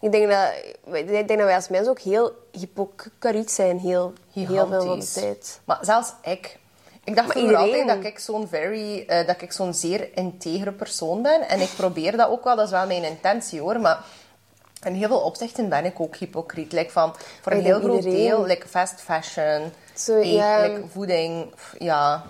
Ik 0.00 0.12
denk 0.12 0.30
dat, 0.30 0.94
ik 0.96 1.06
denk 1.08 1.28
dat 1.28 1.38
wij 1.38 1.54
als 1.54 1.68
mensen 1.68 1.90
ook 1.90 2.00
heel 2.00 2.32
hypocriet 2.52 3.50
zijn, 3.50 3.78
heel, 3.78 4.12
heel 4.30 4.66
veel 4.66 4.82
van 4.86 4.98
de 5.00 5.10
tijd. 5.12 5.60
Maar 5.64 5.78
zelfs 5.80 6.12
ik. 6.22 6.58
Ik 7.04 7.16
dacht 7.16 7.34
iedereen- 7.34 7.56
altijd 7.56 7.86
dat 7.86 8.04
ik 8.04 8.18
zo'n 8.18 8.48
very, 8.48 9.04
eh, 9.06 9.26
dat 9.26 9.42
ik 9.42 9.52
zo'n 9.52 9.74
zeer 9.74 10.16
integere 10.16 10.72
persoon 10.72 11.22
ben. 11.22 11.48
En 11.48 11.60
ik 11.60 11.70
probeer 11.76 12.16
dat 12.16 12.28
ook 12.28 12.44
wel, 12.44 12.56
dat 12.56 12.64
is 12.64 12.70
wel 12.70 12.86
mijn 12.86 13.04
intentie 13.04 13.60
hoor. 13.60 13.80
Maar 13.80 14.04
in 14.82 14.92
heel 14.94 15.08
veel 15.08 15.20
opzichten 15.20 15.68
ben 15.68 15.84
ik 15.84 16.00
ook 16.00 16.16
hypocriet. 16.16 16.72
Like 16.72 16.90
van, 16.90 17.14
voor 17.40 17.52
een 17.52 17.62
heel 17.62 17.80
groot 17.80 17.96
iedereen. 18.04 18.26
deel, 18.28 18.44
like 18.44 18.68
fast 18.68 19.00
fashion, 19.00 19.72
Zo, 19.94 20.14
eet, 20.16 20.26
ja. 20.32 20.62
like 20.62 20.82
voeding, 20.92 21.54
pff, 21.54 21.74
ja. 21.78 22.24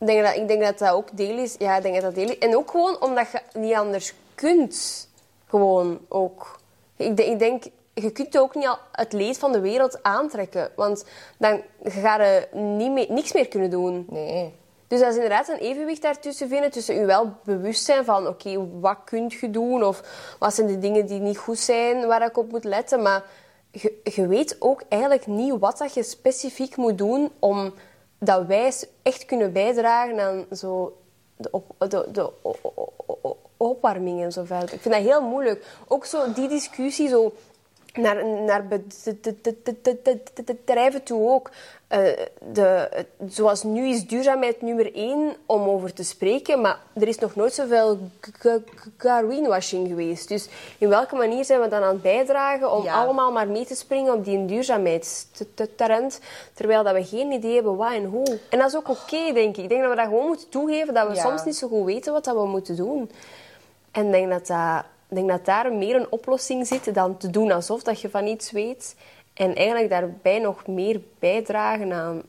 Ik 0.00 0.06
denk, 0.06 0.24
dat, 0.24 0.34
ik 0.36 0.48
denk 0.48 0.62
dat 0.62 0.78
dat 0.78 0.90
ook 0.92 1.16
deel 1.16 1.38
is. 1.38 1.54
Ja, 1.58 1.76
ik 1.76 1.82
denk 1.82 1.94
dat 1.94 2.04
dat 2.04 2.14
deel 2.14 2.28
is. 2.30 2.38
En 2.38 2.56
ook 2.56 2.70
gewoon 2.70 3.00
omdat 3.02 3.26
je 3.32 3.58
niet 3.58 3.74
anders 3.74 4.14
kunt. 4.34 5.08
Gewoon 5.48 6.00
ook. 6.08 6.60
Ik, 6.96 7.16
denk- 7.16 7.28
ik 7.28 7.38
denk, 7.38 7.64
je 7.94 8.10
kunt 8.10 8.38
ook 8.38 8.54
niet 8.54 8.66
al 8.66 8.78
het 8.92 9.12
leed 9.12 9.38
van 9.38 9.52
de 9.52 9.60
wereld 9.60 10.02
aantrekken. 10.02 10.70
Want 10.76 11.04
dan 11.38 11.62
ga 11.82 12.22
je 12.22 12.48
niet 12.52 12.90
meer, 12.92 13.06
niks 13.08 13.32
meer 13.32 13.48
kunnen 13.48 13.70
doen. 13.70 14.06
Nee. 14.08 14.54
Dus 14.88 15.00
dat 15.00 15.08
is 15.08 15.14
inderdaad 15.14 15.48
een 15.48 15.58
evenwicht 15.58 16.02
daartussen 16.02 16.48
vinden. 16.48 16.70
Tussen 16.70 16.94
je 16.94 17.04
wel 17.04 17.32
bewust 17.44 17.84
zijn 17.84 18.04
van, 18.04 18.26
oké, 18.26 18.80
wat 18.80 18.98
kun 19.04 19.32
je 19.40 19.50
doen? 19.50 19.84
Of 19.84 20.02
wat 20.38 20.54
zijn 20.54 20.66
de 20.66 20.78
dingen 20.78 21.06
die 21.06 21.20
niet 21.20 21.38
goed 21.38 21.58
zijn, 21.58 22.06
waar 22.06 22.22
ik 22.24 22.36
op 22.38 22.50
moet 22.50 22.64
letten? 22.64 23.02
Maar 23.02 23.24
je, 23.70 24.00
je 24.04 24.26
weet 24.26 24.56
ook 24.58 24.82
eigenlijk 24.88 25.26
niet 25.26 25.58
wat 25.58 25.78
dat 25.78 25.94
je 25.94 26.02
specifiek 26.02 26.76
moet 26.76 26.98
doen 26.98 27.32
om 27.38 27.74
dat 28.18 28.46
wij 28.46 28.72
echt 29.02 29.24
kunnen 29.24 29.52
bijdragen 29.52 30.20
aan 30.20 30.46
zo 30.52 30.96
de, 31.36 31.48
op, 31.50 31.74
de, 31.78 32.08
de 32.12 32.30
opwarming 33.56 34.22
en 34.22 34.32
zo 34.32 34.44
verder. 34.44 34.72
Ik 34.72 34.80
vind 34.80 34.94
dat 34.94 35.02
heel 35.02 35.22
moeilijk. 35.22 35.66
Ook 35.88 36.04
zo 36.04 36.32
die 36.32 36.48
discussie 36.48 37.08
zo 37.08 37.32
naar, 37.94 38.26
naar 38.26 38.64
bedrijven 40.44 41.02
toe 41.02 41.30
ook. 41.30 41.50
Eh, 41.88 42.00
de, 42.52 42.88
zoals 43.28 43.62
nu 43.62 43.88
is 43.88 44.06
duurzaamheid 44.06 44.62
nummer 44.62 44.94
één 44.94 45.36
om 45.46 45.62
over 45.68 45.92
te 45.92 46.04
spreken, 46.04 46.60
maar 46.60 46.78
er 46.94 47.08
is 47.08 47.18
nog 47.18 47.34
nooit 47.34 47.52
zoveel 47.54 47.98
greenwashing 48.96 49.88
geweest. 49.88 50.28
Dus 50.28 50.48
in 50.78 50.88
welke 50.88 51.16
manier 51.16 51.44
zijn 51.44 51.60
we 51.60 51.68
dan 51.68 51.82
aan 51.82 51.92
het 51.92 52.02
bijdragen 52.02 52.72
om 52.72 52.84
Ja. 52.84 52.94
allemaal 53.02 53.32
maar 53.32 53.48
mee 53.48 53.64
te 53.66 53.74
springen 53.74 54.14
op 54.14 54.24
die 54.24 54.44
duurzaamheidstrend, 54.44 56.20
terwijl 56.54 56.82
dat 56.82 56.94
we 56.94 57.04
geen 57.04 57.32
idee 57.32 57.54
hebben 57.54 57.76
wat 57.76 57.92
en 57.92 58.04
hoe. 58.04 58.38
En 58.50 58.58
dat 58.58 58.68
is 58.68 58.76
ook 58.76 58.88
oké, 58.88 59.32
denk 59.32 59.56
ik. 59.56 59.62
Ik 59.62 59.68
denk 59.68 59.80
dat 59.80 59.90
we 59.90 59.96
dat 59.96 60.04
gewoon 60.06 60.26
moeten 60.26 60.48
toegeven, 60.48 60.94
dat 60.94 61.08
we 61.08 61.14
Ja. 61.14 61.20
soms 61.22 61.44
niet 61.44 61.56
zo 61.56 61.68
goed 61.68 61.84
weten 61.84 62.12
wat 62.12 62.24
dat 62.24 62.34
we 62.36 62.46
moeten 62.46 62.76
doen. 62.76 63.10
En 63.90 64.06
ik 64.06 64.12
denk 64.12 64.30
dat, 64.30 64.46
dat, 64.46 64.84
ik 65.08 65.16
denk 65.16 65.28
dat 65.28 65.44
daar 65.44 65.72
meer 65.72 65.96
een 65.96 66.10
oplossing 66.10 66.66
zit 66.66 66.94
dan 66.94 67.16
te 67.16 67.30
doen 67.30 67.52
alsof 67.52 67.82
dat 67.82 68.00
je 68.00 68.10
van 68.10 68.26
iets 68.26 68.50
weet. 68.50 68.96
En 69.34 69.54
eigenlijk 69.54 69.90
daarbij 69.90 70.38
nog 70.38 70.66
meer 70.66 71.00
bijdragen 71.18 71.92
aan 71.92 72.22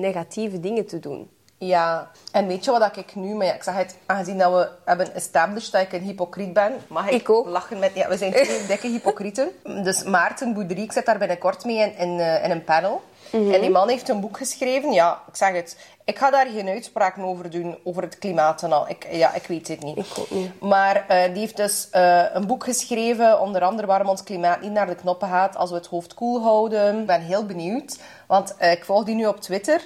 negatieve 0.00 0.60
dingen 0.60 0.86
te 0.86 0.98
doen. 0.98 1.30
Ja, 1.58 2.10
en 2.32 2.46
weet 2.46 2.64
je 2.64 2.70
wat 2.70 2.96
ik 2.96 3.14
nu... 3.14 3.34
Maar 3.34 3.46
ja, 3.46 3.54
ik 3.54 3.62
zeg 3.62 3.74
het, 3.74 3.96
aangezien 4.06 4.38
dat 4.38 4.52
we 4.52 4.68
hebben 4.84 5.14
established 5.14 5.72
dat 5.72 5.82
ik 5.82 5.92
een 5.92 6.02
hypocriet 6.02 6.52
ben, 6.52 6.72
mag 6.86 7.06
ik, 7.06 7.20
Ik 7.20 7.30
ook. 7.30 7.46
lachen 7.46 7.78
met... 7.78 7.94
Ja, 7.94 8.08
we 8.08 8.16
zijn 8.16 8.32
twee 8.32 8.66
dikke 8.76 8.86
hypocrieten. 8.88 9.48
Dus 9.82 10.04
Maarten 10.04 10.54
Boudry, 10.54 10.82
ik 10.82 10.92
zit 10.92 11.06
daar 11.06 11.18
binnenkort 11.18 11.64
mee 11.64 11.76
in, 11.76 11.96
in, 11.96 12.20
eh, 12.20 12.44
in 12.44 12.50
een 12.50 12.64
panel. 12.64 13.02
Mhm. 13.32 13.52
En 13.52 13.60
die 13.60 13.70
man 13.70 13.88
heeft 13.88 14.08
een 14.08 14.20
boek 14.20 14.36
geschreven. 14.36 14.92
Ja, 14.92 15.22
ik 15.28 15.36
zeg 15.36 15.52
het. 15.52 15.76
Ik 16.04 16.18
ga 16.18 16.30
daar 16.30 16.46
geen 16.46 16.68
uitspraken 16.68 17.22
over 17.22 17.50
doen, 17.50 17.78
over 17.84 18.02
het 18.02 18.18
klimaat 18.18 18.62
en 18.62 18.72
al. 18.72 18.88
Ik, 18.88 19.06
ja, 19.10 19.34
ik 19.34 19.46
weet 19.46 19.68
het 19.68 19.82
niet. 19.82 19.96
Ik 19.96 20.18
ook 20.18 20.30
niet. 20.30 20.60
Maar 20.60 21.06
eh, 21.08 21.24
die 21.24 21.38
heeft 21.38 21.56
dus 21.56 21.88
eh, 21.90 22.24
een 22.32 22.46
boek 22.46 22.64
geschreven, 22.64 23.40
onder 23.40 23.62
andere 23.62 23.86
waarom 23.86 24.08
ons 24.08 24.22
klimaat 24.22 24.60
niet 24.60 24.72
naar 24.72 24.86
de 24.86 24.94
knoppen 24.94 25.28
gaat 25.28 25.56
als 25.56 25.70
we 25.70 25.76
het 25.76 25.86
hoofd 25.86 26.14
koel 26.14 26.42
houden. 26.42 27.00
Ik 27.00 27.06
ben 27.06 27.20
heel 27.20 27.46
benieuwd, 27.46 27.98
want 28.26 28.56
eh, 28.56 28.70
ik 28.70 28.84
volg 28.84 29.04
die 29.04 29.14
nu 29.14 29.26
op 29.26 29.40
Twitter. 29.40 29.80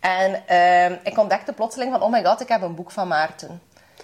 En 0.00 0.42
ik 1.02 1.18
ontdekte 1.18 1.52
plotseling 1.52 1.92
van, 1.92 2.02
oh 2.02 2.10
my 2.10 2.24
god, 2.24 2.40
ik 2.40 2.48
heb 2.48 2.62
een 2.62 2.74
boek 2.74 2.90
van 2.90 3.08
Maarten. 3.08 3.62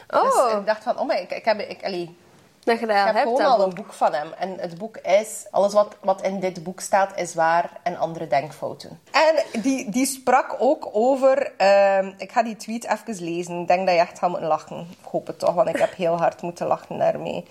Oh. 0.09 0.23
Dus 0.23 0.59
ik 0.59 0.67
dacht 0.67 0.83
van, 0.83 0.99
oh 0.99 1.07
my, 1.07 1.15
ik, 1.15 1.31
ik 1.31 1.45
heb, 1.45 1.61
ik, 1.61 1.85
allee, 1.85 2.17
Dat 2.65 2.81
je 2.81 2.87
dat 2.87 2.97
ik 2.97 3.05
heb 3.05 3.15
hebt. 3.15 3.29
gewoon 3.29 3.45
al 3.45 3.57
boek. 3.57 3.67
een 3.67 3.75
boek 3.75 3.93
van 3.93 4.15
hem. 4.15 4.33
En 4.39 4.59
het 4.59 4.79
boek 4.79 4.97
is, 4.97 5.47
alles 5.51 5.73
wat, 5.73 5.97
wat 6.01 6.23
in 6.23 6.41
dit 6.41 6.63
boek 6.63 6.81
staat, 6.81 7.19
is 7.19 7.35
waar 7.35 7.71
en 7.83 7.97
andere 7.97 8.27
denkfouten. 8.27 9.01
En 9.11 9.61
die, 9.63 9.91
die 9.91 10.07
sprak 10.07 10.57
ook 10.59 10.89
over, 10.93 11.53
ehm, 11.57 12.13
ik 12.17 12.33
ga 12.33 12.43
die 12.43 12.57
tweet 12.57 12.85
even 12.85 13.25
lezen. 13.25 13.61
Ik 13.61 13.67
denk 13.67 13.87
dat 13.87 13.95
je 13.95 14.01
echt 14.01 14.19
gaat 14.19 14.31
moeten 14.31 14.49
lachen. 14.49 14.87
Ik 15.03 15.09
hoop 15.11 15.27
het 15.27 15.39
toch, 15.39 15.55
want 15.55 15.69
ik 15.69 15.77
heb 15.77 15.95
heel 15.95 16.17
hard 16.17 16.43
moeten 16.43 16.67
lachen 16.67 16.99
daarmee. 16.99 17.45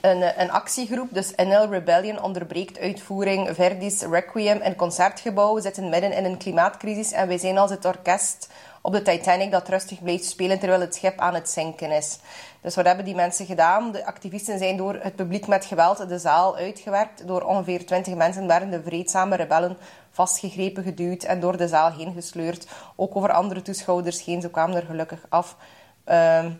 Een, 0.00 0.22
eh, 0.22 0.42
een 0.42 0.50
actiegroep, 0.50 1.08
dus 1.10 1.32
NL 1.34 1.68
Rebellion, 1.70 2.22
onderbreekt 2.22 2.78
uitvoering 2.78 3.48
Verdi's 3.54 4.02
Requiem 4.02 4.60
in 4.60 4.76
Concertgebouw. 4.76 5.54
We 5.54 5.60
zitten 5.60 5.88
midden 5.88 6.12
in 6.12 6.24
een 6.24 6.36
klimaatcrisis 6.36 7.12
en 7.12 7.28
wij 7.28 7.38
zijn 7.38 7.58
als 7.58 7.70
het 7.70 7.84
orkest 7.84 8.48
op 8.86 8.92
de 8.92 9.02
Titanic 9.02 9.50
dat 9.50 9.68
rustig 9.68 10.02
blijft 10.02 10.24
spelen 10.24 10.58
terwijl 10.58 10.80
het 10.80 10.94
schip 10.94 11.18
aan 11.18 11.34
het 11.34 11.50
zinken 11.50 11.90
is. 11.90 12.18
Dus 12.60 12.74
wat 12.74 12.84
hebben 12.84 13.04
die 13.04 13.14
mensen 13.14 13.46
gedaan? 13.46 13.92
De 13.92 14.06
activisten 14.06 14.58
zijn 14.58 14.76
door 14.76 14.98
het 15.00 15.16
publiek 15.16 15.46
met 15.46 15.64
geweld 15.64 16.08
de 16.08 16.18
zaal 16.18 16.56
uitgewerkt. 16.56 17.26
Door 17.26 17.42
ongeveer 17.42 17.86
20 17.86 18.14
mensen 18.14 18.46
werden 18.46 18.70
de 18.70 18.82
vreedzame 18.82 19.36
rebellen 19.36 19.76
vastgegrepen, 20.10 20.82
geduwd 20.82 21.22
en 21.22 21.40
door 21.40 21.56
de 21.56 21.68
zaal 21.68 21.92
heen 21.92 22.12
gesleurd. 22.12 22.66
Ook 22.96 23.16
over 23.16 23.32
andere 23.32 23.62
toeschouwers 23.62 24.24
heen. 24.24 24.40
Ze 24.40 24.50
kwamen 24.50 24.76
er 24.76 24.86
gelukkig 24.86 25.26
af. 25.28 25.56
Ehm, 26.04 26.50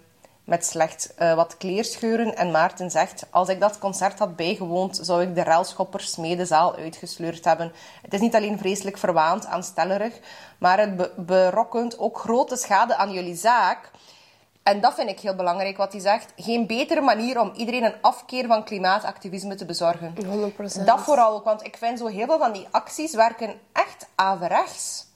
met 0.44 0.64
slechts 0.66 1.14
eh, 1.14 1.34
wat 1.34 1.56
kleerscheuren. 1.56 2.36
En 2.36 2.50
Maarten 2.50 2.90
zegt, 2.90 3.26
als 3.30 3.48
ik 3.48 3.60
dat 3.60 3.78
concert 3.78 4.18
had 4.18 4.36
bijgewoond, 4.36 4.98
zou 5.02 5.22
ik 5.22 5.34
de 5.34 5.42
railschoppers 5.42 6.16
mee 6.16 6.36
de 6.36 6.44
zaal 6.46 6.76
uitgesleurd 6.76 7.44
hebben. 7.44 7.72
Het 8.02 8.14
is 8.14 8.20
niet 8.20 8.34
alleen 8.34 8.58
vreselijk 8.58 8.98
verwaand, 8.98 9.46
aanstellerig, 9.46 10.18
maar 10.58 10.78
het 10.78 10.96
be- 10.96 11.12
berokkent 11.16 11.98
ook 11.98 12.18
grote 12.18 12.56
schade 12.56 12.96
aan 12.96 13.12
jullie 13.12 13.34
zaak. 13.36 13.90
En 14.62 14.80
dat 14.80 14.94
vind 14.94 15.08
ik 15.10 15.20
heel 15.20 15.34
belangrijk 15.34 15.76
wat 15.76 15.92
hij 15.92 16.00
zegt. 16.00 16.32
Geen 16.36 16.66
betere 16.66 17.00
manier 17.00 17.40
om 17.40 17.52
iedereen 17.56 17.84
een 17.84 18.00
afkeer 18.00 18.46
van 18.46 18.64
klimaatactivisme 18.64 19.54
te 19.54 19.64
bezorgen. 19.64 20.14
100%. 20.80 20.84
Dat 20.84 21.00
vooral 21.00 21.34
ook, 21.34 21.44
want 21.44 21.64
ik 21.64 21.76
vind 21.76 21.98
zo 21.98 22.06
heel 22.06 22.26
veel 22.26 22.38
van 22.38 22.52
die 22.52 22.66
acties 22.70 23.14
werken 23.14 23.54
echt 23.72 24.06
averechts. 24.14 25.06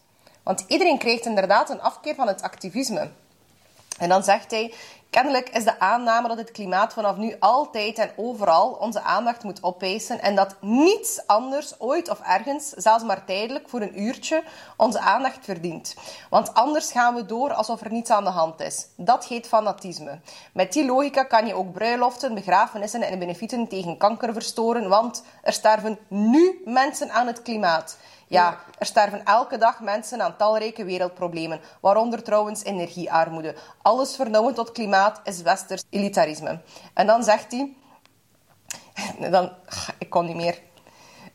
Want 0.43 0.65
iedereen 0.69 0.99
krijgt 0.99 1.27
inderdaad 1.27 1.71
een 1.71 1.81
afkeer 1.83 2.15
van 2.15 2.27
het 2.27 2.43
activisme. 2.43 3.11
En 3.99 4.09
dan 4.09 4.25
zegt 4.25 4.51
hij, 4.51 4.75
Kennelijk 5.11 5.49
is 5.49 5.65
de 5.65 5.81
aanname 5.81 6.29
dat 6.29 6.37
het 6.37 6.51
klimaat 6.51 6.93
vanaf 6.93 7.17
nu 7.17 7.37
altijd 7.39 7.99
en 7.99 8.11
overal 8.17 8.71
onze 8.71 9.01
aandacht 9.01 9.43
moet 9.43 9.63
opeisen 9.63 10.21
en 10.21 10.35
dat 10.35 10.57
niets 10.61 11.27
anders 11.27 11.81
ooit 11.81 12.11
of 12.11 12.21
ergens, 12.21 12.69
zelfs 12.69 13.05
maar 13.05 13.25
tijdelijk 13.25 13.69
voor 13.69 13.81
een 13.81 14.03
uurtje, 14.03 14.43
onze 14.77 15.01
aandacht 15.01 15.45
verdient. 15.45 15.95
Want 16.31 16.55
anders 16.55 16.93
gaan 16.93 17.15
we 17.15 17.27
door 17.27 17.53
alsof 17.53 17.81
er 17.81 17.93
niets 17.93 18.11
aan 18.11 18.25
de 18.25 18.31
hand 18.31 18.61
is. 18.61 18.87
Dat 18.97 19.27
heet 19.27 19.47
fanatisme. 19.47 20.21
Met 20.53 20.73
die 20.73 20.85
logica 20.85 21.23
kan 21.23 21.47
je 21.47 21.55
ook 21.55 21.73
bruiloften, 21.73 22.35
begrafenissen 22.35 23.03
en 23.03 23.19
benefieten 23.19 23.69
tegen 23.69 23.97
kanker 23.97 24.33
verstoren, 24.33 24.89
want 24.89 25.23
er 25.43 25.53
sterven 25.53 25.99
nu 26.09 26.63
mensen 26.65 27.11
aan 27.11 27.27
het 27.27 27.43
klimaat. 27.43 27.97
Ja, 28.29 28.59
er 28.79 28.87
sterven 28.87 29.25
elke 29.25 29.59
dag 29.59 29.81
mensen 29.81 30.23
aan 30.23 30.37
talrijke 30.37 30.85
wereldproblemen, 30.85 31.61
waaronder 31.81 32.23
trouwens 32.23 32.65
energiearmoede. 32.65 33.55
Alles 33.83 34.17
vernauwen 34.17 34.55
tot 34.55 34.73
klimaat 34.73 35.21
is 35.25 35.43
westers 35.43 35.83
elitarisme. 35.91 36.61
En 36.95 37.07
dan 37.07 37.23
zegt 37.23 37.53
hij... 37.53 37.73
Dan, 39.31 39.53
ik 39.99 40.11
kon 40.11 40.27
niet 40.27 40.37
meer. 40.37 40.59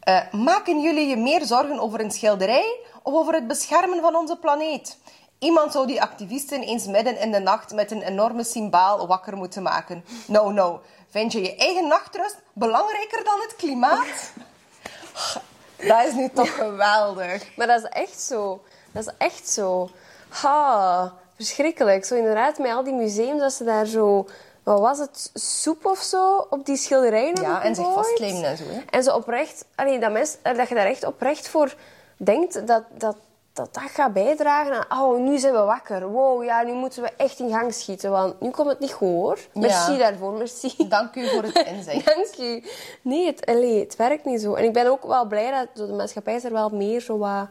Uh, 0.10 0.32
maken 0.32 0.82
jullie 0.82 1.08
je 1.08 1.18
meer 1.18 1.46
zorgen 1.46 1.80
over 1.80 2.00
een 2.00 2.12
schilderij 2.12 2.80
of 3.04 3.14
over 3.14 3.34
het 3.34 3.48
beschermen 3.48 4.02
van 4.02 4.16
onze 4.16 4.38
planeet? 4.38 4.98
Iemand 5.40 5.72
zou 5.72 5.88
die 5.88 6.02
activisten 6.02 6.62
eens 6.62 6.86
midden 6.86 7.20
in 7.20 7.32
de 7.32 7.40
nacht 7.40 7.74
met 7.74 7.92
een 7.92 8.02
enorme 8.02 8.44
symbaal 8.44 9.08
wakker 9.08 9.38
moeten 9.38 9.64
maken. 9.64 10.06
Nou, 10.28 10.54
nou, 10.54 10.80
vind 11.10 11.32
je 11.32 11.42
je 11.42 11.56
eigen 11.56 11.88
nachtrust 11.88 12.42
belangrijker 12.54 13.24
dan 13.24 13.40
het 13.40 13.56
klimaat? 13.56 14.32
Dat 15.88 16.06
is 16.06 16.14
nu 16.14 16.30
toch 16.34 16.56
geweldig. 16.56 17.56
Maar 17.56 17.68
dat 17.68 17.84
is 17.84 17.90
echt 17.90 18.22
zo. 18.22 18.64
Dat 18.92 19.04
is 19.08 19.14
echt 19.18 19.50
zo. 19.50 19.90
Ha, 20.30 21.14
verschrikkelijk. 21.36 22.06
Zo 22.06 22.16
inderdaad, 22.16 22.58
met 22.58 22.72
al 22.72 22.84
die 22.84 22.94
museums, 22.94 23.40
dat 23.40 23.54
ze 23.54 23.64
daar 23.64 23.86
zo... 23.86 24.28
Wat 24.64 24.80
was 24.80 25.00
het? 25.00 25.32
Soep 25.34 25.86
of 25.86 26.00
zo 26.00 26.48
op 26.50 26.66
die 26.66 26.78
schilderijen 26.78 27.42
Ja, 27.42 27.64
en 27.64 27.76
zich 27.76 27.94
vastlijmen 27.94 28.44
en 28.44 28.58
zo. 28.58 28.64
Hè? 28.68 28.82
En 28.90 29.04
zo 29.04 29.16
oprecht... 29.16 29.66
Allee, 29.76 30.00
dat, 30.00 30.12
mens, 30.12 30.38
dat 30.42 30.70
je 30.70 30.76
daar 30.76 30.86
echt 30.86 31.06
oprecht 31.06 31.48
voor 31.48 31.76
denkt 32.18 32.68
dat... 32.68 32.84
dat 32.98 33.16
dat 33.54 33.74
dat 33.74 33.84
gaat 33.84 34.14
bijdragen 34.14 34.90
aan... 34.90 35.02
Oh, 35.02 35.20
nu 35.20 35.38
zijn 35.38 35.54
we 35.54 35.60
wakker. 35.60 36.08
Wow, 36.08 36.44
ja, 36.44 36.62
nu 36.64 36.74
moeten 36.74 37.04
we 37.04 37.10
echt 37.18 37.40
in 37.40 37.50
gang 37.50 37.74
schieten. 37.74 38.12
Want 38.12 38.40
nu 38.42 38.50
komt 38.50 38.70
het 38.70 38.80
niet 38.80 38.92
goed, 38.92 39.08
hoor. 39.08 39.40
Merci 39.54 39.92
ja. 39.92 39.98
daarvoor, 39.98 40.34
merci. 40.34 40.76
Dank 40.88 41.16
u 41.16 41.28
voor 41.28 41.44
het 41.44 41.68
inzicht. 41.68 42.06
Dank 42.16 42.38
u. 42.38 42.64
Nee, 43.02 43.26
het, 43.26 43.46
allee, 43.46 43.80
het 43.80 43.96
werkt 43.96 44.26
niet 44.26 44.42
zo. 44.42 44.54
En 44.54 44.64
ik 44.64 44.74
ben 44.74 44.88
ook 44.88 45.06
wel 45.06 45.26
blij 45.26 45.52
dat 45.52 45.88
de 45.88 45.94
maatschappij 45.94 46.36
is 46.36 46.44
er 46.44 46.52
wel 46.52 46.70
meer 46.70 47.02
zo 47.02 47.18
wat 47.18 47.48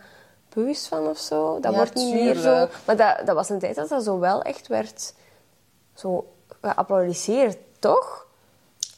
bewust 0.54 0.86
van 0.86 1.06
of 1.06 1.18
zo. 1.18 1.60
Dat 1.60 1.72
Ja, 1.72 1.76
wordt 1.76 1.94
niet 1.94 2.14
meer 2.14 2.34
zo... 2.34 2.68
Maar 2.84 2.96
dat, 2.96 3.26
dat 3.26 3.34
was 3.34 3.48
een 3.48 3.58
tijd 3.58 3.74
dat 3.74 3.88
dat 3.88 4.04
zo 4.04 4.18
wel 4.18 4.42
echt 4.42 4.66
werd... 4.66 5.14
Zo 5.94 6.32
geapplaudisseerd, 6.60 7.58
toch? 7.78 8.26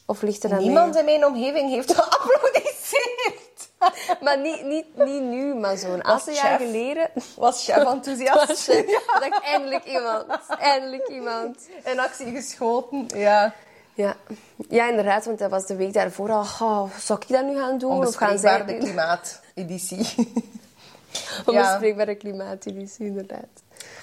Of 0.07 0.23
ligt 0.23 0.43
er 0.43 0.49
dan 0.51 0.59
Niemand 0.59 0.97
in 0.97 1.05
mijn 1.05 1.27
omgeving 1.27 1.71
heeft 1.71 1.95
geapplaudisseerd. 1.95 3.44
Maar 4.25 4.39
niet, 4.39 4.65
niet, 4.65 4.87
niet 4.97 5.23
nu, 5.23 5.55
maar 5.55 5.77
zo'n 5.77 6.05
aantal 6.05 6.35
jaar 6.35 6.59
geleden... 6.59 7.11
Was 7.37 7.65
chef 7.65 7.77
enthousiast. 7.77 8.67
Dat 9.13 9.25
ik 9.25 9.41
eindelijk 9.43 9.85
iemand. 9.85 10.25
Eindelijk 10.59 11.09
iemand. 11.09 11.69
In 11.85 12.01
actie 12.01 12.35
geschoten. 12.35 13.09
Ja. 13.15 13.55
Ja. 13.95 14.17
ja, 14.69 14.89
inderdaad, 14.89 15.25
want 15.25 15.39
dat 15.39 15.51
was 15.51 15.67
de 15.67 15.77
week 15.77 15.93
daarvoor 15.93 16.31
al. 16.31 16.41
Oh, 16.61 16.91
zou 16.99 17.19
ik 17.23 17.29
dat 17.29 17.45
nu 17.45 17.59
gaan 17.59 17.79
doen? 17.79 18.07
Of 18.07 18.15
gaan 18.15 18.39
zij 18.39 18.65
de 18.65 18.79
klimaateditie. 18.79 20.33
Onbespreekbare 21.47 22.15
klimaateditie, 22.15 23.07
inderdaad. 23.07 23.63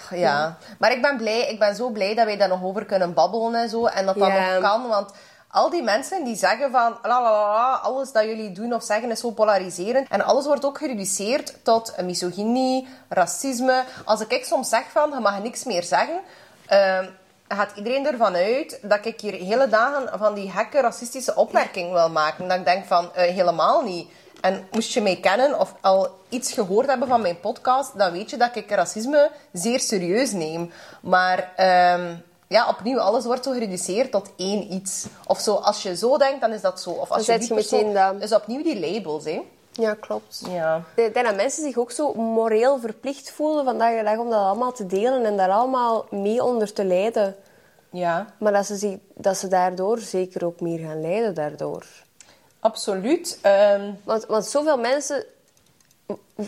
Ja, 0.10 0.57
maar 0.79 0.91
ik 0.91 1.01
ben 1.01 1.17
blij. 1.17 1.47
Ik 1.49 1.60
ben 1.60 1.75
zo 1.75 1.89
blij 1.89 2.15
dat 2.15 2.25
wij 2.25 2.38
daar 2.38 2.47
nog 2.47 2.63
over 2.63 2.86
kunnen 2.86 3.13
babbelen 3.13 3.55
en 3.62 3.69
zo. 3.69 3.86
En 3.86 4.05
dat 4.05 4.17
dat 4.17 4.27
Ja. 4.27 4.53
nog 4.53 4.62
kan. 4.62 4.88
Want 4.88 5.12
al 5.51 5.69
die 5.69 5.83
mensen 5.83 6.23
die 6.23 6.35
zeggen 6.35 6.71
van... 6.71 6.97
La, 7.01 7.21
la, 7.21 7.31
la, 7.31 7.73
alles 7.73 8.11
dat 8.11 8.23
jullie 8.23 8.51
doen 8.51 8.73
of 8.73 8.83
zeggen 8.83 9.11
is 9.11 9.19
zo 9.19 9.31
polariserend. 9.31 10.07
En 10.09 10.21
alles 10.21 10.45
wordt 10.45 10.65
ook 10.65 10.77
gereduceerd 10.77 11.63
tot 11.63 11.95
misogynie, 12.01 12.87
racisme. 13.09 13.83
Als 14.05 14.21
ik 14.27 14.45
soms 14.45 14.69
zeg 14.69 14.83
van, 14.91 15.09
je 15.09 15.19
mag 15.19 15.41
niks 15.41 15.63
meer 15.63 15.83
zeggen... 15.83 16.21
ehm, 16.67 17.05
gaat 17.47 17.71
iedereen 17.75 18.07
ervan 18.07 18.35
uit 18.35 18.79
dat 18.81 19.05
ik 19.05 19.21
hier 19.21 19.33
hele 19.33 19.67
dagen 19.67 20.19
van 20.19 20.33
die 20.33 20.51
gekke 20.51 20.81
racistische 20.81 21.35
opmerking 21.35 21.91
wil 21.91 22.09
maken. 22.09 22.47
Dat 22.47 22.57
ik 22.57 22.65
denk 22.65 22.85
van, 22.85 23.13
eh, 23.13 23.33
helemaal 23.33 23.81
niet. 23.81 24.09
En 24.41 24.67
moest 24.71 24.93
je 24.93 25.01
mij 25.01 25.19
kennen 25.19 25.59
of 25.59 25.73
al 25.81 26.19
iets 26.29 26.53
gehoord 26.53 26.87
hebben 26.87 27.07
van 27.07 27.21
mijn 27.21 27.39
podcast, 27.39 27.97
dan 27.97 28.11
weet 28.11 28.29
je 28.29 28.37
dat 28.37 28.55
ik 28.55 28.71
racisme 28.71 29.31
zeer 29.51 29.79
serieus 29.79 30.31
neem. 30.31 30.71
Maar 31.01 31.51
ehm, 31.55 32.15
ja, 32.51 32.69
opnieuw, 32.69 32.99
alles 32.99 33.25
wordt 33.25 33.43
zo 33.43 33.51
gereduceerd 33.51 34.11
tot 34.11 34.29
één 34.37 34.73
iets. 34.73 35.05
Of 35.27 35.39
zo, 35.39 35.53
als 35.55 35.83
je 35.83 35.95
zo 35.95 36.17
denkt, 36.17 36.41
dan 36.41 36.51
is 36.51 36.61
dat 36.61 36.81
zo. 36.81 36.89
Of 36.89 37.11
als 37.11 37.25
Dan 37.25 37.39
je 37.39 37.47
je 37.47 37.53
meteen 37.53 37.93
dat. 37.93 38.21
Dus 38.21 38.33
opnieuw 38.33 38.63
die 38.63 38.79
labels, 38.79 39.25
hè. 39.25 39.41
Ja, 39.71 39.93
klopt. 39.93 40.41
Ja. 40.49 40.83
Ik 40.95 41.13
denk 41.13 41.25
dat 41.25 41.35
mensen 41.35 41.63
zich 41.63 41.77
ook 41.77 41.91
zo 41.91 42.13
moreel 42.13 42.79
verplicht 42.79 43.31
voelen 43.31 43.65
vandaag 43.65 43.97
de 43.97 44.03
dag 44.03 44.17
om 44.17 44.29
dat 44.29 44.39
allemaal 44.39 44.71
te 44.71 44.85
delen 44.85 45.25
en 45.25 45.37
daar 45.37 45.49
allemaal 45.49 46.05
mee 46.09 46.43
onder 46.43 46.73
te 46.73 46.83
lijden. 46.85 47.35
Ja, 47.89 48.25
Maar 48.37 48.51
dat 48.53 48.65
ze, 48.65 48.75
zich, 48.75 48.97
dat 49.15 49.37
ze 49.37 49.47
daardoor 49.47 49.99
zeker 49.99 50.45
ook 50.45 50.59
meer 50.61 50.79
gaan 50.79 51.01
lijden 51.01 51.33
daardoor. 51.33 51.85
absoluut. 52.59 53.39
Ehm, 53.41 53.91
Want, 54.03 54.25
want 54.25 54.45
zoveel 54.45 54.77
mensen 54.77 55.25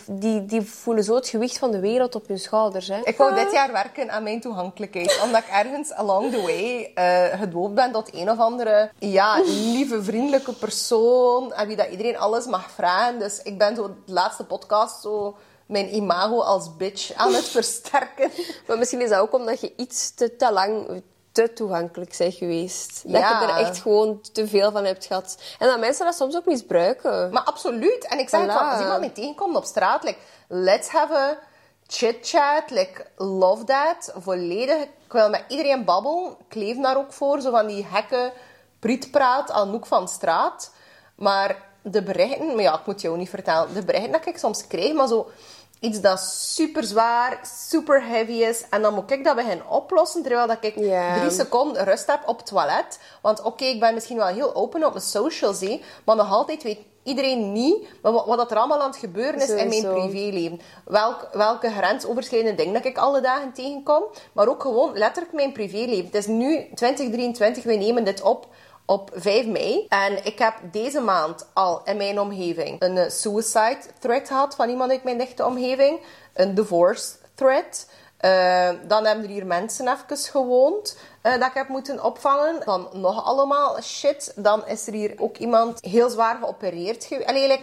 die, 0.06 0.44
die 0.44 0.62
voelen 0.62 1.04
zo 1.04 1.14
het 1.14 1.28
gewicht 1.28 1.58
van 1.58 1.70
de 1.70 1.80
wereld 1.80 2.14
op 2.14 2.28
hun 2.28 2.38
schouders. 2.38 2.88
Hè? 2.88 3.00
Ik 3.04 3.16
wou 3.16 3.34
dit 3.34 3.52
jaar 3.52 3.72
werken 3.72 4.10
aan 4.10 4.22
mijn 4.22 4.40
toegankelijkheid. 4.40 5.20
Omdat 5.24 5.42
ik 5.42 5.48
ergens 5.48 5.92
along 5.92 6.32
the 6.32 6.42
way 6.42 6.90
eh 6.94 7.38
gedoopt 7.38 7.74
ben 7.74 7.92
tot 7.92 8.14
een 8.14 8.30
of 8.30 8.38
andere 8.38 8.90
ja, 8.98 9.40
lieve, 9.44 10.02
vriendelijke 10.02 10.52
persoon. 10.52 11.52
En 11.52 11.66
wie 11.66 11.76
dat 11.76 11.88
iedereen 11.90 12.18
alles 12.18 12.46
mag 12.46 12.70
vragen. 12.70 13.18
Dus 13.18 13.42
ik 13.42 13.58
ben 13.58 13.76
zo 13.76 13.94
de 14.06 14.12
laatste 14.12 14.44
podcast 14.44 15.02
zo 15.02 15.36
mijn 15.66 15.94
imago 15.94 16.40
als 16.40 16.76
bitch 16.76 17.14
aan 17.14 17.34
het 17.34 17.44
versterken. 17.48 18.30
Maar 18.66 18.78
misschien 18.78 19.00
is 19.00 19.08
dat 19.08 19.20
ook 19.20 19.34
omdat 19.34 19.60
je 19.60 19.72
iets 19.76 20.14
te, 20.14 20.36
te 20.36 20.52
lang 20.52 21.02
te 21.34 21.52
toegankelijk 21.52 22.14
bent 22.18 22.34
geweest. 22.34 23.02
Dat 23.04 23.20
je 23.20 23.46
er 23.46 23.56
echt 23.56 23.78
gewoon 23.78 24.20
te 24.32 24.48
veel 24.48 24.72
van 24.72 24.84
hebt 24.84 25.06
gehad. 25.06 25.36
En 25.58 25.68
dat 25.68 25.78
mensen 25.78 26.04
dat 26.04 26.14
soms 26.14 26.36
ook 26.36 26.44
misbruiken. 26.44 27.30
Maar 27.32 27.42
absoluut. 27.42 28.06
En 28.06 28.18
ik 28.18 28.28
zeg 28.28 28.40
het 28.40 28.52
van, 28.52 28.68
als 28.68 28.80
iemand 28.80 29.00
me 29.00 29.12
tegenkomt 29.12 29.56
op 29.56 29.64
straat, 29.64 30.02
like, 30.02 30.18
let's 30.48 30.88
have 30.88 31.14
a 31.14 31.38
chit-chat, 31.86 32.70
like, 32.70 33.06
love 33.16 33.64
that, 33.64 34.12
volledig. 34.16 34.82
Ik 34.82 35.12
wil 35.12 35.30
met 35.30 35.44
iedereen 35.48 35.84
babbelen. 35.84 36.36
Ik 36.48 36.54
leef 36.54 36.76
daar 36.76 36.96
ook 36.96 37.12
voor, 37.12 37.40
zo 37.40 37.50
van 37.50 37.66
die 37.66 37.86
hekke 37.90 38.32
prietpraat 38.78 39.50
aan 39.50 39.66
de 39.66 39.72
hoek 39.72 39.86
van 39.86 40.08
straat. 40.08 40.70
Maar 41.14 41.56
de 41.82 42.02
berichten, 42.02 42.46
maar 42.46 42.62
ja, 42.62 42.78
ik 42.78 42.86
moet 42.86 43.00
jou 43.00 43.16
niet 43.16 43.28
vertellen, 43.28 43.74
de 43.74 43.84
berichten 43.84 44.12
dat 44.12 44.26
ik 44.26 44.38
soms 44.38 44.66
krijg, 44.66 44.92
maar 44.92 45.08
zo 45.08 45.30
iets 45.80 46.00
dat 46.00 46.20
super 46.20 46.84
zwaar, 46.84 47.40
super 47.68 48.06
heavy 48.06 48.32
is, 48.32 48.64
en 48.70 48.82
dan 48.82 48.94
moet 48.94 49.10
ik 49.10 49.24
dat 49.24 49.36
beginnen 49.36 49.68
oplossen, 49.68 50.22
terwijl 50.22 50.46
dat 50.46 50.56
ik 50.60 50.74
drie 51.18 51.30
seconden 51.30 51.84
rust 51.84 52.06
heb 52.06 52.20
op 52.26 52.36
het 52.36 52.46
toilet. 52.46 52.98
Want 53.22 53.42
oké, 53.42 53.64
ik 53.64 53.80
ben 53.80 53.94
misschien 53.94 54.16
wel 54.16 54.26
heel 54.26 54.54
open 54.54 54.84
op 54.84 54.92
mijn 54.92 55.04
socials, 55.04 55.60
hè, 55.60 55.82
maar 56.04 56.16
nog 56.16 56.30
altijd 56.30 56.62
weet 56.62 56.78
iedereen 57.04 57.52
niet 57.52 57.88
maar 58.02 58.12
wat, 58.12 58.26
wat 58.26 58.38
dat 58.38 58.50
er 58.50 58.56
allemaal 58.56 58.80
aan 58.80 58.90
het 58.90 58.98
gebeuren 58.98 59.40
is 59.40 59.48
in 59.48 59.68
mijn 59.68 59.94
privéleven. 59.94 60.60
Welk, 60.84 61.28
welke 61.32 61.70
grensoverschrijdende 61.70 62.56
dingen 62.56 62.74
dat 62.74 62.84
ik 62.84 62.98
alle 62.98 63.20
dagen 63.20 63.52
tegenkom, 63.52 64.04
maar 64.32 64.48
ook 64.48 64.62
gewoon 64.62 64.98
letterlijk 64.98 65.34
mijn 65.34 65.52
privéleven. 65.52 66.04
Het 66.04 66.14
is 66.14 66.26
nu 66.26 66.66
2023, 66.74 67.64
we 67.64 67.74
nemen 67.74 68.04
dit 68.04 68.22
op 68.22 68.46
op 68.84 69.10
5 69.14 69.46
mei. 69.46 69.86
En 69.88 70.24
ik 70.24 70.38
heb 70.38 70.54
deze 70.72 71.00
maand 71.00 71.46
al 71.52 71.80
in 71.84 71.96
mijn 71.96 72.20
omgeving 72.20 72.82
een 72.82 72.98
eh, 72.98 73.10
suicide 73.10 73.80
threat 73.98 74.28
gehad 74.28 74.54
van 74.54 74.68
iemand 74.68 74.90
uit 74.90 75.04
mijn 75.04 75.18
dichte 75.18 75.44
omgeving. 75.44 76.00
Een 76.34 76.54
divorce 76.54 77.12
threat. 77.34 77.86
Eh, 78.16 78.70
dan 78.86 79.04
hebben 79.04 79.24
er 79.24 79.30
hier 79.30 79.46
mensen 79.46 79.88
even 79.88 80.16
gewoond 80.16 80.98
eh, 81.22 81.32
dat 81.32 81.48
ik 81.48 81.54
heb 81.54 81.68
moeten 81.68 82.04
opvangen. 82.04 82.62
Dan 82.64 82.88
nog 82.92 83.24
allemaal 83.24 83.82
shit. 83.82 84.32
Dan 84.36 84.66
is 84.66 84.86
er 84.86 84.92
hier 84.92 85.14
ook 85.18 85.36
iemand 85.36 85.78
heel 85.84 86.10
zwaar 86.10 86.36
geopereerd 86.36 87.04
geweest. 87.04 87.60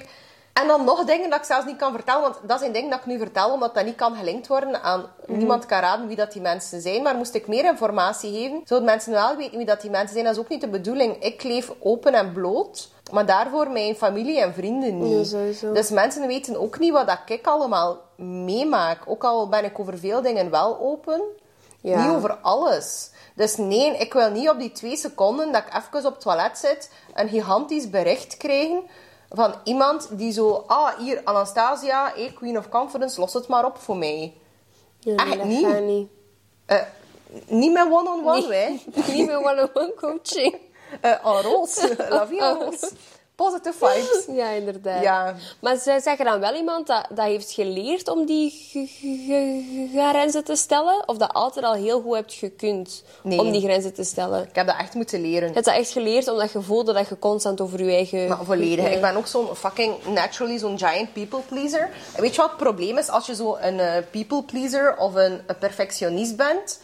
En 0.53 0.67
dan 0.67 0.83
nog 0.83 1.05
dingen 1.05 1.29
dat 1.29 1.39
ik 1.39 1.45
zelfs 1.45 1.65
niet 1.65 1.77
kan 1.77 1.91
vertellen, 1.91 2.21
want 2.21 2.39
dat 2.47 2.59
zijn 2.59 2.71
dingen 2.71 2.89
dat 2.89 2.99
ik 2.99 3.05
nu 3.05 3.17
vertel, 3.17 3.51
omdat 3.51 3.73
dat 3.73 3.85
niet 3.85 3.95
kan 3.95 4.15
gelinkt 4.15 4.47
worden 4.47 4.83
aan... 4.83 5.05
Niemand 5.25 5.65
kan 5.65 5.79
raden 5.79 6.07
wie 6.07 6.15
dat 6.15 6.31
die 6.31 6.41
mensen 6.41 6.81
zijn, 6.81 7.03
maar 7.03 7.15
moest 7.15 7.33
ik 7.33 7.47
meer 7.47 7.65
informatie 7.65 8.31
geven, 8.31 8.61
zouden 8.65 8.89
mensen 8.89 9.11
wel 9.11 9.35
weten 9.35 9.57
wie 9.57 9.65
dat 9.65 9.81
die 9.81 9.89
mensen 9.89 10.13
zijn. 10.13 10.25
Dat 10.25 10.33
is 10.33 10.39
ook 10.39 10.49
niet 10.49 10.61
de 10.61 10.67
bedoeling. 10.69 11.23
Ik 11.23 11.43
leef 11.43 11.71
open 11.79 12.13
en 12.13 12.33
bloot, 12.33 12.89
maar 13.11 13.25
daarvoor 13.25 13.69
mijn 13.69 13.95
familie 13.95 14.41
en 14.41 14.53
vrienden 14.53 14.97
niet. 14.97 15.31
Ja. 15.61 15.71
Dus 15.73 15.89
mensen 15.89 16.27
weten 16.27 16.59
ook 16.61 16.79
niet 16.79 16.91
wat 16.91 17.07
dat 17.07 17.19
ik 17.25 17.47
allemaal 17.47 17.97
meemaak. 18.17 18.99
Ook 19.05 19.23
al 19.23 19.49
ben 19.49 19.63
ik 19.65 19.79
over 19.79 19.97
veel 19.97 20.21
dingen 20.21 20.49
wel 20.49 20.79
open, 20.79 21.21
Ja. 21.81 22.05
niet 22.05 22.15
over 22.15 22.37
alles. 22.41 23.11
Dus 23.35 23.57
nee, 23.57 23.97
ik 23.97 24.13
wil 24.13 24.29
niet 24.29 24.49
op 24.49 24.59
die 24.59 24.71
twee 24.71 24.97
seconden 24.97 25.51
dat 25.51 25.63
ik 25.67 25.73
even 25.75 26.05
op 26.07 26.13
het 26.13 26.21
toilet 26.21 26.57
zit, 26.57 26.91
een 27.13 27.29
gigantisch 27.29 27.89
bericht 27.89 28.37
krijgen 28.37 28.83
van 29.33 29.53
iemand 29.63 30.07
die 30.11 30.31
zo... 30.31 30.63
Ah, 30.67 30.97
hier, 30.97 31.21
Anastasia, 31.23 32.11
hey, 32.15 32.31
Queen 32.35 32.57
of 32.57 32.69
Confidence, 32.69 33.19
los 33.19 33.33
het 33.33 33.47
maar 33.47 33.65
op 33.65 33.77
voor 33.77 33.97
mij. 33.97 34.33
Ja, 34.99 35.15
Echt 35.15 35.35
nee, 35.35 35.45
niet. 35.45 35.65
gaat 35.65 35.81
niet. 35.81 36.09
Eh, 36.65 36.81
Niet 37.47 37.71
met 37.71 37.85
one-on-one, 37.91 38.55
hè. 38.55 38.69
Niet 39.13 39.25
meer 39.27 39.37
one-on-one 39.37 39.93
coaching. 39.95 40.55
Eh 41.01 41.25
en 41.25 41.41
roze. 41.41 41.95
La 42.09 42.27
vie 42.27 42.41
en. 42.41 42.89
Positive 43.43 43.73
vibes. 43.85 44.25
Ja, 44.41 44.49
inderdaad. 44.49 45.01
Ja. 45.03 45.35
Maar 45.59 45.77
ze 45.77 45.99
zeggen 46.03 46.25
dan 46.25 46.39
wel 46.39 46.53
iemand 46.53 46.87
dat, 46.87 47.07
dat 47.09 47.25
heeft 47.25 47.51
geleerd 47.51 48.09
om 48.09 48.25
die 48.25 48.51
grenzen 49.93 50.43
te 50.43 50.55
stellen? 50.55 51.03
Of 51.05 51.17
dat 51.17 51.33
altijd 51.33 51.65
al 51.65 51.73
heel 51.73 52.01
goed 52.01 52.15
hebt 52.15 52.33
gekund 52.33 53.03
Nee. 53.23 53.39
om 53.39 53.51
die 53.51 53.61
grenzen 53.61 53.93
te 53.93 54.03
stellen? 54.03 54.43
Ik 54.43 54.55
heb 54.55 54.67
dat 54.67 54.75
echt 54.79 54.93
moeten 54.93 55.21
leren. 55.21 55.47
Je 55.47 55.53
hebt 55.53 55.65
dat 55.65 55.75
echt 55.75 55.91
geleerd 55.91 56.27
omdat 56.27 56.51
je 56.51 56.61
voelde 56.61 56.93
dat 56.93 57.07
je 57.07 57.19
constant 57.19 57.61
over 57.61 57.83
je 57.83 57.91
eigen... 57.91 58.27
Maar 58.27 58.45
volledig. 58.45 58.89
Ik 58.91 59.01
ben 59.01 59.15
ook 59.15 59.27
zo'n 59.27 59.55
fucking 59.55 60.05
naturally 60.05 60.57
zo'n 60.57 60.77
giant 60.77 61.13
people 61.13 61.39
pleaser. 61.39 61.89
En 62.15 62.21
weet 62.21 62.35
je 62.35 62.41
wat 62.41 62.49
het 62.49 62.59
probleem 62.59 62.97
is 62.97 63.09
als 63.09 63.25
je 63.25 63.35
zo 63.35 63.57
een 63.61 63.79
eh, 63.79 64.03
people 64.11 64.43
pleaser 64.43 64.97
of 64.97 65.15
een, 65.15 65.41
een 65.47 65.57
perfectionist 65.59 66.35
bent? 66.35 66.79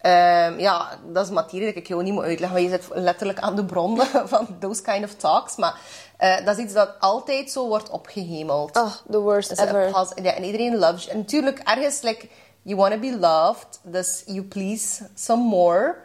Ehm, 0.00 0.58
ja, 0.58 0.88
dat 1.12 1.24
is 1.24 1.30
materie 1.30 1.66
dat 1.66 1.76
ik 1.76 1.86
jou 1.86 2.02
niet 2.02 2.12
moet 2.12 2.24
uitleggen, 2.24 2.58
want 2.58 2.70
je 2.70 2.78
zit 2.78 2.88
letterlijk 2.94 3.38
aan 3.38 3.56
de 3.56 3.64
bron 3.64 4.00
van 4.24 4.58
those 4.58 4.82
kind 4.82 5.04
of 5.04 5.14
talks. 5.14 5.56
Maar 5.56 5.80
eh, 6.16 6.44
dat 6.44 6.58
is 6.58 6.64
iets 6.64 6.72
dat 6.72 6.90
altijd 7.00 7.50
zo 7.50 7.66
wordt 7.66 7.90
opgehemeld. 7.90 8.76
Oh, 8.76 8.92
the 9.10 9.18
worst 9.18 9.48
Dus, 9.48 9.58
ever. 9.58 10.06
ja, 10.22 10.34
en 10.34 10.44
iedereen 10.44 10.76
loves 10.76 11.04
je. 11.04 11.10
En 11.10 11.18
natuurlijk, 11.18 11.58
ergens, 11.58 12.00
like, 12.02 12.28
you 12.62 12.76
want 12.76 12.92
to 12.92 12.98
be 12.98 13.16
loved, 13.18 13.80
dus 13.82 14.22
you 14.26 14.42
please 14.42 15.06
some 15.14 15.42
more. 15.42 15.96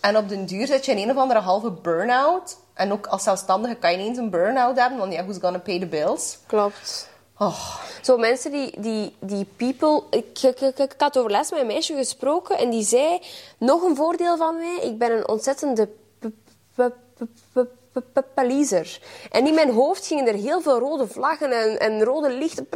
En 0.00 0.16
op 0.16 0.28
den 0.28 0.46
duur 0.46 0.66
zit 0.66 0.84
je 0.84 0.92
in 0.92 0.98
een 0.98 1.10
of 1.10 1.16
andere 1.16 1.40
halve 1.40 1.70
burn-out. 1.70 2.56
En 2.74 2.92
ook 2.92 3.06
als 3.06 3.22
zelfstandige 3.22 3.74
kan 3.74 3.90
je 3.90 3.96
niet 3.96 4.06
eens 4.06 4.18
een 4.18 4.30
burn-out 4.30 4.78
hebben, 4.78 4.98
want 4.98 5.12
ja, 5.12 5.22
who's 5.22 5.38
gonna 5.40 5.58
pay 5.58 5.78
the 5.78 5.86
bills? 5.86 6.38
Klopt. 6.46 7.08
Oh, 7.38 7.76
Zo 8.02 8.16
mensen 8.16 8.50
die, 8.50 8.80
die, 8.80 9.16
die 9.20 9.46
people... 9.56 10.02
Ik, 10.10 10.42
ik, 10.42 10.60
ik, 10.60 10.78
ik 10.78 10.94
had 10.98 11.18
over 11.18 11.30
met 11.30 11.52
een 11.52 11.66
meisje 11.66 11.94
gesproken 11.94 12.58
en 12.58 12.70
die 12.70 12.84
zei... 12.84 13.20
Nog 13.58 13.82
een 13.82 13.96
voordeel 13.96 14.36
van 14.36 14.56
mij, 14.56 14.78
ik 14.82 14.98
ben 14.98 15.12
een 15.12 15.28
ontzettende 15.28 15.88
p- 16.18 16.26
p- 16.74 16.92
p- 17.14 17.28
p- 17.52 17.68
p- 17.92 18.02
p- 18.12 18.24
pleaser. 18.34 19.00
En 19.30 19.46
in 19.46 19.54
mijn 19.54 19.70
hoofd 19.70 20.06
gingen 20.06 20.26
er 20.26 20.34
heel 20.34 20.60
veel 20.60 20.78
rode 20.78 21.06
vlaggen 21.06 21.52
en, 21.52 21.80
en 21.80 22.04
rode 22.04 22.30
lichten. 22.30 22.68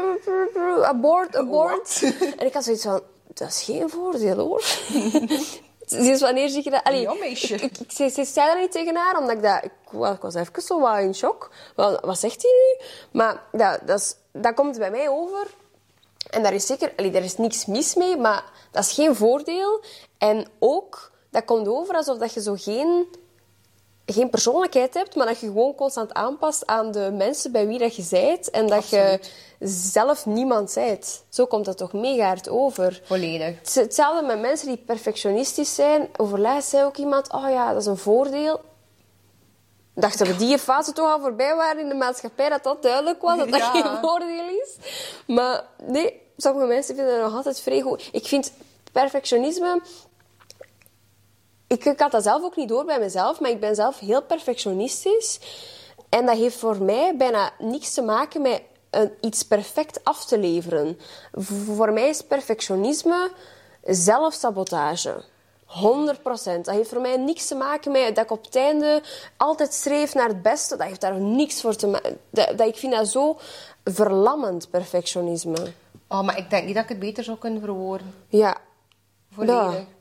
Abort, 0.83 1.37
abort. 1.37 2.03
En 2.39 2.47
ik 2.47 2.53
had 2.55 2.65
zoiets 2.65 2.83
van... 2.83 3.01
Dat 3.35 3.49
is 3.49 3.63
geen 3.63 3.91
voordeel, 3.91 4.37
hoor. 4.37 4.63
Dus 5.91 6.21
wanneer 6.21 6.49
zeg 6.49 6.65
je 6.65 6.71
dat... 6.71 6.83
Allee, 6.85 7.01
Ja, 7.01 7.13
meisje. 7.15 7.55
Ik, 7.55 7.63
ik, 7.63 7.79
ik, 7.79 8.11
zei- 8.27 8.47
dat 8.49 8.59
niet 8.59 8.73
tegen 8.73 8.97
haar, 8.97 9.19
omdat 9.19 9.37
ik 9.37 9.43
dat... 9.43 9.65
Ik, 9.65 9.71
wa- 9.91 10.13
ik 10.13 10.21
was 10.21 10.35
even 10.35 10.63
zo 10.63 10.81
wat 10.81 10.99
in 10.99 11.15
shock. 11.15 11.51
Wat, 11.77 12.01
wat 12.05 12.19
zegt 12.19 12.43
hij 12.43 12.51
nu? 12.51 12.87
Maar 13.19 13.43
dat, 13.53 13.81
dat, 13.87 14.01
is, 14.01 14.15
dat 14.33 14.55
komt 14.55 14.79
bij 14.79 14.91
mij 14.91 15.09
over... 15.09 15.47
En 16.31 16.43
daar 16.43 16.55
is 16.55 16.67
zeker... 16.67 16.93
Allee, 16.97 17.11
daar 17.11 17.23
is 17.25 17.37
niks 17.37 17.67
mis 17.67 17.95
mee, 17.95 18.17
maar 18.17 18.45
dat 18.71 18.85
is 18.85 18.93
geen 18.93 19.17
voordeel. 19.17 19.81
En 20.19 20.47
ook, 20.59 21.11
dat 21.31 21.45
komt 21.45 21.69
over 21.69 21.95
alsof 21.95 22.19
dat 22.19 22.35
je 22.35 22.43
zo 22.43 22.55
geen... 22.59 23.07
Geen 24.13 24.31
persoonlijkheid 24.31 24.95
hebt, 24.95 25.15
maar 25.15 25.27
dat 25.27 25.41
je 25.41 25.47
gewoon 25.47 25.75
constant 25.75 26.13
aanpast 26.15 26.67
aan 26.67 26.93
de 26.93 27.11
mensen 27.17 27.53
bij 27.53 27.67
wie 27.67 27.79
dat 27.79 27.97
je 27.97 28.03
zijt. 28.03 28.51
En 28.51 28.67
dat 28.67 28.89
je 28.89 29.21
zelf 29.69 30.27
niemand 30.27 30.71
zijt. 30.71 31.25
Zo 31.29 31.47
komt 31.47 31.65
dat 31.65 31.77
toch 31.77 31.93
mega 31.93 32.27
hard 32.27 32.49
over. 32.49 33.01
volledig. 33.05 33.75
Hetzelfde 33.75 34.27
met 34.27 34.41
mensen 34.41 34.69
die 34.69 34.77
perfectionistisch 34.77 35.75
zijn. 35.75 36.09
Overlaatst 36.17 36.69
zei 36.71 36.85
ook 36.85 36.97
iemand, 36.97 37.33
oh 37.33 37.51
ja, 37.51 37.73
dat 37.73 37.81
is 37.81 37.87
een 37.87 37.97
voordeel. 37.97 38.61
Dacht 39.95 40.19
dat 40.19 40.29
we 40.29 40.37
die 40.37 40.59
fase 40.59 40.93
toch 40.93 41.13
al 41.13 41.21
voorbij 41.21 41.55
waren 41.57 41.83
in 41.83 41.89
de 41.89 41.95
maatschappij, 41.95 42.49
dat 42.49 42.63
dat 42.65 42.83
duidelijk 42.83 43.23
was, 43.23 43.37
dat 43.39 43.51
dat 43.51 43.61
Ja. 43.61 43.71
geen 43.71 43.99
voordeel 44.01 44.49
is. 44.63 44.77
Maar 45.27 45.65
nee, 45.87 46.21
sommige 46.37 46.67
mensen 46.67 46.95
vinden 46.95 47.15
dat 47.15 47.25
nog 47.25 47.35
altijd 47.37 47.61
vrij 47.61 47.81
goed. 47.81 48.09
Ik 48.13 48.27
vind 48.27 48.53
perfectionisme... 48.93 49.81
Ik, 51.73 51.85
ik 51.85 52.01
had 52.01 52.11
dat 52.11 52.23
zelf 52.23 52.43
ook 52.43 52.57
niet 52.57 52.69
door 52.69 52.85
bij 52.85 52.99
mezelf, 52.99 53.41
maar 53.41 53.51
ik 53.51 53.61
ben 53.61 53.75
zelf 53.75 53.99
heel 53.99 54.23
perfectionistisch. 54.23 55.41
En 56.09 56.27
dat 56.27 56.37
heeft 56.37 56.57
voor 56.57 56.83
mij 56.83 57.17
bijna 57.17 57.53
niks 57.59 57.95
te 57.95 58.03
maken 58.03 58.43
met 58.43 58.63
een, 58.91 59.13
iets 59.21 59.43
perfect 59.43 60.05
af 60.05 60.25
te 60.25 60.39
leveren. 60.39 60.99
Voor 61.75 61.93
mij 61.93 62.09
is 62.09 62.23
perfectionisme 62.23 63.31
zelfsabotage. 63.85 65.25
100% 65.67 66.23
Dat 66.23 66.71
heeft 66.71 66.89
voor 66.89 67.01
mij 67.01 67.17
niks 67.17 67.47
te 67.47 67.55
maken 67.55 67.93
met 67.93 68.15
dat 68.15 68.25
ik 68.25 68.31
op 68.31 68.45
het 68.45 68.57
einde 68.57 69.03
altijd 69.37 69.73
streef 69.73 70.15
naar 70.15 70.29
het 70.29 70.43
beste. 70.43 70.77
Dat 70.77 70.87
heeft 70.87 71.01
daar 71.01 71.21
niks 71.21 71.61
voor 71.61 71.77
te 71.77 71.87
maken. 71.87 72.19
Dat, 72.31 72.59
dat, 72.59 72.69
ik 72.69 72.77
vind 72.77 72.93
dat 72.93 73.09
zo 73.09 73.39
verlammend, 73.85 74.71
perfectionisme. 74.71 75.73
Oh, 76.09 76.23
maar 76.23 76.39
ik 76.39 76.51
denk 76.51 76.65
niet 76.65 76.75
dat 76.75 76.83
ik 76.83 76.89
het 76.89 76.99
beter 76.99 77.25
zou 77.25 77.39
kunnen 77.39 77.61
verwoorden. 77.61 78.15
Ja. 78.29 78.57
Volledig. 79.33 79.73
Ja. 79.73 79.99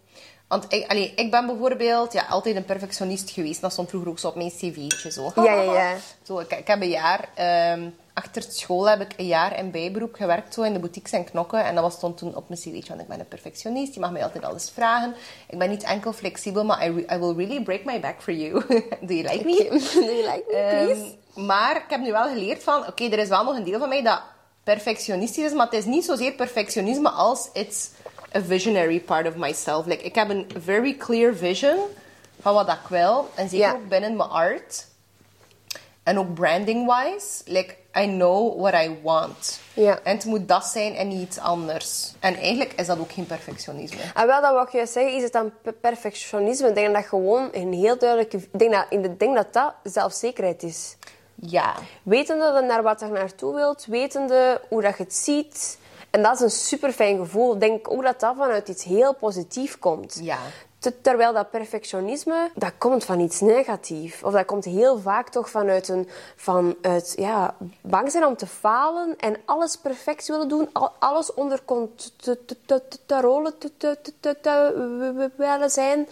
Want 0.50 0.74
ik, 0.74 0.90
allee, 0.92 1.14
ik 1.16 1.32
ben 1.32 1.46
bijvoorbeeld 1.46 2.14
ja, 2.14 2.26
altijd 2.30 2.56
een 2.56 2.66
perfectionist 2.66 3.30
geweest. 3.30 3.62
Dat 3.62 3.72
stond 3.72 3.90
vroeger 3.90 4.10
ook 4.10 4.20
zo 4.20 4.28
op 4.28 4.36
mijn 4.36 4.50
cv'tje. 4.50 5.12
Zo. 5.12 5.32
Ja, 5.36 5.54
ja, 5.54 5.74
ja. 5.74 5.96
Zo, 6.28 6.40
ik, 6.40 6.52
ik 6.52 6.68
heb 6.68 6.82
een 6.82 6.90
jaar... 6.90 7.30
ehm, 7.36 7.90
achter 8.14 8.44
school 8.50 8.90
heb 8.90 9.02
ik 9.02 9.14
een 9.18 9.28
jaar 9.28 9.58
in 9.58 9.72
bijberoep 9.72 10.14
gewerkt 10.14 10.54
zo 10.54 10.62
in 10.62 10.74
de 10.74 10.80
boutiques 10.80 11.12
en 11.12 11.24
knokken. 11.24 11.66
En 11.66 11.74
dat 11.76 11.84
was 11.84 11.94
stond 11.94 12.18
toen 12.18 12.36
op 12.36 12.50
mijn 12.50 12.62
cv'tje. 12.62 12.88
Want 12.88 13.02
ik 13.02 13.08
ben 13.08 13.20
een 13.20 13.28
perfectionist. 13.28 13.94
Je 13.94 14.00
mag 14.00 14.12
mij 14.12 14.24
altijd 14.24 14.44
alles 14.44 14.72
vragen. 14.74 15.16
Ik 15.48 15.58
ben 15.58 15.70
niet 15.70 15.84
enkel 15.84 16.14
flexibel, 16.14 16.66
maar 16.66 16.86
I, 16.86 16.92
will 16.94 17.36
really 17.36 17.64
break 17.64 17.84
my 17.84 18.00
back 18.00 18.22
for 18.22 18.34
you. 18.34 18.54
Do 19.08 19.14
you 19.14 19.22
like 19.22 19.46
me? 19.46 19.68
Do 19.94 20.02
you 20.02 20.32
like 20.32 20.44
me, 20.48 20.68
please? 20.70 21.16
Ehm, 21.36 21.46
maar 21.46 21.76
ik 21.76 21.90
heb 21.90 22.02
nu 22.02 22.12
wel 22.12 22.28
geleerd 22.28 22.64
van... 22.64 22.88
Oké, 22.88 23.04
er 23.04 23.20
is 23.20 23.28
wel 23.28 23.44
nog 23.44 23.56
een 23.56 23.64
deel 23.64 23.80
van 23.80 23.90
mij 23.90 24.04
dat 24.04 24.22
perfectionistisch 24.64 25.44
is. 25.44 25.54
Maar 25.54 25.66
het 25.66 25.76
is 25.76 25.86
niet 25.86 26.06
zozeer 26.06 26.32
perfectionisme 26.32 27.10
als... 27.10 27.50
It's 27.54 27.90
a 28.36 28.42
visionary 28.42 29.00
part 29.00 29.28
of 29.28 29.36
myself. 29.36 29.86
Like, 29.86 30.04
ik 30.04 30.16
heb 30.16 30.30
een 30.30 30.50
very 30.62 30.96
clear 30.98 31.36
vision 31.36 31.78
van 32.42 32.54
wat 32.54 32.70
ik 32.70 32.88
wil. 32.90 33.30
En 33.36 33.50
zeker 33.50 33.74
ook 33.74 33.88
binnen 33.88 34.16
mijn 34.16 34.30
art. 34.30 34.88
En 36.04 36.20
ook 36.20 36.34
branding-wise. 36.34 37.42
Like, 37.46 37.76
I 37.98 38.06
know 38.06 38.60
what 38.62 38.74
I 38.74 39.00
want. 39.04 39.60
Ja. 39.74 40.00
En 40.04 40.16
het 40.16 40.26
moet 40.26 40.48
dat 40.48 40.66
zijn 40.66 40.96
en 40.96 41.08
niet 41.08 41.22
iets 41.22 41.40
anders. 41.40 42.14
En 42.20 42.36
eigenlijk 42.36 42.74
is 42.74 42.88
dat 42.88 43.00
ook 43.00 43.12
geen 43.12 43.26
perfectionisme. 43.26 44.02
En 44.16 44.28
wel, 44.28 44.42
dat 44.42 44.54
wat 44.54 44.68
ik 44.68 44.74
juist 44.74 44.94
zeggen, 44.94 45.16
is 45.16 45.24
het 45.24 45.32
dan 45.32 45.52
pe- 45.62 45.72
perfectionisme? 45.72 46.68
Ik 46.68 46.76
denk 46.76 46.94
dat 46.94 47.06
gewoon 47.06 47.50
een 47.52 47.74
heel 47.74 47.98
duidelijke... 47.98 48.38
Ik 48.38 48.60
denk 48.60 48.72
dat, 48.72 48.86
ik 48.90 49.20
denk 49.20 49.36
dat 49.36 49.54
dat 49.54 49.74
zelfzekerheid 49.84 50.64
is. 50.64 50.96
Ja. 51.36 51.76
Wetende 52.04 52.62
naar 52.68 52.84
wat 52.84 53.00
je 53.00 53.06
naartoe 53.06 53.56
wilt, 53.56 53.86
wetende 53.86 54.62
hoe 54.70 54.82
dat 54.82 54.98
je 54.98 55.04
het 55.04 55.16
ziet. 55.16 55.78
En 56.10 56.22
dat 56.24 56.34
is 56.36 56.40
een 56.40 56.50
super 56.52 56.92
fijn 56.92 57.18
gevoel. 57.18 57.54
Ik 57.54 57.60
denk 57.60 57.92
ook 57.92 58.04
dat 58.04 58.20
dat 58.20 58.36
vanuit 58.38 58.68
iets 58.70 58.84
heel 58.84 59.14
positiefs 59.14 59.80
komt. 59.80 60.20
Ja. 60.22 60.38
Te- 60.80 61.02
Terwijl 61.02 61.34
dat 61.34 61.50
perfectionisme, 61.50 62.50
dat 62.56 62.72
komt 62.78 63.04
van 63.06 63.20
iets 63.20 63.40
negatiefs. 63.40 64.24
Of 64.24 64.34
dat 64.34 64.46
komt 64.46 64.66
heel 64.66 65.00
vaak 65.00 65.30
toch 65.30 65.50
vanuit 65.50 65.88
een... 65.88 66.10
Vanuit, 66.36 67.14
ja, 67.18 67.56
bang 67.82 68.12
zijn 68.12 68.26
om 68.26 68.36
te 68.36 68.48
falen 68.48 69.16
en 69.18 69.36
alles 69.46 69.76
perfect 69.76 70.28
willen 70.28 70.48
doen. 70.50 70.70
al- 70.74 70.94
Alles 71.00 71.34
onder 71.34 71.62
controle 71.66 73.54
willen 75.38 75.70
zijn. 75.70 76.08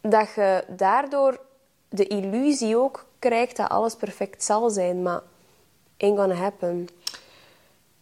Dat 0.00 0.28
je 0.34 0.64
daardoor 0.68 1.40
de 1.88 2.06
illusie 2.06 2.76
ook 2.76 3.04
krijgt 3.18 3.56
dat 3.56 3.68
alles 3.68 3.94
perfect 3.96 4.44
zal 4.44 4.70
zijn. 4.70 5.02
Maar 5.02 5.20
ain't 5.98 6.18
gonna 6.18 6.34
happen. 6.34 6.88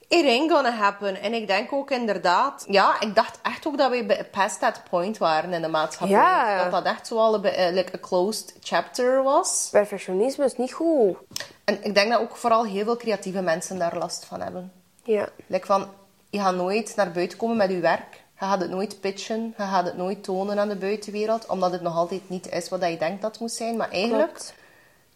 It 0.09 0.25
ain't 0.25 0.53
gonna 0.53 0.71
happen. 0.71 1.21
En 1.21 1.35
ik 1.35 1.47
denk 1.47 1.73
ook 1.73 1.91
inderdaad... 1.91 2.65
Ja, 2.69 3.01
ik 3.01 3.15
dacht 3.15 3.39
echt 3.43 3.67
ook 3.67 3.79
dat 3.79 3.91
we 3.91 4.27
past 4.31 4.61
that 4.61 4.81
point 4.91 5.19
waren 5.19 5.53
in 5.53 5.63
de 5.63 5.69
maatschappij. 5.69 6.17
Ja. 6.17 6.63
Dat 6.63 6.73
dat 6.73 6.85
echt 6.85 7.07
zo 7.07 7.17
al 7.17 7.35
een, 7.35 7.45
eh, 7.45 7.73
like 7.73 7.95
a 7.95 7.99
closed 7.99 8.55
chapter 8.61 9.23
was. 9.23 9.69
Perfectionisme 9.71 10.45
is 10.45 10.57
niet 10.57 10.73
goed. 10.73 11.17
En 11.65 11.85
ik 11.85 11.95
denk 11.95 12.11
dat 12.11 12.21
ook 12.21 12.37
vooral 12.37 12.65
heel 12.65 12.85
veel 12.85 12.97
creatieve 12.97 13.41
mensen 13.43 13.79
daar 13.79 13.99
last 13.99 14.25
van 14.25 14.41
hebben. 14.41 14.73
Ja. 15.03 15.29
Like 15.47 15.67
van, 15.67 15.89
je 16.31 16.41
gaat 16.41 16.55
nooit 16.55 16.93
naar 16.97 17.11
buiten 17.13 17.39
komen 17.39 17.57
met 17.57 17.71
je 17.71 17.81
werk. 17.81 18.23
Je 18.39 18.45
gaat 18.45 18.61
het 18.61 18.71
nooit 18.71 19.01
pitchen. 19.01 19.55
Je 19.57 19.63
gaat 19.63 19.85
het 19.85 19.97
nooit 19.97 20.25
tonen 20.25 20.59
aan 20.59 20.69
de 20.69 20.77
buitenwereld. 20.77 21.47
Omdat 21.47 21.73
het 21.73 21.83
nog 21.83 21.97
altijd 21.97 22.29
niet 22.29 22.51
is 22.53 22.69
wat 22.69 22.85
je 22.85 22.97
denkt 22.97 23.23
dat 23.23 23.31
het 23.31 23.41
moet 23.41 23.53
zijn. 23.53 23.77
Maar 23.77 23.91
eigenlijk, 23.91 24.33
Klopt. 24.33 24.55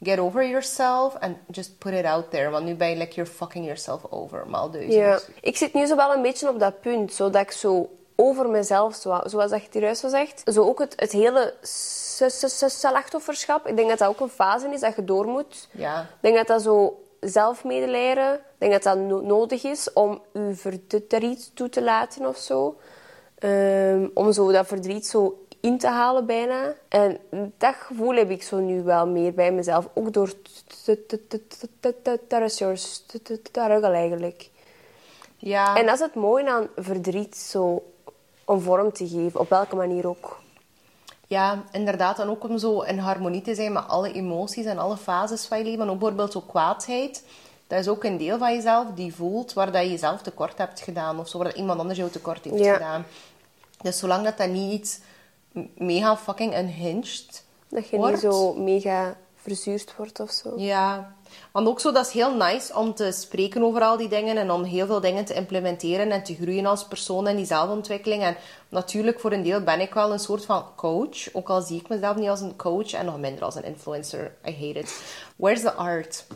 Get 0.02 0.18
over 0.18 0.44
yourself 0.48 1.14
and 1.20 1.36
just 1.50 1.78
put 1.78 1.92
it 1.92 2.04
out 2.04 2.30
there. 2.30 2.50
Want 2.50 2.64
nu 2.64 2.74
ben 2.74 2.88
je 2.90 2.96
like, 2.96 3.14
you're 3.14 3.30
fucking 3.30 3.64
yourself 3.64 4.00
over. 4.10 4.46
Maal 4.48 4.70
duizend. 4.70 4.94
Ja. 4.94 5.18
Ik 5.40 5.56
zit 5.56 5.74
nu 5.74 5.86
zo 5.86 5.96
wel 5.96 6.14
een 6.14 6.22
beetje 6.22 6.48
op 6.48 6.58
dat 6.58 6.80
punt, 6.80 7.12
zodat 7.12 7.42
ik 7.42 7.50
zo 7.50 7.88
over 8.16 8.48
mezelf, 8.48 8.94
zo- 8.94 9.20
zoals 9.24 9.50
dat 9.50 9.58
je 9.58 9.64
het 9.64 9.74
hier 9.74 9.82
juist 9.82 10.00
zo 10.00 10.08
zegt, 10.08 10.42
zo 10.44 10.62
ook 10.62 10.78
het, 10.78 10.92
het 10.96 11.12
hele 11.12 11.54
slachtofferschap, 12.68 13.66
ik 13.66 13.76
denk 13.76 13.88
dat 13.88 13.98
dat 13.98 14.08
ook 14.08 14.20
een 14.20 14.28
fase 14.28 14.68
is 14.68 14.80
dat 14.80 14.96
je 14.96 15.04
door 15.04 15.26
moet. 15.26 15.68
Ja. 15.70 16.00
Ik 16.00 16.06
denk 16.20 16.36
dat 16.36 16.46
dat 16.46 16.62
zo 16.62 17.02
zelfmedelijden, 17.20 18.34
ik 18.34 18.40
denk 18.58 18.72
dat 18.72 18.82
dat 18.82 18.96
no- 18.98 19.20
nodig 19.20 19.64
is 19.64 19.92
om 19.92 20.20
je 20.32 20.54
verdriet 20.54 21.50
toe 21.54 21.68
te 21.68 21.82
laten 21.82 22.26
of 22.26 22.36
zo. 22.36 22.76
Ehm, 23.38 24.06
om 24.14 24.32
zo 24.32 24.52
dat 24.52 24.66
verdriet 24.66 25.06
zo 25.06 25.44
in 25.60 25.78
te 25.78 25.86
halen 25.88 26.26
bijna. 26.26 26.74
En 26.88 27.18
dat 27.58 27.74
gevoel 27.74 28.14
heb 28.14 28.30
ik 28.30 28.42
zo 28.42 28.58
nu 28.58 28.82
wel 28.82 29.06
meer 29.06 29.34
bij 29.34 29.52
mezelf. 29.52 29.88
Ook 29.94 30.12
door 30.12 30.32
struggle 32.68 33.90
eigenlijk. 33.92 34.50
Ja. 35.36 35.76
En 35.76 35.86
dat 35.86 35.94
is 35.94 36.00
het 36.00 36.14
mooie 36.14 36.50
aan 36.50 36.68
verdriet. 36.76 37.36
Zo, 37.36 37.82
een 38.46 38.60
vorm 38.60 38.92
te 38.92 39.08
geven, 39.08 39.40
op 39.40 39.48
welke 39.48 39.76
manier 39.76 40.08
ook. 40.08 40.40
Ja, 41.26 41.62
inderdaad. 41.72 42.18
En 42.18 42.28
ook 42.28 42.44
om 42.44 42.58
zo 42.58 42.80
in 42.80 42.98
harmonie 42.98 43.42
te 43.42 43.54
zijn 43.54 43.72
met 43.72 43.88
alle 43.88 44.12
emoties 44.12 44.64
en 44.64 44.78
alle 44.78 44.96
fases 44.96 45.46
van 45.46 45.58
je 45.58 45.64
leven. 45.64 45.80
En 45.82 45.88
ook 45.90 45.98
bijvoorbeeld 45.98 46.32
zo 46.32 46.40
kwaadheid. 46.40 47.24
Dat 47.66 47.78
is 47.78 47.88
ook 47.88 48.04
een 48.04 48.16
deel 48.16 48.38
van 48.38 48.54
jezelf 48.54 48.86
die 48.94 49.14
voelt 49.14 49.52
waar 49.52 49.72
dat 49.72 49.82
je 49.82 49.90
jezelf 49.90 50.22
tekort 50.22 50.58
hebt 50.58 50.80
gedaan. 50.80 51.18
Of 51.18 51.28
zo, 51.28 51.38
waar 51.38 51.46
dat 51.46 51.56
iemand 51.56 51.80
anders 51.80 51.98
jou 51.98 52.10
tekort 52.10 52.44
heeft 52.44 52.58
Ja. 52.58 52.72
gedaan. 52.72 53.06
Dus 53.82 53.98
zolang 53.98 54.24
dat 54.24 54.38
dat 54.38 54.48
niet 54.48 54.72
iets 54.72 55.00
mega 55.76 56.16
fucking 56.16 56.56
unhinged 56.56 57.44
Dat 57.68 57.88
je 57.88 57.96
wordt. 57.96 58.12
niet 58.12 58.32
zo 58.32 58.54
mega 58.54 59.16
verzuurd 59.34 59.96
wordt 59.96 60.20
of 60.20 60.30
zo. 60.30 60.52
Ja, 60.56 61.16
want 61.52 61.66
ook 61.68 61.80
zo, 61.80 61.92
dat 61.92 62.06
is 62.06 62.12
heel 62.12 62.34
nice 62.34 62.74
om 62.76 62.94
te 62.94 63.12
spreken 63.12 63.62
over 63.62 63.80
al 63.82 63.96
die 63.96 64.08
dingen 64.08 64.36
en 64.36 64.50
om 64.50 64.62
heel 64.62 64.86
veel 64.86 65.00
dingen 65.00 65.24
te 65.24 65.34
implementeren 65.34 66.10
en 66.10 66.22
te 66.22 66.34
groeien 66.34 66.66
als 66.66 66.86
persoon 66.86 67.28
in 67.28 67.36
die 67.36 67.46
zelfontwikkeling. 67.46 68.22
En 68.22 68.36
natuurlijk, 68.68 69.20
voor 69.20 69.32
een 69.32 69.42
deel 69.42 69.60
ben 69.60 69.80
ik 69.80 69.94
wel 69.94 70.12
een 70.12 70.18
soort 70.18 70.44
van 70.44 70.64
coach, 70.76 71.32
ook 71.32 71.48
al 71.48 71.60
zie 71.62 71.80
ik 71.80 71.88
mezelf 71.88 72.16
niet 72.16 72.28
als 72.28 72.40
een 72.40 72.56
coach 72.56 72.92
en 72.92 73.04
nog 73.04 73.18
minder 73.18 73.44
als 73.44 73.54
een 73.54 73.64
influencer. 73.64 74.32
I 74.46 74.52
hate 74.52 74.78
it. 74.78 75.02
Where's 75.36 75.60
the 75.62 75.72
art? 75.72 76.26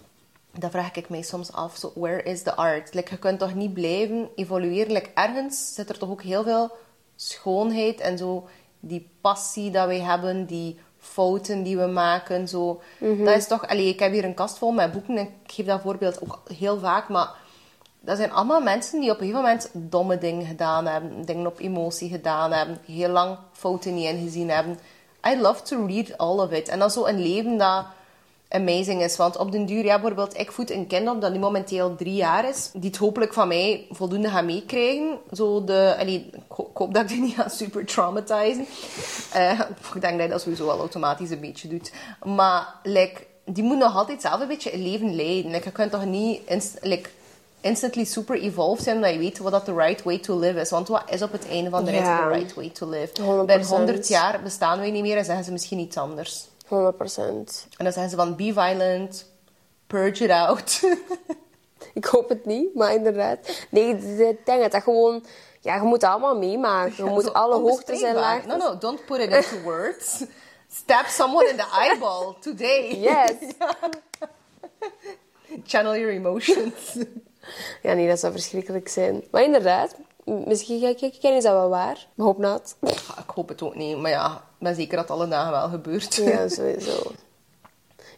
Dat 0.58 0.70
vraag 0.70 0.94
ik 0.94 1.08
mij 1.08 1.22
soms 1.22 1.52
af. 1.52 1.76
So, 1.76 1.92
where 1.94 2.22
is 2.22 2.42
the 2.42 2.54
art? 2.54 2.94
Like, 2.94 3.10
je 3.10 3.18
kunt 3.18 3.38
toch 3.38 3.54
niet 3.54 3.74
blijven 3.74 4.28
evolueren? 4.34 4.92
Like, 4.92 5.10
ergens 5.14 5.74
zit 5.74 5.88
er 5.88 5.98
toch 5.98 6.10
ook 6.10 6.22
heel 6.22 6.42
veel 6.42 6.70
schoonheid 7.16 8.00
en 8.00 8.18
zo 8.18 8.48
die 8.84 9.08
passie 9.20 9.70
dat 9.70 9.86
wij 9.86 10.00
hebben, 10.00 10.46
die 10.46 10.78
fouten 10.98 11.62
die 11.62 11.76
we 11.76 11.86
maken. 11.86 12.48
Zo. 12.48 12.80
Dat 12.98 13.36
is 13.36 13.46
toch... 13.46 13.68
Allee, 13.68 13.88
ik 13.88 13.98
heb 13.98 14.12
hier 14.12 14.24
een 14.24 14.34
kast 14.34 14.58
vol 14.58 14.72
met 14.72 14.92
boeken 14.92 15.16
en 15.16 15.24
ik 15.24 15.52
geef 15.52 15.66
dat 15.66 15.80
voorbeeld 15.80 16.22
ook 16.22 16.40
heel 16.56 16.78
vaak, 16.78 17.08
maar 17.08 17.30
dat 18.00 18.16
zijn 18.16 18.32
allemaal 18.32 18.60
mensen 18.60 19.00
die 19.00 19.10
op 19.10 19.20
een 19.20 19.26
gegeven 19.26 19.42
moment 19.42 19.70
domme 19.72 20.18
dingen 20.18 20.46
gedaan 20.46 20.86
hebben, 20.86 21.24
dingen 21.24 21.46
op 21.46 21.58
emotie 21.58 22.08
gedaan 22.08 22.52
hebben, 22.52 22.78
heel 22.86 23.08
lang 23.08 23.36
fouten 23.52 23.94
niet 23.94 24.08
ingezien 24.08 24.50
hebben. 24.50 24.78
I 25.28 25.40
love 25.40 25.62
to 25.62 25.86
read 25.86 26.18
all 26.18 26.38
of 26.38 26.50
it. 26.50 26.68
En 26.68 26.78
dat 26.78 26.88
is 26.88 26.94
zo 26.94 27.06
een 27.06 27.20
leven 27.20 27.56
dat 27.56 27.84
amazing 28.54 29.02
is. 29.02 29.16
Want 29.16 29.36
op 29.36 29.52
den 29.52 29.66
duur, 29.66 29.84
ja, 29.84 29.94
bijvoorbeeld, 29.94 30.38
ik 30.38 30.52
voed 30.52 30.70
een 30.70 30.86
kind 30.86 31.08
op 31.08 31.20
dat 31.20 31.32
nu 31.32 31.38
momenteel 31.38 31.94
drie 31.96 32.14
jaar 32.14 32.48
is, 32.48 32.70
die 32.72 32.90
het 32.90 32.98
hopelijk 32.98 33.32
van 33.32 33.48
mij 33.48 33.86
voldoende 33.90 34.28
gaat 34.28 34.44
meekrijgen. 34.44 35.18
Zo 35.32 35.64
de, 35.64 35.94
allee, 35.98 36.30
ik 36.32 36.40
ho- 36.48 36.68
ik 36.70 36.76
hoop 36.76 36.94
dat 36.94 37.02
ik 37.02 37.08
die 37.08 37.20
niet 37.20 37.34
ga 37.34 37.48
super 37.48 37.84
traumatizen. 37.86 38.66
Eh, 39.32 39.60
ik 39.94 40.00
denk 40.00 40.12
dat 40.14 40.22
je 40.22 40.28
dat 40.28 40.40
sowieso 40.40 40.66
wel 40.66 40.78
automatisch 40.78 41.30
een 41.30 41.40
beetje 41.40 41.68
doet. 41.68 41.92
Maar, 42.24 42.74
like, 42.82 43.20
die 43.44 43.64
moet 43.64 43.78
nog 43.78 43.96
altijd 43.96 44.20
zelf 44.20 44.40
een 44.40 44.48
beetje 44.48 44.74
een 44.74 44.82
leven 44.82 45.14
leiden. 45.14 45.50
Like, 45.50 45.64
je 45.64 45.72
kunt 45.72 45.90
toch 45.90 46.04
niet 46.04 46.40
inst- 46.46 46.78
like, 46.80 47.08
instantly 47.60 48.04
super 48.04 48.40
evolved 48.40 48.84
zijn 48.84 48.96
omdat 48.96 49.12
je 49.12 49.18
weet 49.18 49.38
wat 49.38 49.52
dat 49.52 49.66
de 49.66 49.74
right 49.74 50.02
way 50.02 50.18
to 50.18 50.38
live 50.38 50.60
is. 50.60 50.70
Want 50.70 50.88
wat 50.88 51.02
is 51.10 51.22
op 51.22 51.32
het 51.32 51.48
einde 51.48 51.70
van 51.70 51.84
de 51.84 51.90
rit 51.90 52.00
de 52.30 52.34
right 52.38 52.54
way 52.54 52.68
to 52.68 52.88
live? 52.88 53.06
100%. 53.22 53.46
Binnen 53.46 53.66
100 53.76 54.08
jaar 54.08 54.40
bestaan 54.42 54.78
wij 54.78 54.90
niet 54.90 55.02
meer 55.02 55.16
en 55.16 55.24
zeggen 55.24 55.44
ze 55.44 55.52
misschien 55.52 55.78
iets 55.78 55.96
anders. 55.96 56.44
100 56.76 56.96
procent. 56.96 57.66
En 57.76 57.84
dan 57.84 57.92
zeggen 57.92 58.10
ze 58.10 58.16
van 58.16 58.36
be 58.36 58.52
violent, 58.52 59.30
purge 59.86 60.24
it 60.24 60.30
out. 60.30 60.80
Ik 61.94 62.04
hoop 62.04 62.28
het 62.28 62.44
niet, 62.44 62.74
maar 62.74 62.94
inderdaad. 62.94 63.66
Nee, 63.70 63.88
ik 63.96 64.46
denk 64.46 64.60
dat 64.60 64.72
dat 64.72 64.82
gewoon... 64.82 65.24
Ja, 65.60 65.74
je 65.74 65.82
moet 65.82 66.04
allemaal 66.04 66.38
meemaken. 66.38 67.04
Je 67.04 67.10
moet 67.10 67.32
alle 67.32 67.54
hoogtes 67.54 68.02
en 68.02 68.14
laagtes... 68.14 68.46
No, 68.46 68.56
no, 68.56 68.78
don't 68.78 69.04
put 69.04 69.18
it 69.18 69.30
into 69.30 69.62
words. 69.62 70.24
Stab 70.68 71.06
someone 71.06 71.48
in 71.48 71.56
the 71.56 71.68
eyeball 71.80 72.34
today. 72.40 73.00
Yes. 73.00 73.32
Channel 75.64 75.96
your 75.96 76.12
emotions. 76.12 76.96
Ja, 77.82 77.92
nee, 77.92 78.08
dat 78.08 78.18
zou 78.18 78.32
verschrikkelijk 78.32 78.88
zijn. 78.88 79.24
Maar 79.30 79.42
inderdaad, 79.42 79.94
misschien 80.24 80.80
ga 80.80 80.88
ik 80.88 80.96
kennen, 80.96 81.38
is 81.38 81.44
dat 81.44 81.52
wel 81.52 81.68
waar. 81.68 82.06
Maar 82.14 82.26
hoop. 82.26 82.42
Ja, 82.42 83.18
ik 83.18 83.30
hoop 83.34 83.48
het 83.48 83.62
ook 83.62 83.74
niet, 83.74 83.98
maar 83.98 84.10
ja, 84.10 84.26
ik 84.34 84.58
ben 84.58 84.74
zeker 84.74 84.96
dat 84.96 85.08
het 85.08 85.16
alle 85.16 85.28
dagen 85.28 85.50
wel 85.50 85.68
gebeurt. 85.68 86.14
Ja, 86.14 86.48
sowieso. 86.58 87.12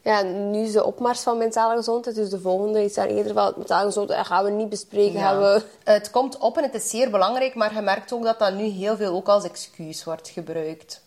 Ja, 0.02 0.22
nu 0.22 0.58
is 0.58 0.72
de 0.72 0.84
opmars 0.84 1.20
van 1.20 1.38
mentale 1.38 1.76
gezondheid. 1.76 2.16
Dus 2.16 2.30
de 2.30 2.40
volgende 2.40 2.84
is 2.84 2.94
daar 2.94 3.06
eerder 3.06 3.32
van 3.32 3.52
mentale 3.56 3.86
gezondheid. 3.86 4.26
Gaan 4.26 4.44
we 4.44 4.50
niet 4.50 4.68
bespreken. 4.68 5.18
Ja. 5.18 5.28
Gaan 5.28 5.40
we... 5.40 5.62
Het 5.84 6.10
komt 6.10 6.38
op 6.38 6.56
en 6.56 6.62
het 6.62 6.74
is 6.74 6.90
zeer 6.90 7.10
belangrijk, 7.10 7.54
maar 7.54 7.74
je 7.74 7.80
merkt 7.80 8.12
ook 8.12 8.22
dat 8.22 8.38
dat 8.38 8.54
nu 8.54 8.64
heel 8.64 8.96
veel 8.96 9.14
ook 9.14 9.28
als 9.28 9.44
excuus 9.44 10.04
wordt 10.04 10.28
gebruikt. 10.28 11.02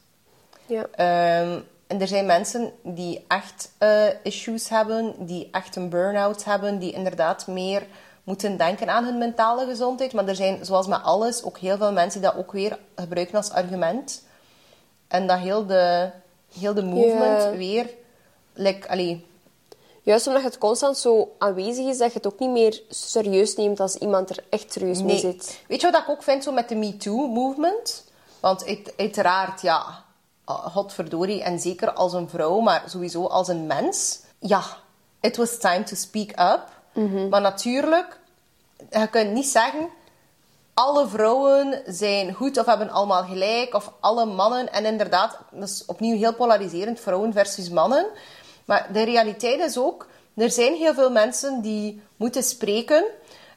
Ja. 0.66 0.86
Ehm, 0.92 1.60
en 1.88 2.02
er 2.02 2.08
zijn 2.08 2.26
mensen 2.26 2.72
die 2.84 3.26
echt 3.28 3.72
eh, 3.78 4.06
issues 4.24 4.70
hebben, 4.70 5.14
die 5.18 5.50
echt 5.52 5.76
een 5.76 5.90
burn-out 5.90 6.44
hebben, 6.44 6.80
die 6.80 6.92
inderdaad 6.92 7.48
meer 7.48 7.88
moeten 8.28 8.58
denken 8.58 8.90
aan 8.90 9.04
hun 9.04 9.18
mentale 9.18 9.66
gezondheid. 9.66 10.14
Maar 10.14 10.28
er 10.28 10.36
zijn, 10.36 10.66
zoals 10.66 10.88
met 10.88 11.04
alles, 11.04 11.44
ook 11.44 11.58
heel 11.58 11.78
veel 11.78 11.92
mensen 11.92 12.22
die 12.22 12.30
dat 12.30 12.40
ook 12.40 12.52
weer 12.52 12.80
gebruiken 12.96 13.36
als 13.36 13.52
argument. 13.52 14.24
En 15.08 15.28
dat 15.28 15.40
heel 15.40 15.66
de, 15.66 16.10
heel 16.60 16.74
de 16.74 16.84
movement 16.84 17.58
weer... 17.58 17.90
Like, 18.54 18.90
allee, 18.90 19.26
Juist 20.02 20.28
omdat 20.28 20.44
het 20.44 20.58
constant 20.58 20.98
zo 20.98 21.36
aanwezig 21.38 21.86
is, 21.86 21.98
dat 21.98 22.12
je 22.12 22.18
het 22.18 22.28
ook 22.28 22.40
niet 22.40 22.50
meer 22.50 22.82
serieus 22.90 23.56
neemt 23.56 23.80
als 23.80 23.96
iemand 23.96 24.30
er 24.30 24.44
echt 24.50 24.72
serieus 24.72 25.02
mee 25.02 25.18
zit. 25.18 25.62
Weet 25.68 25.82
je 25.82 25.92
wat 25.92 26.02
ik 26.02 26.10
ook 26.10 26.24
vind 26.24 26.44
zo 26.44 26.52
met 26.52 26.70
de 26.70 26.76
MeToo-movement? 26.76 28.04
Want 28.40 28.66
uit- 28.66 28.94
uiteraard, 28.98 29.62
ja, 29.62 30.04
ah, 30.44 30.66
godverdorie, 30.66 31.44
en 31.44 31.60
zeker 31.60 31.92
als 31.92 32.14
een 32.14 32.30
vrouw, 32.30 32.60
maar 32.60 32.84
sowieso 32.86 33.26
als 33.26 33.48
een 33.48 33.68
mens. 33.68 34.20
Ja, 34.40 34.64
it 35.22 35.38
was 35.38 35.58
time 35.58 35.84
to 35.84 35.96
speak 35.96 36.30
up. 36.30 36.77
Maar 37.30 37.42
natuurlijk, 37.42 38.20
je 38.90 39.08
kunt 39.10 39.32
niet 39.32 39.48
zeggen... 39.48 39.90
Alle 40.74 41.08
vrouwen 41.08 41.82
zijn 41.86 42.34
goed 42.34 42.58
of 42.58 42.66
hebben 42.66 42.90
allemaal 42.90 43.24
gelijk, 43.24 43.74
of 43.74 43.92
alle 44.00 44.26
mannen. 44.26 44.72
En 44.72 44.86
inderdaad, 44.86 45.38
dat 45.52 45.70
is 45.70 45.86
opnieuw 45.86 46.18
heel 46.18 46.34
polariserend, 46.34 47.00
vrouwen 47.00 47.34
versus 47.34 47.70
mannen. 47.70 48.06
Maar 48.66 48.90
de 48.94 49.04
realiteit 49.04 49.60
is 49.60 49.78
ook, 49.78 50.08
er 50.36 50.52
zijn 50.52 50.74
heel 50.76 50.94
veel 50.94 51.12
mensen 51.12 51.62
die 51.62 52.02
moeten 52.16 52.44
spreken. 52.44 53.06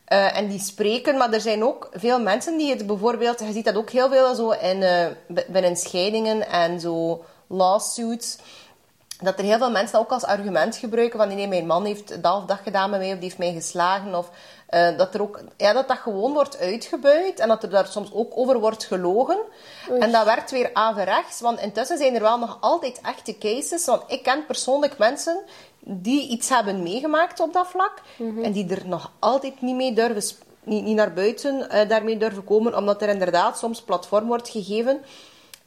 eh, 0.05 0.37
en 0.37 0.49
die 0.49 0.59
spreken, 0.61 1.17
maar 1.17 1.33
er 1.33 1.41
zijn 1.41 1.65
ook 1.65 1.89
veel 1.93 2.21
mensen 2.21 2.57
die 2.57 2.71
het 2.71 2.87
bijvoorbeeld... 2.87 3.41
Je 3.41 3.53
ziet 3.53 3.65
dat 3.65 3.77
ook 3.77 3.91
heel 3.91 4.09
veel 4.09 4.35
zo 4.35 4.51
in, 4.51 4.83
eh, 4.83 5.07
binnen 5.49 5.77
scheidingen 5.77 6.49
en 6.49 6.81
zo 6.81 7.25
lawsuits 7.47 8.39
dat 9.21 9.39
er 9.39 9.45
heel 9.45 9.59
veel 9.59 9.71
mensen 9.71 9.93
dat 9.93 10.01
ook 10.01 10.13
als 10.13 10.25
argument 10.25 10.77
gebruiken 10.77 11.19
van 11.19 11.29
nee, 11.29 11.49
mijn 11.49 11.67
man 11.67 11.85
heeft 11.85 12.23
dat 12.23 12.37
of 12.37 12.45
dat 12.45 12.59
gedaan 12.63 12.91
met 12.91 13.01
mij 13.01 13.09
of 13.09 13.15
die 13.15 13.23
heeft 13.23 13.39
mij 13.39 13.53
geslagen 13.53 14.15
of 14.15 14.31
eh, 14.67 14.97
dat 14.97 15.15
er 15.15 15.23
ook 15.23 15.41
ja, 15.57 15.73
dat 15.73 15.89
dat 15.89 15.97
gewoon 15.97 16.33
wordt 16.33 16.59
uitgebuit 16.59 17.41
en 17.41 17.49
dat 17.49 17.63
er 17.63 17.71
daar 17.71 17.87
soms 17.87 18.13
ook 18.13 18.33
over 18.37 18.61
wordt 18.61 18.85
gelogen. 18.85 19.39
En 20.01 20.13
dat 20.13 20.25
werkt 20.25 20.51
weer 20.51 20.71
averechts 20.73 21.41
want 21.41 21.61
intussen 21.61 21.99
zijn 21.99 22.15
er 22.15 22.23
wel 22.23 22.39
nog 22.39 22.59
altijd 22.61 23.01
echte 23.03 23.39
cases 23.39 23.85
want 23.85 24.03
ik 24.07 24.23
ken 24.23 24.47
persoonlijk 24.47 24.99
mensen 24.99 25.43
die 25.81 26.29
iets 26.29 26.49
hebben 26.49 26.83
meegemaakt 26.83 27.41
op 27.41 27.53
dat 27.53 27.67
vlak 27.67 28.03
en 28.43 28.53
die 28.53 28.75
er 28.75 28.89
nog 28.89 29.13
altijd 29.19 29.61
niet 29.61 29.77
mee 29.77 29.93
durven 29.93 30.49
niet, 30.65 30.85
niet 30.85 30.97
naar 30.97 31.13
buiten 31.13 31.71
eh, 31.71 31.89
daarmee 31.89 32.17
durven 32.17 32.45
komen 32.45 32.77
omdat 32.77 33.03
er 33.03 33.09
inderdaad 33.09 33.59
soms 33.59 33.83
platform 33.83 34.27
wordt 34.27 34.49
gegeven 34.49 35.01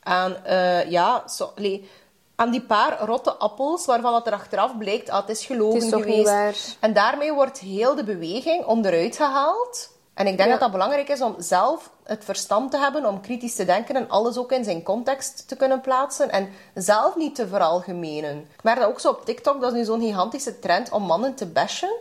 aan, 0.03 0.35
eh, 0.45 0.89
ja, 0.89 1.23
allee, 1.55 1.89
aan 2.35 2.51
die 2.51 2.61
paar 2.61 2.99
rotte 3.05 3.33
appels 3.33 3.85
waarvan 3.85 4.15
het 4.15 4.27
er 4.27 4.33
achteraf 4.33 4.77
blijkt, 4.77 5.09
ah, 5.09 5.19
het 5.19 5.29
is 5.29 5.45
gelogen 5.45 5.75
Het 5.75 5.83
is 5.83 5.89
toch 5.89 6.01
geweest. 6.01 6.77
En 6.79 6.93
daarmee 6.93 7.33
wordt 7.33 7.59
heel 7.59 7.95
de 7.95 8.03
beweging 8.03 8.65
onderuit 8.65 9.15
gehaald. 9.15 9.91
En 10.13 10.27
ik 10.27 10.37
denk 10.37 10.49
Ja. 10.49 10.55
dat 10.55 10.59
dat 10.63 10.71
belangrijk 10.71 11.09
is 11.09 11.21
om 11.21 11.35
zelf 11.37 11.89
het 12.03 12.23
verstand 12.23 12.71
te 12.71 12.77
hebben, 12.77 13.05
om 13.05 13.21
kritisch 13.21 13.55
te 13.55 13.65
denken 13.65 13.95
en 13.95 14.09
alles 14.09 14.37
ook 14.37 14.51
in 14.51 14.63
zijn 14.63 14.83
context 14.83 15.47
te 15.47 15.55
kunnen 15.55 15.81
plaatsen. 15.81 16.29
En 16.31 16.49
zelf 16.73 17.15
niet 17.15 17.35
te 17.35 17.47
veralgemenen. 17.47 18.37
Ik 18.53 18.63
merk 18.63 18.79
dat 18.79 18.87
ook 18.87 18.99
zo 18.99 19.09
op 19.09 19.25
TikTok, 19.25 19.61
dat 19.61 19.71
is 19.71 19.77
nu 19.77 19.83
zo'n 19.85 20.01
gigantische 20.01 20.59
trend 20.59 20.91
om 20.91 21.03
mannen 21.03 21.33
te 21.35 21.45
bashen. 21.45 21.95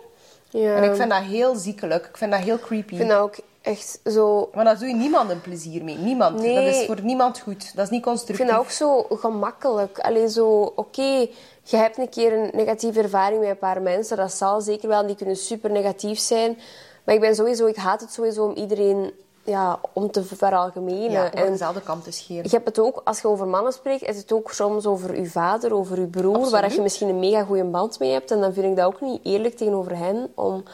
Ja. 0.50 0.74
En 0.76 0.82
ik 0.84 0.94
vind 0.96 1.10
dat 1.10 1.22
heel 1.22 1.54
ziekelijk. 1.54 2.06
Ik 2.06 2.16
vind 2.16 2.32
dat 2.32 2.40
heel 2.40 2.58
creepy. 2.58 2.92
Ik 2.92 2.96
vind 2.98 3.10
dat 3.10 3.20
ook 3.20 3.36
echt 3.62 4.00
zo... 4.04 4.50
Maar 4.54 4.64
daar 4.64 4.78
doe 4.78 4.88
je 4.88 4.94
niemand 4.94 5.30
een 5.30 5.40
plezier 5.40 5.84
mee. 5.84 5.96
Niemand. 5.96 6.38
Nee. 6.38 6.54
Dat 6.54 6.74
is 6.74 6.86
voor 6.86 7.00
niemand 7.02 7.38
goed. 7.38 7.76
Dat 7.76 7.84
is 7.84 7.90
niet 7.90 8.00
Ik 8.00 8.06
constructief. 8.06 8.36
vind 8.36 8.48
dat 8.48 8.58
ook 8.58 8.70
zo 8.70 9.06
gemakkelijk. 9.10 9.98
Alleen 9.98 10.28
zo, 10.28 10.72
oké, 10.76 11.26
je 11.62 11.76
hebt 11.76 11.98
een 11.98 12.08
keer 12.08 12.32
een 12.32 12.50
negatieve 12.52 13.02
ervaring 13.02 13.40
met 13.40 13.48
een 13.48 13.58
paar 13.58 13.82
mensen. 13.82 14.16
Dat 14.16 14.32
zal 14.32 14.60
zeker 14.60 14.88
wel, 14.88 15.06
die 15.06 15.16
kunnen 15.16 15.36
super 15.36 15.70
negatief 15.70 16.18
zijn. 16.18 16.58
Maar 17.04 17.14
ik 17.14 17.20
ben 17.20 17.34
sowieso, 17.34 17.66
ik 17.66 17.76
haat 17.76 18.00
het 18.00 18.12
sowieso 18.12 18.44
om 18.44 18.54
iedereen 18.54 19.12
ja, 19.44 19.80
om 19.92 20.10
te 20.10 20.24
veralgemenen. 20.24 21.10
Ja, 21.10 21.32
en 21.32 21.50
dezelfde 21.50 21.80
kant 21.80 22.04
te 22.04 22.10
scheren. 22.10 22.44
je 22.44 22.50
hebt 22.50 22.66
het 22.66 22.78
ook, 22.78 23.00
als 23.04 23.20
je 23.20 23.28
over 23.28 23.46
mannen 23.46 23.72
spreekt, 23.72 24.02
is 24.02 24.16
het 24.16 24.32
ook 24.32 24.52
soms 24.52 24.86
over 24.86 25.20
je 25.20 25.26
vader, 25.26 25.74
over 25.74 26.00
je 26.00 26.06
broer, 26.06 26.50
waar 26.50 26.72
je 26.72 26.80
misschien 26.80 27.08
een 27.08 27.18
mega 27.18 27.44
goede 27.44 27.64
band 27.64 27.98
mee 27.98 28.12
hebt. 28.12 28.30
En 28.30 28.40
dan 28.40 28.52
vind 28.52 28.66
ik 28.66 28.76
dat 28.76 28.86
ook 28.86 29.00
niet 29.00 29.20
eerlijk 29.22 29.56
tegenover 29.56 29.96
hen 29.96 30.32
om, 30.34 30.64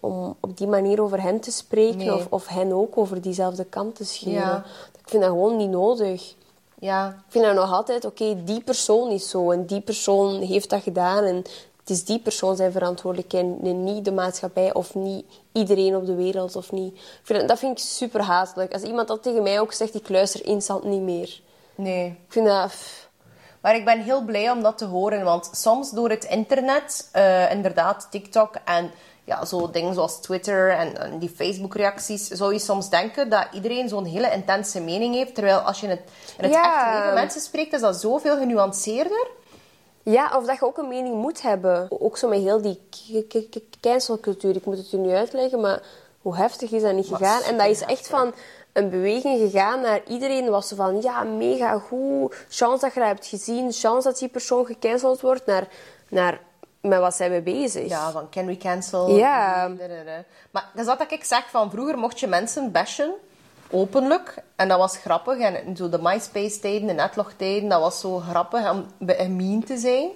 om 0.00 0.36
op 0.40 0.56
die 0.56 0.66
manier 0.66 1.02
over 1.02 1.22
hen 1.22 1.40
te 1.40 1.50
spreken 1.50 1.96
Nee. 1.98 2.14
of, 2.14 2.26
of 2.30 2.46
hen 2.46 2.72
ook 2.72 2.98
over 2.98 3.20
diezelfde 3.20 3.64
kant 3.64 3.94
te 3.94 4.04
scheren. 4.04 4.32
Ja. 4.40 4.64
Ik 5.00 5.08
vind 5.08 5.22
dat 5.22 5.32
gewoon 5.32 5.56
niet 5.56 5.70
nodig. 5.70 6.34
Ja, 6.80 7.08
Ik 7.08 7.32
vind 7.32 7.44
dat 7.44 7.54
nog 7.54 7.72
altijd, 7.72 8.04
oké, 8.04 8.44
die 8.44 8.60
persoon 8.62 9.10
is 9.10 9.28
zo 9.28 9.50
en 9.50 9.66
die 9.66 9.80
persoon 9.80 10.40
heeft 10.40 10.70
dat 10.70 10.82
gedaan 10.82 11.24
en 11.24 11.36
het 11.78 11.90
is 11.96 12.04
die 12.04 12.18
persoon 12.18 12.56
zijn 12.56 12.72
verantwoordelijkheid 12.72 13.46
en 13.62 13.84
niet 13.84 14.04
de 14.04 14.12
maatschappij 14.12 14.74
of 14.74 14.94
niet 14.94 15.24
iedereen 15.52 15.96
op 15.96 16.06
de 16.06 16.14
wereld 16.14 16.56
of 16.56 16.72
niet. 16.72 16.94
Ik 16.94 17.20
vind 17.22 17.38
dat, 17.38 17.48
dat 17.48 17.58
vind 17.58 17.78
ik 17.78 17.84
super 17.84 18.20
hatelijk. 18.22 18.72
Als 18.72 18.82
iemand 18.82 19.08
dat 19.08 19.22
tegen 19.22 19.42
mij 19.42 19.60
ook 19.60 19.72
zegt, 19.72 19.94
ik 19.94 20.08
luister 20.08 20.46
instant 20.46 20.84
niet 20.84 21.02
meer. 21.02 21.40
Nee. 21.74 22.06
Ik 22.06 22.32
vind 22.32 22.46
dat... 22.46 22.72
Maar 23.60 23.76
ik 23.76 23.84
ben 23.84 24.00
heel 24.00 24.24
blij 24.24 24.50
om 24.50 24.62
dat 24.62 24.78
te 24.78 24.84
horen, 24.84 25.24
want 25.24 25.48
soms 25.52 25.90
door 25.90 26.10
het 26.10 26.24
internet, 26.24 27.08
eh, 27.12 27.50
inderdaad, 27.52 28.06
TikTok 28.10 28.54
en 28.64 28.90
ja, 29.28 29.44
zo 29.44 29.70
dingen 29.70 29.94
zoals 29.94 30.20
Twitter 30.20 30.70
en, 30.70 30.98
en 30.98 31.18
die 31.18 31.28
Facebook-reacties, 31.36 32.26
zou 32.26 32.52
je 32.52 32.58
soms 32.58 32.90
denken 32.90 33.28
dat 33.30 33.46
iedereen 33.52 33.88
zo'n 33.88 34.04
hele 34.04 34.30
intense 34.32 34.80
mening 34.80 35.14
heeft. 35.14 35.34
Terwijl 35.34 35.58
als 35.58 35.80
je 35.80 35.86
in 35.86 35.90
het, 35.90 36.02
in 36.38 36.44
het 36.44 36.52
Ja. 36.52 36.74
echte 36.88 36.98
leven 36.98 37.14
mensen 37.14 37.40
spreekt, 37.40 37.72
is 37.72 37.80
dat 37.80 37.96
zoveel 38.00 38.36
genuanceerder. 38.36 39.26
Ja, 40.02 40.32
of 40.36 40.44
dat 40.46 40.58
je 40.58 40.64
ook 40.64 40.78
een 40.78 40.88
mening 40.88 41.14
moet 41.14 41.42
hebben. 41.42 41.86
Ook 42.00 42.16
zo 42.16 42.28
met 42.28 42.38
heel 42.40 42.60
die 42.62 42.80
cancelcultuur. 43.80 44.56
Ik 44.56 44.64
moet 44.64 44.76
het 44.76 44.92
u 44.92 44.96
nu 44.96 45.10
uitleggen, 45.10 45.60
maar 45.60 45.82
hoe 46.22 46.36
heftig 46.36 46.70
is 46.70 46.82
dat 46.82 46.92
niet 46.94 47.06
gegaan? 47.06 47.42
En 47.42 47.58
dat 47.58 47.66
is 47.66 47.80
echt 47.82 48.08
van 48.08 48.34
een 48.72 48.90
beweging 48.90 49.38
gegaan 49.38 49.80
naar 49.80 50.00
iedereen 50.06 50.50
was 50.50 50.68
zo 50.68 50.76
van 50.76 51.02
ja, 51.02 51.22
mega 51.22 51.78
goed. 51.78 52.34
Chance 52.48 52.84
dat 52.84 52.94
je 52.94 53.00
dat 53.00 53.08
hebt 53.08 53.26
gezien. 53.26 53.72
Chance 53.72 54.08
dat 54.08 54.18
die 54.18 54.28
persoon 54.28 54.66
gecanceld 54.66 55.20
wordt. 55.20 55.46
Naar, 55.46 55.68
naar 56.08 56.40
met 56.80 56.98
wat 56.98 57.14
zijn 57.14 57.30
we 57.30 57.42
bezig? 57.42 57.88
Ja, 57.88 58.10
van 58.10 58.28
can 58.30 58.46
we 58.46 58.56
cancel? 58.56 59.16
Ja. 59.16 59.68
Maar 60.50 60.70
dat 60.74 60.86
is 60.86 60.86
wat 60.86 61.12
ik 61.12 61.24
zeg, 61.24 61.50
van 61.50 61.70
vroeger 61.70 61.98
mocht 61.98 62.20
je 62.20 62.26
mensen 62.26 62.72
bashen, 62.72 63.14
openlijk. 63.70 64.42
En 64.56 64.68
dat 64.68 64.78
was 64.78 64.96
grappig. 64.96 65.38
En 65.38 65.76
zo 65.76 65.88
de 65.88 65.98
MySpace-tijden, 66.02 66.86
de 66.86 66.92
netlog-tijden, 66.92 67.68
dat 67.68 67.80
was 67.80 68.00
zo 68.00 68.18
grappig 68.18 68.70
om 68.70 68.86
mean 69.36 69.64
te 69.64 69.76
zijn. 69.76 70.10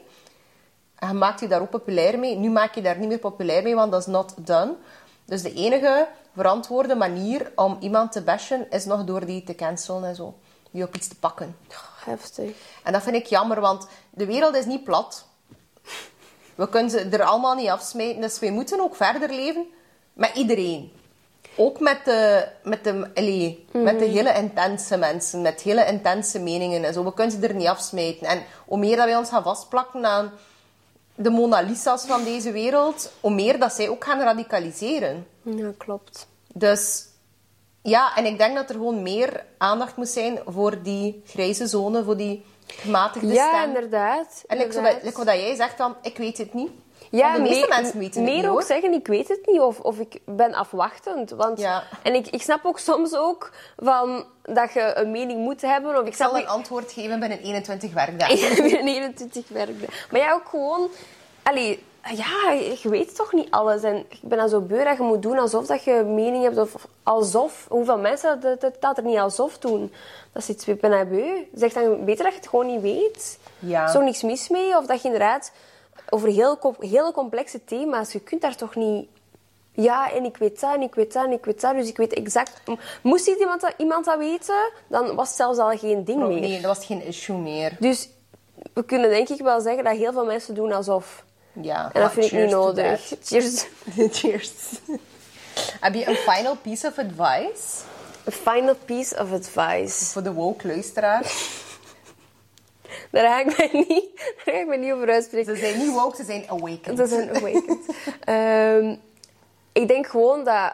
En 0.94 1.08
je 1.08 1.14
maakt 1.14 1.40
je 1.40 1.48
daar 1.48 1.60
ook 1.60 1.70
populair 1.70 2.18
mee. 2.18 2.36
Nu 2.36 2.50
maak 2.50 2.74
je 2.74 2.82
daar 2.82 2.98
niet 2.98 3.08
meer 3.08 3.18
populair 3.18 3.62
mee, 3.62 3.74
want 3.74 3.92
dat 3.92 4.00
is 4.00 4.06
not 4.06 4.34
done. 4.36 4.74
Dus 5.24 5.42
de 5.42 5.52
enige 5.52 6.08
verantwoorde 6.34 6.94
manier 6.94 7.52
om 7.54 7.76
iemand 7.80 8.12
te 8.12 8.22
bashen, 8.22 8.70
is 8.70 8.84
nog 8.84 9.04
door 9.04 9.26
die 9.26 9.44
te 9.44 9.54
cancelen 9.54 10.04
en 10.04 10.14
zo. 10.14 10.34
Die 10.70 10.84
op 10.84 10.94
iets 10.94 11.08
te 11.08 11.16
pakken. 11.16 11.56
Heftig. 12.04 12.50
En 12.82 12.92
dat 12.92 13.02
vind 13.02 13.16
ik 13.16 13.26
jammer, 13.26 13.60
want 13.60 13.86
de 14.10 14.26
wereld 14.26 14.54
is 14.54 14.64
niet 14.64 14.84
plat. 14.84 15.26
We 16.54 16.68
kunnen 16.68 16.90
ze 16.90 16.98
er 16.98 17.22
allemaal 17.22 17.54
niet 17.54 17.68
afsmijten. 17.68 18.20
Dus 18.20 18.38
we 18.38 18.50
moeten 18.50 18.80
ook 18.80 18.96
verder 18.96 19.30
leven 19.30 19.66
met 20.12 20.30
iedereen. 20.34 20.92
Ook 21.56 21.80
met 21.80 22.04
de, 22.04 22.48
met 22.62 22.84
de, 22.84 23.10
allee, 23.14 23.66
met 23.72 23.98
de 23.98 24.04
hele 24.04 24.34
intense 24.34 24.96
mensen, 24.96 25.42
met 25.42 25.60
hele 25.60 25.86
intense 25.86 26.38
meningen 26.38 26.84
en 26.84 26.92
zo. 26.92 27.04
We 27.04 27.14
kunnen 27.14 27.40
ze 27.40 27.46
er 27.46 27.54
niet 27.54 27.66
afsmijten. 27.66 28.26
En 28.26 28.42
hoe 28.66 28.78
meer 28.78 28.96
dat 28.96 29.04
wij 29.04 29.16
ons 29.16 29.28
gaan 29.28 29.42
vastplakken 29.42 30.06
aan 30.06 30.32
de 31.14 31.30
Mona 31.30 31.60
Lisa's 31.60 32.04
van 32.04 32.24
deze 32.24 32.52
wereld, 32.52 33.12
hoe 33.20 33.30
meer 33.30 33.58
dat 33.58 33.72
zij 33.72 33.88
ook 33.88 34.04
gaan 34.04 34.20
radicaliseren. 34.20 35.26
Ja, 35.42 35.72
klopt. 35.78 36.26
Dus 36.54 37.06
ja, 37.82 38.16
en 38.16 38.24
ik 38.24 38.38
denk 38.38 38.54
dat 38.54 38.68
er 38.68 38.74
gewoon 38.74 39.02
meer 39.02 39.44
aandacht 39.58 39.96
moet 39.96 40.08
zijn 40.08 40.38
voor 40.46 40.82
die 40.82 41.22
grijze 41.26 41.66
zone, 41.66 42.04
voor 42.04 42.16
die 42.16 42.44
gematigde 42.66 43.32
Ja, 43.32 43.48
stem. 43.48 43.68
inderdaad. 43.74 44.42
En 44.46 44.58
inderdaad. 44.58 45.02
like 45.02 45.24
wat 45.24 45.34
jij 45.34 45.54
zegt 45.54 45.78
dan, 45.78 45.96
ik 46.02 46.16
weet 46.16 46.38
het 46.38 46.54
niet. 46.54 46.70
Ja, 47.10 47.34
de 47.34 47.40
meeste 47.40 47.66
mensen 47.68 47.98
weten 47.98 48.20
meer 48.22 48.30
het 48.32 48.40
niet, 48.40 48.50
ook 48.50 48.58
hoor. 48.58 48.62
zeggen, 48.66 48.92
ik 48.92 49.06
weet 49.06 49.28
het 49.28 49.46
niet. 49.46 49.60
Of, 49.60 49.80
of 49.80 49.98
ik 49.98 50.18
ben 50.24 50.54
afwachtend. 50.54 51.30
Want, 51.30 51.60
Ja. 51.60 51.82
En 52.02 52.14
ik, 52.14 52.26
ik 52.26 52.42
snap 52.42 52.64
ook 52.64 52.78
soms 52.78 53.14
ook 53.14 53.50
van 53.76 54.24
dat 54.42 54.72
je 54.72 54.92
een 54.96 55.10
mening 55.10 55.40
moet 55.40 55.60
hebben. 55.60 55.94
Of 55.94 56.00
ik 56.00 56.06
Ik 56.06 56.14
zal 56.14 56.36
een 56.36 56.46
antwoord 56.48 56.92
geven 56.92 57.20
binnen 57.20 57.38
21 57.38 57.92
werkdagen. 57.92 58.54
binnen 58.62 58.86
21 58.86 59.48
werkdagen. 59.48 59.94
Maar 60.10 60.20
ja, 60.20 60.32
ook 60.32 60.48
gewoon... 60.48 60.88
Allee, 61.42 61.82
ja, 62.10 62.50
je 62.82 62.88
weet 62.88 63.16
toch 63.16 63.32
niet 63.32 63.50
alles. 63.50 63.82
En 63.82 63.96
ik 63.96 64.18
ben 64.22 64.38
dan 64.38 64.48
zo 64.48 64.60
beu 64.60 64.84
dat 64.84 64.96
je 64.96 65.02
moet 65.02 65.22
doen 65.22 65.38
alsof 65.38 65.66
dat 65.66 65.84
je 65.84 66.02
mening 66.06 66.42
hebt. 66.42 66.58
Of 66.58 66.88
alsof. 67.02 67.66
Hoeveel 67.68 67.98
mensen 67.98 68.40
dat, 68.40 68.60
dat, 68.60 68.76
dat 68.80 68.96
er 68.96 69.04
niet 69.04 69.18
alsof 69.18 69.58
doen. 69.58 69.92
Dat 70.32 70.42
is 70.42 70.48
iets 70.48 70.68
ik 70.68 70.80
ben 70.80 70.90
dat 70.90 71.08
beu. 71.08 71.46
Zeg 71.54 71.72
dan 71.72 72.04
beter 72.04 72.24
dat 72.24 72.32
je 72.32 72.38
het 72.38 72.48
gewoon 72.48 72.66
niet 72.66 72.80
weet. 72.80 73.38
Ja. 73.58 73.92
Toch 73.92 74.02
niks 74.02 74.22
mis 74.22 74.48
mee? 74.48 74.76
Of 74.76 74.86
dat 74.86 75.02
je 75.02 75.04
inderdaad 75.04 75.52
over 76.08 76.28
heel, 76.28 76.76
hele 76.78 77.12
complexe 77.12 77.64
thema's... 77.64 78.12
Je 78.12 78.20
kunt 78.20 78.40
daar 78.40 78.56
toch 78.56 78.74
niet... 78.74 79.08
Ja, 79.72 80.12
en 80.12 80.24
ik 80.24 80.36
weet 80.36 80.60
dat, 80.60 80.74
en 80.74 80.82
ik 80.82 80.94
weet 80.94 81.12
dat, 81.12 81.24
en 81.24 81.32
ik 81.32 81.44
weet 81.44 81.60
dat. 81.60 81.74
Dus 81.74 81.88
ik 81.88 81.96
weet 81.96 82.12
exact... 82.12 82.62
Moest 83.02 83.26
iemand 83.26 83.60
dat, 83.60 83.74
iemand 83.76 84.04
dat 84.04 84.18
weten, 84.18 84.70
dan 84.86 85.14
was 85.14 85.28
het 85.28 85.36
zelfs 85.36 85.58
al 85.58 85.78
geen 85.78 86.04
ding 86.04 86.26
meer. 86.26 86.40
Nee, 86.40 86.60
dat 86.60 86.76
was 86.76 86.86
geen 86.86 87.04
issue 87.04 87.36
meer. 87.36 87.76
Dus 87.80 88.08
we 88.72 88.84
kunnen 88.84 89.10
denk 89.10 89.28
ik 89.28 89.40
wel 89.40 89.60
zeggen 89.60 89.84
dat 89.84 89.96
heel 89.96 90.12
veel 90.12 90.24
mensen 90.24 90.54
doen 90.54 90.72
alsof. 90.72 91.24
Ja, 91.52 91.90
En 91.92 92.00
dat 92.00 92.12
vind 92.12 92.26
ik 92.26 92.32
niet 92.32 92.50
nodig. 92.50 93.12
Cheers. 93.22 93.66
cheers. 94.18 94.52
Heb 95.80 95.94
je 95.94 96.08
een 96.08 96.16
final 96.16 96.56
piece 96.56 96.86
of 96.86 96.98
advice 96.98 97.84
A 98.28 98.30
final 98.30 98.74
piece 98.74 99.18
of 99.18 99.32
advice. 99.32 100.04
voor 100.04 100.22
de 100.22 100.32
woke 100.32 100.66
luisteraar? 100.66 101.32
Daar 103.10 103.24
ga 103.26 103.40
ik 103.40 103.56
mij 103.56 103.84
niet, 103.88 104.16
daar 104.16 104.54
ga 104.54 104.60
ik 104.60 104.66
mij 104.66 104.76
niet 104.76 104.92
over 104.92 105.10
uitspreken. 105.10 105.56
Ze 105.56 105.60
zijn 105.60 105.78
niet 105.78 105.92
woke, 105.92 106.16
ze 106.16 106.24
zijn 106.24 106.44
awakened. 106.48 106.98
Is 106.98 107.10
een 107.10 107.36
awakened. 107.36 107.78
Ehm, 108.24 108.96
ik 109.72 109.88
denk 109.88 110.06
gewoon 110.06 110.44
dat... 110.44 110.72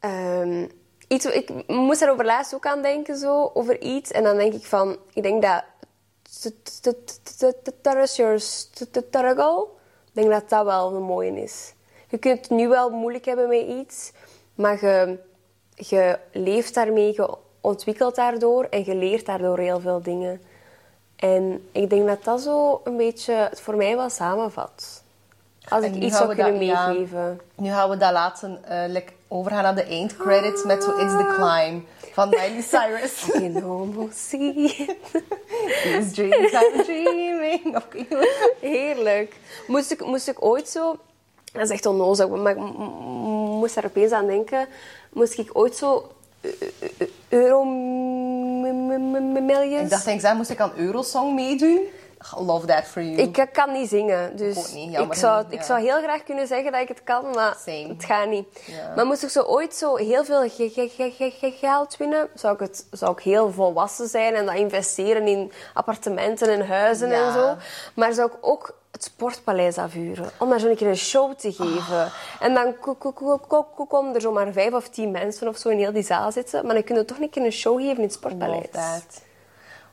ehm, 0.00 0.66
iets, 1.08 1.24
ik 1.24 1.50
moest 1.66 2.00
daarover 2.00 2.24
laatst 2.24 2.54
ook 2.54 2.66
aan 2.66 2.82
denken, 2.82 3.16
zo, 3.16 3.50
over 3.54 3.80
iets. 3.80 4.10
En 4.10 4.22
dan 4.22 4.36
denk 4.36 4.52
ik 4.52 4.64
van... 4.64 4.98
Ik 5.12 5.22
denk 5.22 5.42
dat... 5.42 5.64
Struggle. 9.08 9.66
Ik 9.66 9.77
denk 10.18 10.30
dat 10.30 10.48
dat 10.48 10.64
wel 10.64 10.94
een 10.94 11.02
mooie 11.02 11.42
is. 11.42 11.72
Je 12.08 12.18
kunt 12.18 12.38
het 12.40 12.50
nu 12.50 12.68
wel 12.68 12.90
moeilijk 12.90 13.24
hebben 13.24 13.48
met 13.48 13.66
iets, 13.66 14.12
maar 14.54 14.80
je, 14.84 15.18
je 15.74 16.18
leeft 16.32 16.74
daarmee, 16.74 17.12
je 17.12 17.36
ontwikkelt 17.60 18.14
daardoor 18.14 18.64
en 18.64 18.84
je 18.84 18.94
leert 18.94 19.26
daardoor 19.26 19.58
heel 19.58 19.80
veel 19.80 20.02
dingen. 20.02 20.40
En 21.16 21.68
ik 21.72 21.90
denk 21.90 22.06
dat 22.06 22.24
dat 22.24 22.40
zo 22.40 22.80
een 22.84 22.96
beetje 22.96 23.32
het 23.32 23.60
voor 23.60 23.76
mij 23.76 23.96
wel 23.96 24.10
samenvat. 24.10 25.02
Als 25.68 25.84
ik 25.84 25.94
iets 25.94 26.16
zou 26.16 26.34
kunnen 26.34 26.52
dat- 26.52 26.62
ja. 26.62 26.88
meegeven. 26.88 27.40
Nu 27.54 27.70
gaan 27.70 27.90
we 27.90 27.96
dat 27.96 28.12
laten 28.12 28.60
like, 28.88 29.12
overgaan 29.28 29.62
naar 29.62 29.74
de 29.74 29.84
eindcredits 29.84 30.64
met 30.64 30.84
zo 30.84 30.90
It's 30.90 31.12
the 31.12 31.34
Climb 31.36 31.86
van 32.18 32.28
Miley 32.28 32.62
Cyrus. 32.62 33.26
You 33.54 33.64
almost 33.64 34.18
see 34.18 34.50
it. 34.50 34.96
These 35.84 36.12
dreams 36.14 36.52
I'm 36.52 36.82
dreaming. 36.84 37.76
Heerlijk. 38.60 39.36
Moest 39.66 39.90
ik, 39.90 40.06
moest 40.06 40.28
ik 40.28 40.44
ooit 40.44 40.68
zo... 40.68 40.96
Dat 41.52 41.62
is 41.62 41.70
echt 41.70 41.86
onnozel, 41.86 42.28
maar 42.28 42.52
ik 42.52 42.58
moest 43.60 43.74
daar 43.74 43.84
opeens 43.84 44.12
aan 44.12 44.26
denken. 44.26 44.66
Moest 45.12 45.38
ik 45.38 45.50
ooit 45.52 45.76
zo... 45.76 46.10
eh, 46.40 46.50
Euro... 47.28 47.64
Millions... 47.64 49.82
ik 49.82 49.90
dacht, 49.90 50.06
ik 50.06 50.34
moest 50.34 50.50
ik 50.50 50.60
aan 50.60 50.72
Eurosong 50.76 51.34
meedoen? 51.34 51.80
Love 52.36 52.66
that 52.66 52.84
for 52.84 53.02
you. 53.02 53.16
Ik 53.16 53.48
kan 53.52 53.72
niet 53.72 53.88
zingen, 53.88 54.36
dus 54.36 54.72
niet, 54.72 54.98
ik, 54.98 55.14
zou, 55.14 55.44
ik 55.48 55.58
ja. 55.58 55.62
zou 55.64 55.80
heel 55.80 56.02
graag 56.02 56.22
kunnen 56.22 56.46
zeggen 56.46 56.72
dat 56.72 56.80
ik 56.80 56.88
het 56.88 57.02
kan, 57.04 57.30
maar 57.34 57.56
Same. 57.66 57.88
het 57.88 58.04
gaat 58.04 58.28
niet. 58.28 58.46
Ja. 58.66 58.92
Maar 58.96 59.06
moest 59.06 59.22
ik 59.22 59.28
zo 59.28 59.42
ooit 59.42 59.74
zo 59.74 59.96
heel 59.96 60.24
veel 60.24 60.40
ge- 60.48 60.70
ge- 60.70 60.88
ge- 60.96 61.10
ge- 61.16 61.30
ge- 61.38 61.50
geld 61.60 61.96
winnen, 61.96 62.28
zou 62.34 62.54
ik, 62.54 62.60
het, 62.60 62.86
zou 62.90 63.12
ik 63.12 63.20
heel 63.20 63.52
volwassen 63.52 64.08
zijn 64.08 64.34
en 64.34 64.46
dat 64.46 64.54
investeren 64.54 65.26
in 65.26 65.52
appartementen 65.74 66.48
en 66.48 66.66
huizen 66.66 67.08
Ja. 67.08 67.26
en 67.26 67.32
zo. 67.32 67.56
Maar 67.94 68.12
zou 68.12 68.30
ik 68.30 68.36
ook 68.40 68.76
het 68.92 69.04
sportpaleis 69.04 69.78
afhuren, 69.78 70.30
om 70.38 70.48
daar 70.50 70.60
zo 70.60 70.68
een 70.68 70.76
keer 70.76 70.88
een 70.88 70.96
show 70.96 71.34
te 71.34 71.52
geven. 71.52 71.96
Ah. 71.96 72.12
En 72.40 72.54
dan 72.54 72.78
ko- 72.80 72.94
ko- 72.94 73.12
ko- 73.12 73.38
ko- 73.48 73.66
ko- 73.74 73.86
komen 73.86 74.14
er 74.14 74.20
zomaar 74.20 74.52
vijf 74.52 74.72
of 74.72 74.88
tien 74.88 75.10
mensen 75.10 75.48
of 75.48 75.56
zo 75.56 75.68
in 75.68 75.78
heel 75.78 75.92
die 75.92 76.02
zaal 76.04 76.32
zitten, 76.32 76.64
maar 76.66 76.74
dan 76.74 76.84
kunnen 76.84 77.04
we 77.04 77.08
toch 77.12 77.20
een 77.22 77.30
keer 77.30 77.44
een 77.44 77.52
show 77.52 77.78
geven 77.80 77.96
in 77.96 78.02
het 78.02 78.12
sportpaleis. 78.12 78.66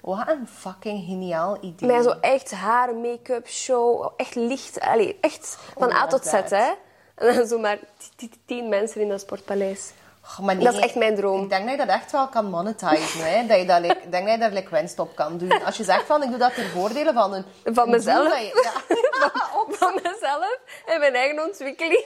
Wat 0.06 0.28
een 0.28 0.48
fucking 0.48 1.06
geniaal 1.06 1.58
idee. 1.62 1.90
Maar 1.90 2.02
zo 2.02 2.10
echt 2.22 2.52
haar, 2.52 2.96
make-up, 2.96 3.48
show, 3.48 4.10
echt 4.18 4.36
licht. 4.36 4.80
Allee, 4.80 5.18
echt 5.22 5.58
van 5.78 5.92
A 5.92 5.96
love 6.00 6.08
tot 6.08 6.26
Z, 6.26 6.32
hè. 6.32 6.72
En 7.16 7.36
dan 7.36 7.48
zomaar 7.48 7.78
t- 7.78 8.12
t- 8.18 8.38
tien 8.46 8.70
mensen 8.70 9.02
in 9.02 9.10
dat 9.10 9.20
sportpaleis. 9.22 9.92
Dat 10.60 10.74
is 10.74 10.80
echt 10.80 10.96
mijn 10.96 11.16
droom. 11.16 11.44
Ik 11.44 11.50
denk 11.50 11.62
dat 11.70 11.72
je 11.80 11.86
dat 11.86 11.96
echt 11.96 12.12
wel 12.12 12.28
kan 12.28 12.50
monetizen. 12.50 13.32
Hè? 13.32 13.46
Dat 13.48 13.58
je 13.60 13.66
dat, 13.66 13.84
ik 13.84 14.12
denk 14.12 14.24
dat 14.26 14.34
je 14.34 14.40
daar 14.40 14.52
like, 14.52 14.70
winst 14.70 15.00
op 15.00 15.16
kan 15.16 15.38
doen. 15.38 15.64
Als 15.66 15.78
je 15.78 15.84
zegt 15.84 16.06
van, 16.06 16.24
ik 16.24 16.30
doe 16.30 16.38
dat 16.38 16.54
ter 16.56 16.66
voordele 16.70 17.14
van 17.14 17.34
een... 17.34 17.46
Van 17.64 17.90
mezelf. 17.90 18.40
je- 18.40 18.62
ja. 18.64 18.96
Van 19.80 19.94
mezelf 20.04 20.58
en 20.86 21.00
mijn 21.00 21.16
eigen 21.16 21.44
ontwikkeling. 21.44 22.04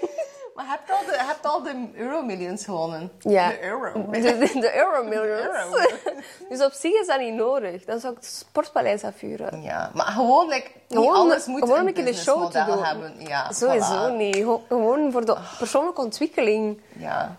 Maar 0.55 0.65
je 0.65 0.71
hebt 0.71 0.91
al 0.91 1.05
de, 1.05 1.17
hebt 1.25 1.45
al 1.45 1.63
de 1.63 1.89
Euromillions 1.95 2.63
gewonnen. 2.65 3.11
Ja. 3.19 3.47
De 3.49 3.63
Euro. 3.63 4.05
De, 4.11 4.19
de, 4.21 4.59
de 4.59 4.75
Euromillions. 4.75 5.41
Euro. 5.41 5.77
Dus 6.49 6.63
op 6.63 6.71
zich 6.71 7.01
is 7.01 7.07
dat 7.07 7.19
niet 7.19 7.33
nodig. 7.33 7.85
Dan 7.85 7.99
zou 7.99 8.13
ik 8.13 8.19
het 8.19 8.29
sportpaleis 8.29 9.03
afvuren. 9.03 9.61
Ja, 9.61 9.91
maar 9.93 10.05
gewoon, 10.05 10.47
like, 10.47 10.69
Gewoon, 10.89 11.15
alles 11.15 11.45
moet 11.45 11.59
gewoon 11.59 11.87
een 11.87 12.07
een 12.07 12.13
show 12.13 12.51
te 12.51 12.63
doen. 12.67 12.83
hebben. 12.83 13.13
Ja, 13.17 13.51
Sowieso 13.51 14.09
voilà. 14.09 14.15
niet. 14.15 14.45
Gewoon 14.67 15.11
voor 15.11 15.25
de 15.25 15.37
persoonlijke 15.57 16.01
ontwikkeling. 16.01 16.81
Ja. 16.97 17.35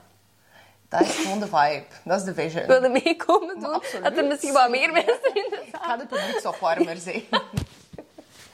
Dat 0.91 1.01
is 1.01 1.14
gewoon 1.14 1.38
de 1.38 1.47
vibe. 1.47 1.84
Dat 2.05 2.18
is 2.18 2.24
de 2.24 2.34
vision. 2.34 2.62
Ik 2.62 2.68
wilde 2.68 2.88
meekomen 2.88 3.61
doen. 3.61 3.72
absoluut. 3.72 4.05
Dat 4.05 4.16
er 4.16 4.24
misschien 4.24 4.53
wat 4.53 4.70
meer 4.70 4.93
mensen 4.93 5.34
in 5.43 5.47
de 5.51 5.62
Ik 5.64 5.76
ga 5.80 5.97
de 5.97 6.07
publieksopwarmer 6.07 6.97
zijn. 6.97 7.22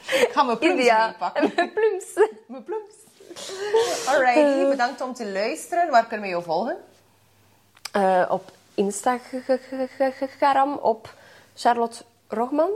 Ik 0.06 0.28
ga 0.32 0.42
mijn 0.42 0.58
plums 0.58 0.74
India. 0.78 1.06
meepakken. 1.06 1.56
En 1.56 1.72
plums. 1.72 2.04
Mijn 2.46 2.64
plums. 2.64 2.94
Alrighty, 4.06 4.68
bedankt 4.68 5.00
om 5.00 5.14
te 5.14 5.26
luisteren. 5.26 5.90
Waar 5.90 6.06
kunnen 6.06 6.26
we 6.26 6.32
jou 6.32 6.42
volgen? 6.42 6.76
Eh, 7.92 8.26
op 8.28 8.50
Instagram, 8.74 10.72
op 10.72 11.14
Charlotte 11.54 12.04
Rogman. 12.28 12.70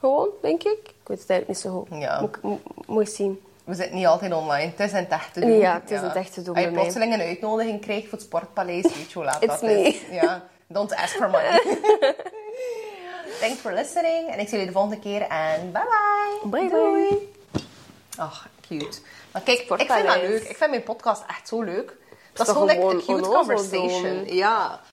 Gewoon, 0.00 0.28
denk 0.42 0.62
ik. 0.62 0.78
Ik 0.88 1.08
weet 1.08 1.20
het 1.20 1.30
eigenlijk 1.30 1.48
niet 1.48 1.58
zo 1.58 1.70
goed. 1.88 2.00
Ja. 2.00 2.20
Moet, 2.20 2.38
moet 2.86 3.10
zien. 3.10 3.42
We 3.64 3.74
zitten 3.74 3.94
niet 3.96 4.06
altijd 4.06 4.32
online. 4.32 4.70
Het 4.70 4.80
is 4.80 4.90
in 4.90 4.96
het 4.96 5.08
echt 5.10 5.32
te 5.34 5.40
doen. 5.40 5.50
Ja, 5.58 5.74
het 5.74 5.90
is 5.90 5.98
in 5.98 6.04
het 6.04 6.14
echt 6.16 6.34
te 6.34 6.42
doen 6.42 6.54
Als 6.54 6.64
je 6.64 6.70
mij. 6.70 6.80
plotseling 6.80 7.12
een 7.14 7.20
uitnodiging 7.20 7.80
krijgt 7.80 8.02
voor 8.08 8.12
het 8.18 8.22
Sportpaleis, 8.26 8.82
weet 8.82 9.08
je 9.12 9.14
hoe 9.14 9.24
laat 9.24 9.40
dat 9.40 9.62
is. 9.62 10.00
me. 10.08 10.14
Ja, 10.14 10.44
don't 10.66 10.94
ask 10.94 11.16
for 11.16 11.30
money. 11.30 11.60
Thanks 13.40 13.60
for 13.60 13.72
listening. 13.72 14.28
En 14.28 14.38
ik 14.38 14.48
zie 14.48 14.50
jullie 14.50 14.66
de 14.66 14.72
volgende 14.72 14.98
keer. 14.98 15.22
En 15.22 15.72
bye 15.72 15.82
bye. 16.42 16.50
Bye 16.50 16.68
Doei. 16.70 17.08
bye. 17.08 17.62
Ach, 18.16 18.48
cute. 18.68 18.98
Maar 19.32 19.42
kijk, 19.42 19.58
ik 19.58 19.66
vind 19.66 19.78
dat 19.78 19.88
Sportpaleis. 19.88 20.28
leuk. 20.28 20.42
Ik 20.42 20.56
vind 20.56 20.70
mijn 20.70 20.82
podcast 20.82 21.22
echt 21.28 21.48
zo 21.48 21.62
leuk. 21.62 21.96
Dat 22.32 22.46
is 22.46 22.52
gewoon 22.52 22.68
like, 22.68 22.84
a 22.86 22.88
cute 23.16 23.28
conversation. 23.28 24.02
doen. 24.02 24.34
Ja. 24.34 24.80